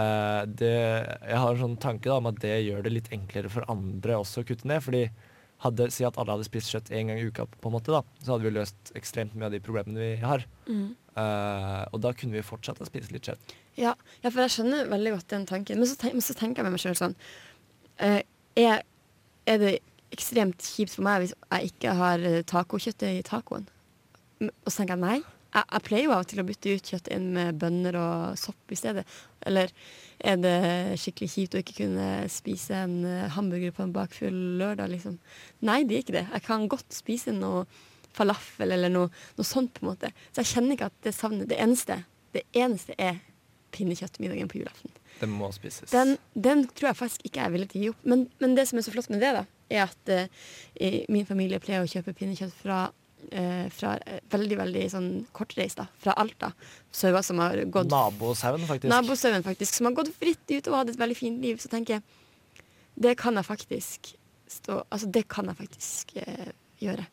eh, 0.00 0.40
det, 0.48 0.72
jeg 0.72 1.42
har 1.42 1.52
en 1.52 1.62
sånn 1.66 1.76
tanke 1.82 2.08
da, 2.08 2.18
om 2.20 2.30
at 2.30 2.40
det 2.42 2.54
gjør 2.64 2.86
det 2.86 2.94
litt 2.94 3.12
enklere 3.14 3.52
for 3.52 3.66
andre 3.72 4.18
også 4.22 4.42
å 4.42 4.48
kutte 4.48 4.68
ned. 4.68 4.82
fordi 4.84 5.06
hadde, 5.62 5.88
Si 5.94 6.06
at 6.06 6.18
alle 6.18 6.34
hadde 6.34 6.46
spist 6.48 6.72
kjøtt 6.72 6.90
én 6.94 7.10
gang 7.10 7.20
i 7.20 7.28
uka, 7.28 7.46
på 7.46 7.70
en 7.70 7.76
måte 7.76 7.94
da, 7.94 8.02
så 8.24 8.34
hadde 8.34 8.48
vi 8.48 8.54
løst 8.56 8.92
ekstremt 8.98 9.36
mye 9.36 9.48
av 9.48 9.54
de 9.54 9.62
problemene 9.62 10.00
vi 10.00 10.16
har. 10.22 10.44
Mm. 10.66 10.88
Uh, 11.12 11.82
og 11.92 12.00
da 12.02 12.14
kunne 12.16 12.38
vi 12.38 12.44
fortsatt 12.46 12.80
å 12.82 12.88
spist 12.88 13.12
litt 13.14 13.28
kjøtt. 13.28 13.54
Ja, 13.76 13.92
ja, 14.22 14.30
for 14.30 14.42
jeg 14.42 14.54
skjønner 14.56 14.90
veldig 14.90 15.14
godt 15.16 15.28
den 15.32 15.46
tanken. 15.48 15.80
Men 15.80 15.90
så, 15.90 15.98
tenk, 16.00 16.16
men 16.18 16.24
så 16.24 16.36
tenker 16.36 16.62
jeg 16.62 16.68
med 16.68 16.74
meg 16.74 16.82
sjøl 16.82 16.98
sånn 16.98 17.16
uh, 18.02 18.20
er, 18.58 18.82
er 19.48 19.60
det 19.62 19.74
ekstremt 20.12 20.64
kjipt 20.74 20.96
for 20.96 21.06
meg 21.06 21.22
hvis 21.22 21.36
jeg 21.36 21.70
ikke 21.72 21.94
har 22.00 22.26
tacokjøttet 22.48 23.20
i 23.20 23.22
tacoen? 23.24 23.68
Og 24.42 24.68
så 24.68 24.82
tenker 24.82 24.96
jeg 24.96 25.04
nei. 25.04 25.20
Jeg, 25.52 25.64
jeg 25.66 25.84
pleier 25.86 26.06
jo 26.06 26.14
av 26.14 26.24
og 26.24 26.30
til 26.30 26.42
å 26.42 26.46
bytte 26.48 26.74
ut 26.76 26.90
kjøtt 26.92 27.10
inn 27.12 27.28
med 27.36 27.58
bønner 27.60 27.98
og 28.00 28.40
sopp 28.40 28.72
i 28.72 28.78
stedet. 28.78 29.04
Eller 29.46 29.72
er 30.22 30.38
det 30.40 30.56
skikkelig 31.02 31.30
kjipt 31.34 31.56
å 31.56 31.62
ikke 31.62 31.78
kunne 31.82 32.08
spise 32.32 32.82
en 32.86 33.00
eh, 33.08 33.30
hamburger 33.36 33.74
på 33.76 33.84
en 33.86 33.94
bakfull 33.94 34.38
lørdag, 34.60 34.92
liksom? 34.94 35.18
Nei, 35.66 35.82
det 35.88 35.98
er 35.98 36.06
ikke 36.06 36.18
det. 36.18 36.26
Jeg 36.30 36.46
kan 36.46 36.68
godt 36.72 36.96
spise 36.96 37.34
noe 37.36 37.66
falafel 38.16 38.74
eller 38.74 38.92
noe, 38.92 39.10
noe 39.38 39.48
sånt, 39.48 39.74
på 39.76 39.84
en 39.84 39.92
måte. 39.92 40.12
Så 40.30 40.42
jeg 40.42 40.54
kjenner 40.54 40.76
ikke 40.76 40.90
at 40.92 41.04
det 41.04 41.14
savner 41.16 41.48
Det 41.48 41.60
eneste, 41.60 42.02
det 42.36 42.44
eneste 42.56 42.96
er 43.00 43.20
pinnekjøttmiddagen 43.72 44.50
på 44.52 44.60
julaften. 44.60 44.92
Den 45.20 45.32
må 45.36 45.48
spises. 45.54 45.90
Den, 45.92 46.16
den 46.34 46.66
tror 46.72 46.90
jeg 46.90 46.98
faktisk 46.98 47.26
ikke 47.28 47.44
jeg 47.44 47.54
villig 47.54 47.70
til 47.72 47.80
å 47.80 47.84
gi 47.84 47.92
opp. 47.92 48.02
Men, 48.12 48.26
men 48.42 48.56
det 48.56 48.66
som 48.68 48.78
er 48.78 48.84
så 48.86 48.92
flott 48.94 49.08
med 49.12 49.22
det, 49.24 49.32
da, 49.36 49.44
er 49.72 49.86
at 49.86 50.12
eh, 50.12 51.04
min 51.12 51.28
familie 51.28 51.60
pleier 51.62 51.84
å 51.84 51.88
kjøpe 51.88 52.14
pinnekjøtt 52.18 52.54
fra, 52.58 52.84
eh, 53.30 53.68
fra 53.72 53.94
eh, 54.06 54.20
veldig 54.32 54.56
veldig 54.58 54.82
sånn 54.92 55.08
kortreist, 55.36 55.78
da. 55.78 55.86
Fra 56.02 56.14
Alta. 56.18 56.52
Sauer 56.92 57.22
som 57.26 57.38
har 57.42 57.60
gått 57.72 57.90
Nabosauen, 57.92 58.64
faktisk. 58.68 58.90
Nabosauen, 58.92 59.44
faktisk. 59.46 59.74
Som 59.78 59.86
har 59.90 59.96
gått 60.00 60.10
fritt 60.18 60.42
ut 60.50 60.68
og 60.72 60.78
hatt 60.80 60.90
et 60.94 61.00
veldig 61.00 61.16
fint 61.18 61.40
liv. 61.44 61.60
Så 61.62 61.70
tenker 61.72 61.98
jeg 62.00 62.02
det 63.02 63.14
kan 63.16 63.38
jeg 63.40 63.46
faktisk 63.48 64.10
stå 64.52 64.82
Altså, 64.92 65.06
det 65.08 65.22
kan 65.32 65.46
jeg 65.48 65.56
faktisk 65.62 66.16
eh, 66.20 66.50
gjøre. 66.82 67.06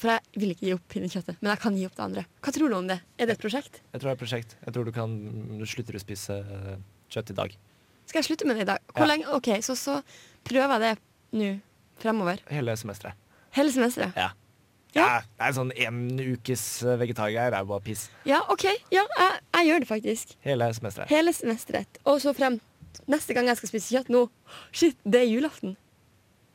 For 0.00 0.12
jeg 0.12 0.40
vil 0.40 0.52
ikke 0.54 0.66
gi 0.66 0.74
opp 0.76 0.84
pinnekjøttet, 0.92 1.38
men 1.40 1.50
jeg 1.54 1.60
kan 1.62 1.76
gi 1.76 1.86
opp 1.88 1.96
det 1.96 2.04
andre. 2.04 2.22
Hva 2.44 2.52
tror 2.56 2.72
du 2.72 2.76
om 2.76 2.86
det? 2.88 2.98
Er 3.20 3.28
det 3.28 3.36
et 3.36 3.42
prosjekt? 3.42 3.80
Jeg 3.92 4.00
tror 4.00 4.08
det 4.08 4.12
er 4.12 4.18
et 4.18 4.22
prosjekt. 4.22 4.54
Jeg 4.64 4.74
tror 4.76 4.86
du 4.88 4.92
kan 4.96 5.16
du 5.60 5.64
slutter 5.68 5.96
å 5.96 6.02
spise 6.02 6.36
eh, 6.40 6.76
kjøtt 7.12 7.32
i 7.34 7.36
dag. 7.40 7.56
Skal 8.08 8.20
jeg 8.22 8.28
slutte 8.30 8.48
med 8.48 8.56
det 8.60 8.64
i 8.64 8.70
dag? 8.72 8.84
Hvor 8.92 9.04
Ja. 9.06 9.10
lenge? 9.12 9.28
OK, 9.36 9.50
så, 9.64 9.76
så 9.78 9.98
prøver 10.44 10.76
jeg 10.76 10.80
det 10.84 11.40
nå 11.40 11.50
fremover. 12.00 12.40
Hele 12.50 12.76
semesteret. 12.80 13.14
Hele 13.56 13.72
semesteret. 13.74 14.16
Ja. 14.16 14.30
Ja. 14.96 15.04
Ja, 15.04 15.18
det 15.38 15.46
er 15.46 15.54
sånn 15.56 15.70
en 15.86 16.00
ukes 16.18 16.64
eh, 16.82 16.96
vegetargreier. 17.00 17.52
Det 17.52 17.60
er 17.60 17.66
jo 17.66 17.70
bare 17.70 17.84
piss. 17.84 18.06
Ja, 18.26 18.40
OK. 18.50 18.66
Ja, 18.90 19.04
jeg, 19.06 19.42
jeg 19.54 19.68
gjør 19.68 19.84
det 19.84 19.88
faktisk. 19.90 20.34
Hele 20.46 20.70
semesteret. 20.74 21.12
Hele 21.12 21.34
semesteret. 21.36 22.00
Og 22.10 22.18
så 22.24 22.34
frem 22.36 22.58
neste 23.10 23.36
gang 23.36 23.50
jeg 23.50 23.60
skal 23.60 23.70
spise 23.70 23.94
kjøtt 23.94 24.10
nå. 24.12 24.24
Shit, 24.74 24.98
det 25.06 25.22
er 25.22 25.30
julaften. 25.30 25.76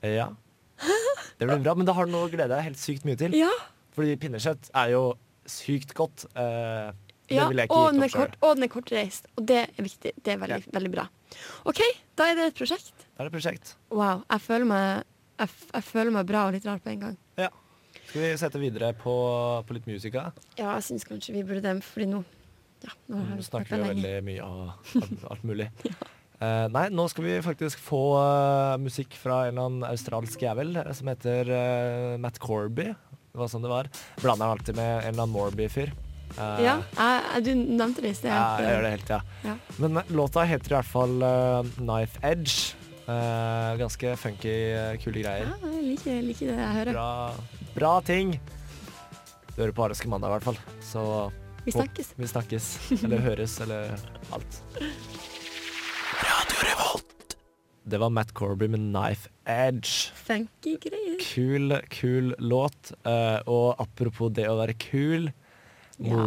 Ja. 0.04 0.34
Det 1.39 1.48
blir 1.48 1.60
bra, 1.63 1.74
men 1.76 1.88
da 1.88 1.95
har 1.95 2.08
du 2.08 2.13
noe 2.13 2.28
å 2.28 2.32
glede 2.32 2.52
deg 2.52 2.63
helt 2.63 2.80
sykt 2.80 3.04
mye 3.08 3.17
til. 3.19 3.34
Ja. 3.36 3.52
Fordi 3.95 4.13
pinnekjøtt 4.19 4.69
er 4.76 4.93
jo 4.93 5.02
sykt 5.52 5.91
godt. 5.95 6.28
Eh, 6.32 6.93
det 7.26 7.39
ja 7.39 7.48
ville 7.50 7.63
jeg 7.63 7.71
ikke 7.71 7.80
og, 7.82 7.95
den 7.95 8.06
er 8.06 8.13
kort, 8.13 8.36
og 8.39 8.56
den 8.56 8.67
er 8.67 8.71
kortreist. 8.71 9.28
Og 9.36 9.48
det 9.50 9.62
er 9.65 9.84
viktig. 9.88 10.13
Det 10.21 10.36
er 10.36 10.39
veldig, 10.41 10.62
veldig 10.76 10.91
bra. 10.93 11.08
OK, 11.67 11.82
da 12.19 12.30
er 12.30 12.38
det 12.38 12.48
et 12.52 12.58
prosjekt. 12.60 12.93
Da 13.15 13.24
er 13.24 13.28
det 13.28 13.32
et 13.32 13.38
prosjekt. 13.38 13.74
Wow. 13.89 14.24
Jeg 14.30 14.43
føler 14.45 14.69
meg, 14.69 15.06
jeg, 15.41 15.54
jeg 15.74 15.88
føler 15.89 16.15
meg 16.15 16.28
bra 16.30 16.45
og 16.48 16.56
litt 16.56 16.67
rar 16.69 16.84
på 16.84 16.93
en 16.93 17.04
gang. 17.08 17.17
Ja. 17.41 17.50
Skal 18.07 18.21
vi 18.21 18.31
sette 18.39 18.61
videre 18.61 18.91
på, 18.97 19.13
på 19.67 19.75
litt 19.77 19.87
musika? 19.89 20.29
Ja, 20.59 20.75
jeg 20.77 20.85
syns 20.87 21.05
kanskje 21.07 21.35
vi 21.35 21.43
burde 21.47 21.63
det, 21.65 21.75
fordi 21.85 22.07
nå 22.11 22.23
ja, 22.85 22.91
nå 23.09 23.17
har 23.17 23.39
vi 23.39 23.45
snakker 23.47 23.79
vi 23.81 23.87
veldig 23.95 24.13
mye 24.27 24.45
av 24.45 25.01
alt, 25.01 25.23
alt 25.33 25.45
mulig. 25.47 25.65
uh, 26.37 26.67
nei, 26.69 26.85
nå 26.93 27.07
skal 27.09 27.25
vi 27.25 27.35
faktisk 27.45 27.81
få 27.81 28.01
uh, 28.19 28.75
musikk 28.83 29.15
fra 29.17 29.45
en 29.47 29.55
eller 29.55 29.69
annen 29.69 29.87
australsk 29.89 30.43
jævel 30.45 30.75
eh, 30.83 30.91
som 30.93 31.09
heter 31.09 31.49
uh, 31.49 32.15
Matt 32.21 32.37
Corby. 32.43 32.91
Det 32.91 33.41
var 33.41 33.49
sånn 33.51 33.65
det 33.65 33.71
var. 33.71 33.89
Blander 34.21 34.53
alltid 34.53 34.77
med 34.77 34.91
en 34.99 35.09
eller 35.09 35.25
annen 35.25 35.33
Morby-fyr. 35.33 35.89
Uh, 36.37 36.59
Ja, 36.63 36.77
jeg, 36.99 37.43
du 37.47 37.51
nevnte 37.55 38.03
det 38.05 38.13
i 38.13 38.19
sted. 38.21 38.29
ja, 38.31 38.45
jeg 38.61 38.75
gjør 38.75 38.85
det 38.85 38.93
hele 38.93 39.07
tida. 39.09 39.21
Ja. 39.47 39.57
Men 39.81 39.99
låta 40.15 40.45
heter 40.47 40.75
i 40.75 40.77
hvert 40.77 40.91
fall 40.93 41.17
uh, 41.25 41.75
Knife 41.79 42.21
Edge. 42.27 42.75
Eh, 43.05 43.71
ganske 43.77 44.15
funky, 44.17 44.53
eh, 44.73 44.97
kule 44.97 45.21
greier. 45.21 45.45
Ja, 45.51 45.71
jeg 45.75 45.83
liker, 45.91 46.21
liker 46.25 46.49
det 46.49 46.57
jeg 46.57 46.75
hører. 46.79 46.93
Bra, 46.95 47.09
bra 47.75 47.93
ting. 48.01 48.39
Du 49.53 49.61
hører 49.61 49.75
på 49.77 49.85
Ariske 49.85 50.09
mandag, 50.09 50.31
i 50.31 50.37
hvert 50.39 50.47
fall. 50.49 50.57
Så 50.81 51.03
Vi 51.65 51.71
snakkes. 51.75 52.13
vi 52.17 52.27
snakkes. 52.27 52.71
Eller 53.03 53.21
høres, 53.21 53.59
eller 53.61 53.93
alt. 54.33 54.61
Det 57.85 57.99
var 58.01 58.09
Matt 58.09 58.33
Corby 58.33 58.65
med 58.67 58.81
Knife 58.81 59.29
Edge. 59.45 60.09
Funky 60.25 60.73
greier. 60.81 61.19
Kul, 61.21 61.75
kul 61.93 62.33
låt. 62.41 62.95
Uh, 63.05 63.37
og 63.45 63.75
apropos 63.77 64.33
det 64.33 64.47
å 64.49 64.57
være 64.57 64.73
kul. 64.81 65.29
Ja. 66.03 66.25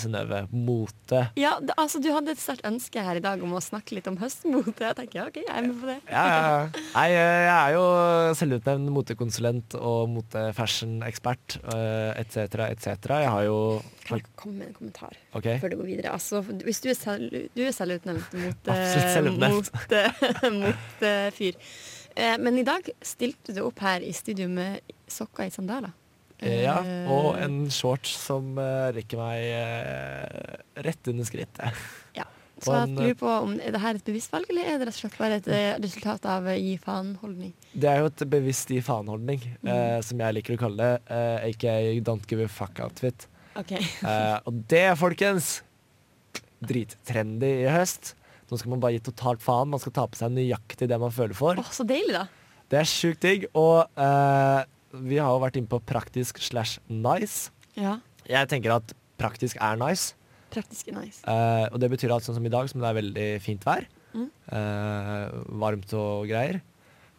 Synnøve. 0.00 0.44
Mote. 0.54 1.26
Ja, 1.36 1.56
det, 1.60 1.74
altså 1.80 2.00
Du 2.00 2.08
hadde 2.14 2.32
et 2.32 2.40
sterkt 2.40 2.64
ønske 2.68 3.02
her 3.04 3.18
i 3.18 3.22
dag 3.24 3.42
om 3.44 3.52
å 3.56 3.60
snakke 3.62 3.96
litt 3.98 4.08
om 4.08 4.16
høstmote. 4.20 4.80
Jeg 4.80 4.96
tenker, 4.96 5.28
ok, 5.28 5.40
jeg 5.42 5.50
er 5.52 5.66
med 5.66 5.76
på 5.82 5.90
det. 5.90 5.98
Ja, 6.08 6.24
ja, 6.24 6.38
ja. 6.40 6.84
Nei, 6.94 7.06
eh, 7.12 7.40
jeg 7.44 7.56
er 7.58 7.76
jo 7.76 7.84
selvutnevnt 8.40 8.94
motekonsulent 8.94 9.76
og 9.80 10.08
motefashion-ekspert 10.14 11.60
etc., 12.20 12.64
etc. 12.70 13.12
Jeg 13.20 13.32
har 13.34 13.46
jo 13.46 13.58
Kan 14.06 14.22
jeg 14.22 14.26
komme 14.40 14.62
med 14.62 14.70
en 14.70 14.76
kommentar 14.78 15.16
okay. 15.36 15.60
før 15.62 15.74
du 15.74 15.78
går 15.82 15.90
videre? 15.92 16.14
Altså, 16.16 16.40
hvis 16.40 16.80
du 16.82 16.90
er, 16.90 16.98
selv, 16.98 17.36
du 17.54 17.62
er 17.66 17.76
selvutnevnt 17.76 18.34
mot, 18.40 18.72
Absolutt 18.72 19.14
selvutnevnt. 19.14 19.72
eh, 20.00 20.50
mot 20.56 21.06
eh. 21.06 21.42
Eh, 22.16 22.36
men 22.42 22.58
i 22.58 22.66
dag 22.66 22.88
stilte 23.02 23.54
du 23.54 23.62
opp 23.64 23.80
her 23.84 24.02
i 24.04 24.12
studio 24.16 24.48
med 24.50 24.80
sokker 25.10 25.46
i 25.46 25.54
sandaler. 25.54 25.94
Eh, 26.42 26.62
Ja, 26.64 26.78
Eh, 26.82 27.10
og 27.12 27.36
en 27.40 27.66
shorts 27.70 28.12
som 28.16 28.56
eh, 28.58 28.90
rekker 28.96 29.18
meg 29.20 30.84
rett 30.86 31.08
under 31.12 31.24
skrittet. 31.28 31.74
Ja. 32.20 32.24
Så 32.60 32.74
jeg 32.76 32.90
lurer 32.92 33.14
på 33.16 33.28
om 33.30 33.54
er 33.56 33.72
det 33.72 33.80
her 33.80 33.96
et 33.96 34.04
bevisst 34.04 34.32
valg, 34.34 34.44
eller 34.52 34.66
er 34.68 34.76
det 34.82 34.88
rett 34.90 34.96
og 34.98 35.00
slett 35.00 35.14
bare 35.16 35.36
et 35.38 35.46
resultat 35.80 36.26
av 36.28 36.44
gi 36.52 36.74
faen-holdning? 36.82 37.54
Det 37.72 37.88
er 37.88 38.02
jo 38.02 38.10
et 38.10 38.24
bevisst 38.28 38.68
gi 38.68 38.82
faen-holdning, 38.84 39.40
Mm. 39.64 39.70
eh, 39.72 40.00
som 40.04 40.20
jeg 40.20 40.34
liker 40.36 40.58
å 40.58 40.60
kalle 40.60 40.76
det. 40.76 41.00
Eh, 41.08 41.48
aka 41.48 41.76
don't 42.04 42.26
give 42.28 42.44
a 42.44 42.48
fuck-outfit. 42.52 43.24
Okay. 43.56 43.80
Eh, 44.04 44.36
og 44.44 44.60
det, 44.68 44.84
folkens, 45.00 45.62
drittrendy 46.60 47.48
i 47.64 47.70
høst. 47.72 48.12
Nå 48.50 48.58
skal 48.60 48.74
man 48.74 48.82
bare 48.82 48.98
gi 48.98 49.04
totalt 49.08 49.40
faen. 49.40 49.70
Man 49.72 49.80
skal 49.80 49.94
ta 49.96 50.04
på 50.10 50.18
seg 50.20 50.32
nøyaktig 50.34 50.88
det 50.90 50.98
man 51.00 51.12
føler 51.14 51.36
for. 51.38 51.56
Oh, 51.60 51.70
så 51.72 51.86
deilig, 51.88 52.12
da. 52.18 52.26
Det 52.70 52.78
er 52.82 52.88
sjukt 52.92 53.22
digg. 53.24 53.46
Og 53.56 53.86
eh, 53.96 54.64
vi 54.92 55.18
har 55.20 55.30
jo 55.30 55.40
vært 55.42 55.56
inne 55.60 55.70
på 55.70 55.80
praktisk 55.86 56.40
slash 56.42 56.78
nice. 56.88 57.50
Ja. 57.78 57.98
Jeg 58.28 58.48
tenker 58.50 58.74
at 58.76 58.92
praktisk 59.20 59.56
er 59.62 59.76
nice. 59.80 60.14
Praktisk 60.50 60.88
er 60.90 60.96
nice. 60.98 61.20
Eh, 61.30 61.66
og 61.70 61.78
det 61.82 61.90
betyr 61.92 62.10
at 62.16 62.26
sånn 62.26 62.34
som 62.40 62.46
i 62.46 62.50
dag, 62.52 62.68
som 62.70 62.80
det 62.82 62.88
er 62.90 62.98
veldig 63.02 63.28
fint 63.44 63.64
vær, 63.68 63.86
Mm. 64.10 64.26
eh, 64.50 65.30
varmt 65.54 65.92
og 65.94 66.26
greier, 66.26 66.60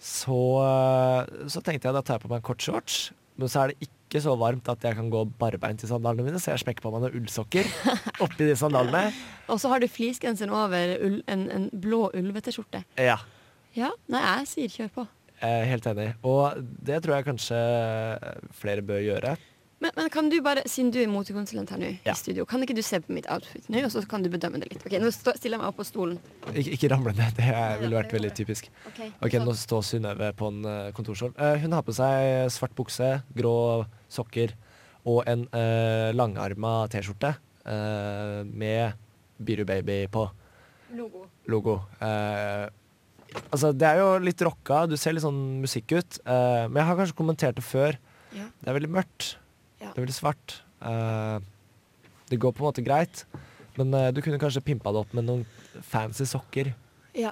så, 0.02 0.36
eh, 0.60 1.48
så 1.48 1.62
tenkte 1.64 1.88
jeg 1.88 1.94
da 1.96 2.02
tar 2.02 2.18
jeg 2.20 2.24
på 2.26 2.30
meg 2.34 2.42
en 2.42 2.48
kort 2.50 2.60
shorts. 2.62 3.12
Men 3.38 3.48
så 3.48 3.62
er 3.64 3.68
det 3.72 3.88
ikke 3.88 4.20
så 4.22 4.34
varmt 4.38 4.68
at 4.68 4.82
jeg 4.84 4.98
kan 4.98 5.10
gå 5.10 5.22
barbeint 5.40 5.82
i 5.84 5.88
sandalene 5.88 6.26
mine, 6.28 6.36
så 6.42 6.52
jeg 6.52 6.66
smekker 6.66 6.82
på 6.84 6.92
meg 6.92 7.06
noen 7.06 7.16
ullsokker 7.22 7.64
oppi 8.26 8.44
de 8.50 8.56
sandalene. 8.60 9.14
Og 9.48 9.58
så 9.64 9.70
har 9.72 9.80
du 9.80 9.88
fleecegenseren 9.88 10.52
over 10.52 10.98
ull, 11.00 11.22
en, 11.32 11.48
en 11.50 11.70
blå 11.72 12.10
ulvete-skjorte. 12.14 12.84
Ja, 13.00 13.20
Ja, 13.74 13.88
nei, 14.12 14.20
jeg 14.20 14.48
sier 14.52 14.68
kjør 14.68 14.90
på. 14.92 15.08
Eh, 15.42 15.64
helt 15.70 15.86
enig. 15.92 16.12
Og 16.24 16.60
det 16.62 17.02
tror 17.04 17.18
jeg 17.18 17.28
kanskje 17.30 17.62
flere 18.62 18.84
bør 18.86 19.02
gjøre. 19.04 19.38
Men, 19.82 19.90
men 19.98 20.10
kan 20.14 20.28
du 20.30 20.36
bare, 20.46 20.62
siden 20.70 20.92
du 20.94 21.00
er 21.02 21.08
motekonsulent 21.10 21.72
her 21.74 21.80
nå 21.82 21.88
Ja. 22.06 22.14
i 22.14 22.18
studio, 22.20 22.44
kan 22.46 22.62
ikke 22.62 22.76
du 22.78 22.84
se 22.86 23.00
på 23.02 23.16
mitt 23.16 23.26
outfit 23.34 23.66
nå, 23.66 23.80
og 23.82 23.90
så 23.90 24.04
kan 24.06 24.22
du 24.22 24.30
bedømme 24.30 24.60
det 24.62 24.68
litt? 24.70 24.84
Ok, 24.86 24.94
Nå 25.02 25.10
stå, 25.10 25.34
stiller 25.40 25.58
jeg 25.58 25.62
meg 25.64 25.72
opp 25.72 25.80
på 25.82 25.86
stolen. 25.88 26.20
Ik 26.54 26.68
ikke 26.76 26.92
ramle 26.94 27.16
ned, 27.18 27.34
det 27.40 27.48
ville 27.82 27.98
vært 27.98 28.14
veldig 28.14 28.30
typisk. 28.38 28.70
Ok, 28.92 29.00
okay 29.26 29.42
Nå 29.42 29.56
står 29.58 29.82
Synnøve 29.88 30.30
på 30.38 30.52
en 30.54 30.60
uh, 30.70 30.92
kontorstol. 30.94 31.34
Uh, 31.34 31.58
hun 31.64 31.74
har 31.74 31.82
på 31.88 31.96
seg 31.98 32.52
svart 32.54 32.76
bukse, 32.78 33.10
grå 33.34 33.56
sokker 34.08 34.54
og 35.10 35.24
en 35.26 35.48
uh, 35.50 36.14
langarma 36.14 36.84
T-skjorte 36.94 37.34
uh, 37.66 38.46
med 38.46 38.94
Biru 39.42 39.66
Baby 39.66 40.04
på 40.14 40.28
Logo. 40.94 41.26
logo. 41.50 41.80
Altså, 43.52 43.72
det 43.76 43.88
er 43.88 44.00
jo 44.02 44.08
litt 44.24 44.41
rocka, 44.44 44.86
du 44.91 44.98
ser 45.00 45.15
litt 45.15 45.24
sånn 45.26 45.39
musikk 45.63 45.94
ut. 45.98 46.20
Uh, 46.26 46.67
men 46.67 46.82
jeg 46.82 46.88
har 46.89 47.00
kanskje 47.00 47.17
kommentert 47.20 47.60
det 47.60 47.63
før. 47.67 47.98
Ja. 48.36 48.48
Det 48.60 48.72
er 48.72 48.78
veldig 48.80 48.91
mørkt. 48.98 49.36
Ja. 49.82 49.91
Det 49.91 49.96
er 49.98 50.06
veldig 50.06 50.17
svart. 50.17 50.58
Uh, 50.84 51.39
det 52.32 52.39
går 52.41 52.54
på 52.56 52.63
en 52.63 52.70
måte 52.70 52.84
greit, 52.86 53.26
men 53.80 53.94
uh, 53.96 54.10
du 54.15 54.22
kunne 54.24 54.39
kanskje 54.41 54.63
pimpa 54.67 54.91
det 54.96 55.04
opp 55.04 55.15
med 55.17 55.28
noen 55.28 55.46
fancy 55.88 56.28
sokker. 56.28 56.74
Ja. 57.17 57.32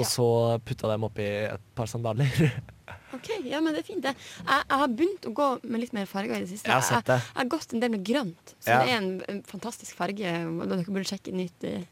Og 0.00 0.06
så 0.08 0.26
putta 0.64 0.88
dem 0.88 1.04
oppi 1.04 1.24
et 1.52 1.64
par 1.76 1.88
sandaler. 1.90 2.28
OK, 3.16 3.28
ja, 3.44 3.58
men 3.60 3.74
det 3.76 3.82
er 3.82 3.86
fint, 3.86 4.00
det. 4.04 4.14
Jeg, 4.40 4.62
jeg 4.64 4.78
har 4.82 4.92
begynt 4.96 5.26
å 5.28 5.32
gå 5.36 5.48
med 5.68 5.82
litt 5.82 5.92
mer 5.96 6.08
farger 6.08 6.38
i 6.38 6.44
det 6.46 6.48
siste. 6.48 6.70
Jeg 6.70 6.78
har 6.78 6.86
sett 6.86 7.10
det. 7.10 7.18
Jeg, 7.20 7.28
jeg 7.34 7.40
har 7.42 7.50
gått 7.52 7.74
en 7.76 7.82
del 7.84 7.92
med 7.92 8.06
grønt, 8.08 8.54
som 8.56 8.72
Ja. 8.72 8.78
er 8.86 8.94
en, 8.96 9.10
en 9.28 9.42
fantastisk 9.48 9.98
farge. 9.98 10.32
Dere 10.32 10.86
burde 10.88 11.04
sjekke 11.10 11.34
nytt. 11.36 11.58
ut. 11.66 11.91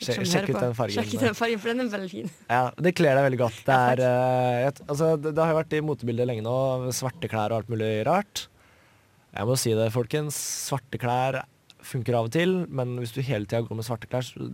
Sjekk- 0.00 0.24
sjekk 0.24 0.48
ut 0.54 0.60
den 0.62 0.76
fargen. 0.78 0.96
Sjekk 0.96 1.14
ut 1.14 1.24
den 1.26 1.36
fargen, 1.36 1.60
for 1.60 1.68
den 1.72 1.82
er 1.84 1.90
veldig 1.92 2.10
fin. 2.10 2.30
Ja, 2.48 2.62
Det 2.76 2.94
kler 2.96 3.18
deg 3.18 3.26
veldig 3.28 3.40
godt. 3.42 3.58
Det, 3.66 3.76
er, 3.76 4.00
eh, 4.06 4.68
et, 4.70 4.80
altså, 4.86 5.10
det, 5.20 5.34
det 5.36 5.44
har 5.44 5.52
jo 5.52 5.58
vært 5.60 5.76
i 5.76 5.82
motebildet 5.84 6.28
lenge 6.30 6.44
nå. 6.46 6.56
Svarte 6.96 7.28
klær 7.28 7.52
og 7.52 7.60
alt 7.60 7.72
mulig 7.72 7.90
rart. 8.08 8.46
Jeg 9.36 9.46
må 9.46 9.56
si 9.60 9.74
det, 9.76 9.90
folkens. 9.94 10.38
Svarte 10.70 11.00
klær 11.00 11.42
funker 11.84 12.16
av 12.16 12.28
og 12.28 12.34
til, 12.34 12.62
men 12.68 12.96
hvis 13.00 13.12
du 13.12 13.20
hele 13.24 13.48
tida 13.48 13.62
går 13.66 13.78
med 13.78 13.86
svarte 13.86 14.08
klær, 14.10 14.24
så 14.24 14.48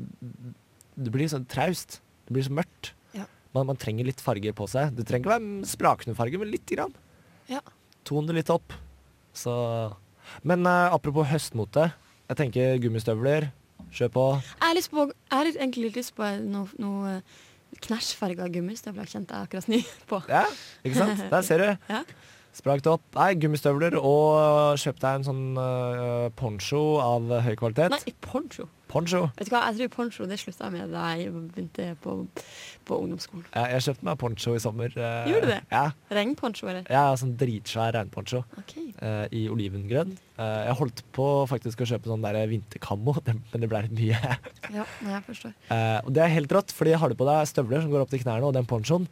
det 0.97 1.13
blir 1.15 1.31
sånn 1.31 1.47
traust. 1.51 2.01
Det 2.27 2.35
blir 2.35 2.47
så 2.47 2.55
mørkt. 2.59 2.91
Ja. 3.15 3.27
Man, 3.55 3.69
man 3.71 3.79
trenger 3.81 4.09
litt 4.09 4.23
farger 4.23 4.55
på 4.57 4.67
seg. 4.71 4.95
Det 4.97 5.07
trenger 5.07 5.27
ikke 5.27 5.37
være 5.37 5.71
sprakende 5.71 6.17
farger, 6.19 6.43
men 6.43 6.51
lite 6.51 6.79
grann. 6.79 6.97
Ja. 7.51 7.63
Det 8.07 8.35
litt 8.35 8.51
opp. 8.55 8.75
Så 9.35 9.53
Men 10.47 10.67
uh, 10.67 10.91
apropos 10.95 11.27
høstmote. 11.31 11.91
Jeg 12.27 12.39
tenker 12.39 12.79
gummistøvler. 12.83 13.51
Kjør 13.97 14.13
på. 14.13 14.25
Jeg 14.61 14.85
har, 15.33 15.51
egentlig 15.57 15.93
lyst 15.97 16.15
på 16.17 16.29
noe, 16.45 16.69
noe 16.83 17.19
knæsjfarga 17.87 18.49
gummistøvler, 18.55 19.09
kjente 19.11 19.37
jeg 19.37 19.49
akkurat 19.49 19.69
ny 19.73 19.81
på. 20.11 20.21
Ja, 20.31 20.45
ikke 20.85 20.99
sant? 21.03 21.23
Der 21.33 21.47
ser 21.47 21.63
du. 21.63 21.69
Ja. 21.95 22.03
Sprang 22.57 22.81
det 22.81 22.89
opp. 22.89 23.05
Nei, 23.19 23.35
gummistøvler 23.37 23.99
og 24.01 24.79
kjøp 24.81 25.01
deg 25.03 25.19
en 25.19 25.27
sånn 25.27 25.43
uh, 25.61 26.29
poncho 26.39 26.81
av 27.05 27.29
høy 27.45 27.53
kvalitet. 27.61 27.93
Nei, 27.93 28.15
poncho. 28.25 28.65
Poncho. 28.89 29.25
Vet 29.37 29.49
du 29.49 29.53
hva, 29.53 29.65
jeg 29.67 29.81
tror 29.81 29.91
poncho 29.97 30.25
det 30.31 30.39
slutta 30.41 30.71
med 30.73 30.93
da 30.95 31.09
jeg 31.19 31.33
begynte 31.35 31.89
på, 32.01 32.15
på 32.87 32.99
ungdomsskolen. 33.03 33.45
Ja, 33.51 33.67
jeg 33.75 33.85
kjøpte 33.89 34.07
meg 34.09 34.17
poncho 34.23 34.55
i 34.57 34.63
sommer. 34.63 34.95
Uh, 34.97 35.27
Gjorde 35.29 35.43
du 35.45 35.53
det? 35.53 35.59
Ja. 35.75 35.83
Regnponcho, 36.17 36.71
eller? 36.73 36.89
Ja, 36.89 37.03
sånn 37.21 37.35
dritsvær 37.37 37.93
regnponcho 37.99 38.41
Ok. 38.63 38.73
uh, 39.03 39.27
i 39.37 39.45
olivengrønn. 39.53 40.17
Jeg 40.37 40.77
holdt 40.77 41.01
på 41.17 41.27
faktisk 41.49 41.81
å 41.81 41.91
kjøpe 41.93 42.09
sånn 42.13 42.25
der 42.25 42.41
vinterkammo, 42.49 43.19
men 43.27 43.61
det 43.61 43.69
ble 43.73 43.85
litt 43.85 43.95
mye. 44.01 44.35
Ja, 44.73 44.89
jeg 45.11 45.23
forstår. 45.29 45.55
Og 46.07 46.11
det 46.17 46.25
er 46.25 46.35
helt 46.39 46.57
rått, 46.57 46.73
fordi 46.77 46.97
har 46.97 47.13
du 47.13 47.17
på 47.21 47.29
deg 47.29 47.49
støvler 47.53 47.85
som 47.85 47.93
går 47.93 48.05
opp 48.05 48.13
til 48.13 48.25
knærne, 48.25 48.49
og 48.49 48.57
den 48.57 48.69
ponchoen, 48.69 49.09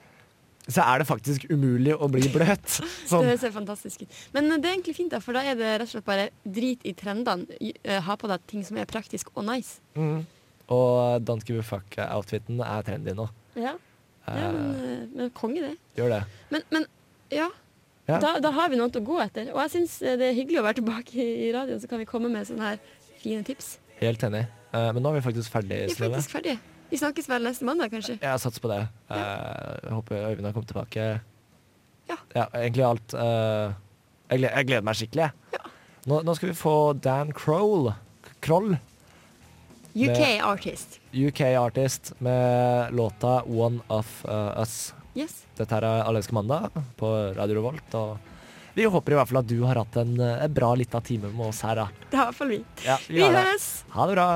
så 0.64 0.80
er 0.80 1.02
det 1.02 1.06
faktisk 1.08 1.44
umulig 1.52 1.92
å 1.92 2.08
bli 2.08 2.28
bløt. 2.32 2.78
Sånn. 3.10 3.26
Det 3.28 3.36
ser 3.42 3.52
fantastisk 3.52 4.04
ut. 4.06 4.20
Men 4.36 4.48
det 4.54 4.62
er 4.64 4.76
egentlig 4.78 4.96
fint, 4.96 5.12
da, 5.12 5.20
for 5.20 5.36
da 5.36 5.42
er 5.44 5.58
det 5.58 5.72
rett 5.74 5.88
og 5.88 5.92
slett 5.92 6.06
bare 6.06 6.28
drit 6.44 6.84
i 6.88 6.94
trendene. 6.96 7.44
Eh, 7.60 8.00
Ha 8.04 8.16
på 8.20 8.30
deg 8.30 8.46
ting 8.50 8.64
som 8.64 8.78
er 8.80 8.88
praktisk 8.88 9.28
og 9.34 9.44
nice. 9.48 9.82
Mm. 9.98 10.22
Og 10.72 11.26
Don't 11.28 11.44
give 11.44 11.60
a 11.60 11.66
fuck-outfiten 11.66 12.62
er 12.64 12.86
trendy 12.86 13.12
nå. 13.16 13.28
Ja, 13.60 13.74
ja 14.24 14.48
men, 14.54 14.70
Eh, 14.72 14.88
eh, 14.94 15.06
men 15.12 15.30
konge, 15.36 15.60
det. 15.60 15.74
gjør 16.00 16.14
det. 16.16 16.22
Men, 16.50 16.62
men 16.72 16.86
ja. 17.34 17.50
Ja. 18.08 18.18
Da, 18.20 18.38
da 18.40 18.50
har 18.52 18.68
vi 18.72 18.76
noe 18.80 18.88
å 18.88 19.04
gå 19.04 19.20
etter. 19.20 19.50
Og 19.52 19.60
jeg 19.64 19.72
syns 19.78 19.98
det 20.00 20.30
er 20.30 20.36
hyggelig 20.36 20.60
å 20.60 20.64
være 20.66 20.80
tilbake 20.80 21.16
i, 21.20 21.52
radioen, 21.52 21.80
så 21.80 21.88
kan 21.88 22.00
vi 22.00 22.08
komme 22.08 22.32
med 22.32 22.48
sånne 22.48 22.72
her 22.72 22.80
fine 23.20 23.44
tips. 23.44 23.74
Helt 24.00 24.24
enig. 24.24 24.46
Eh, 24.72 24.90
men 24.96 25.04
nå 25.04 25.12
er 25.12 25.20
vi 25.20 25.26
faktisk 25.28 25.52
ferdige, 25.52 25.88
Vi 25.88 25.92
er 25.92 26.08
faktisk 26.08 26.32
ferdige. 26.38 26.60
Vi 26.94 26.98
snakkes 27.00 27.26
vel 27.26 27.42
neste 27.42 27.66
mandag, 27.66 27.90
kanskje? 27.90 28.14
Jeg 28.22 28.38
satser 28.38 28.62
på 28.62 28.68
det. 28.70 28.84
Ja. 29.10 29.22
jeg 29.82 29.94
håper 29.96 30.28
Øyvind 30.28 30.46
har 30.46 30.52
kommet 30.54 30.68
tilbake. 30.70 31.06
Ja. 32.06 32.16
egentlig 32.54 32.84
alt. 32.86 33.14
eh, 33.18 33.72
jeg, 34.30 34.38
gleder, 34.38 34.54
jeg 34.54 34.68
gleder 34.68 34.84
meg 34.86 34.98
skikkelig. 35.00 35.26
jeg. 35.26 35.72
Nå, 36.06 36.20
nå 36.22 36.34
skal 36.38 36.52
vi 36.52 36.54
få 36.54 36.76
Dan 37.02 37.32
Kroll. 37.34 37.90
Kroll, 38.44 38.76
UK 39.94 40.22
Artist. 40.46 41.00
UK 41.10 41.40
artist, 41.58 42.12
med 42.18 42.94
låta 42.94 43.42
One 43.42 43.82
of 43.88 44.24
uh, 44.28 44.60
Us. 44.62 44.94
Yes. 45.18 45.40
Dette 45.58 45.74
her 45.74 45.82
er 45.86 46.06
Allerske 46.06 46.34
mandag 46.34 46.70
på 46.98 47.10
Radio 47.34 47.58
Revolt. 47.58 47.94
Og 47.98 48.18
vi 48.78 48.86
håper 48.86 49.14
i 49.14 49.18
hvert 49.18 49.32
fall 49.32 49.42
at 49.42 49.50
du 49.50 49.60
har 49.66 49.82
hatt 49.82 49.98
en, 50.02 50.14
eh, 50.20 50.44
en 50.46 50.54
bra 50.54 50.74
lita 50.78 51.00
time 51.02 51.30
med 51.34 51.48
oss 51.50 51.62
her. 51.66 51.74
da. 51.74 51.88
Det 52.10 52.18
har 52.18 52.28
i 52.28 52.30
hvert 52.30 52.38
fall 52.42 52.54
vi. 52.54 52.64
Ja, 52.86 52.98
Vi 53.08 53.22
har 53.22 53.34
høres! 53.34 53.72
Ha 53.94 54.06
det 54.06 54.14
bra. 54.20 54.28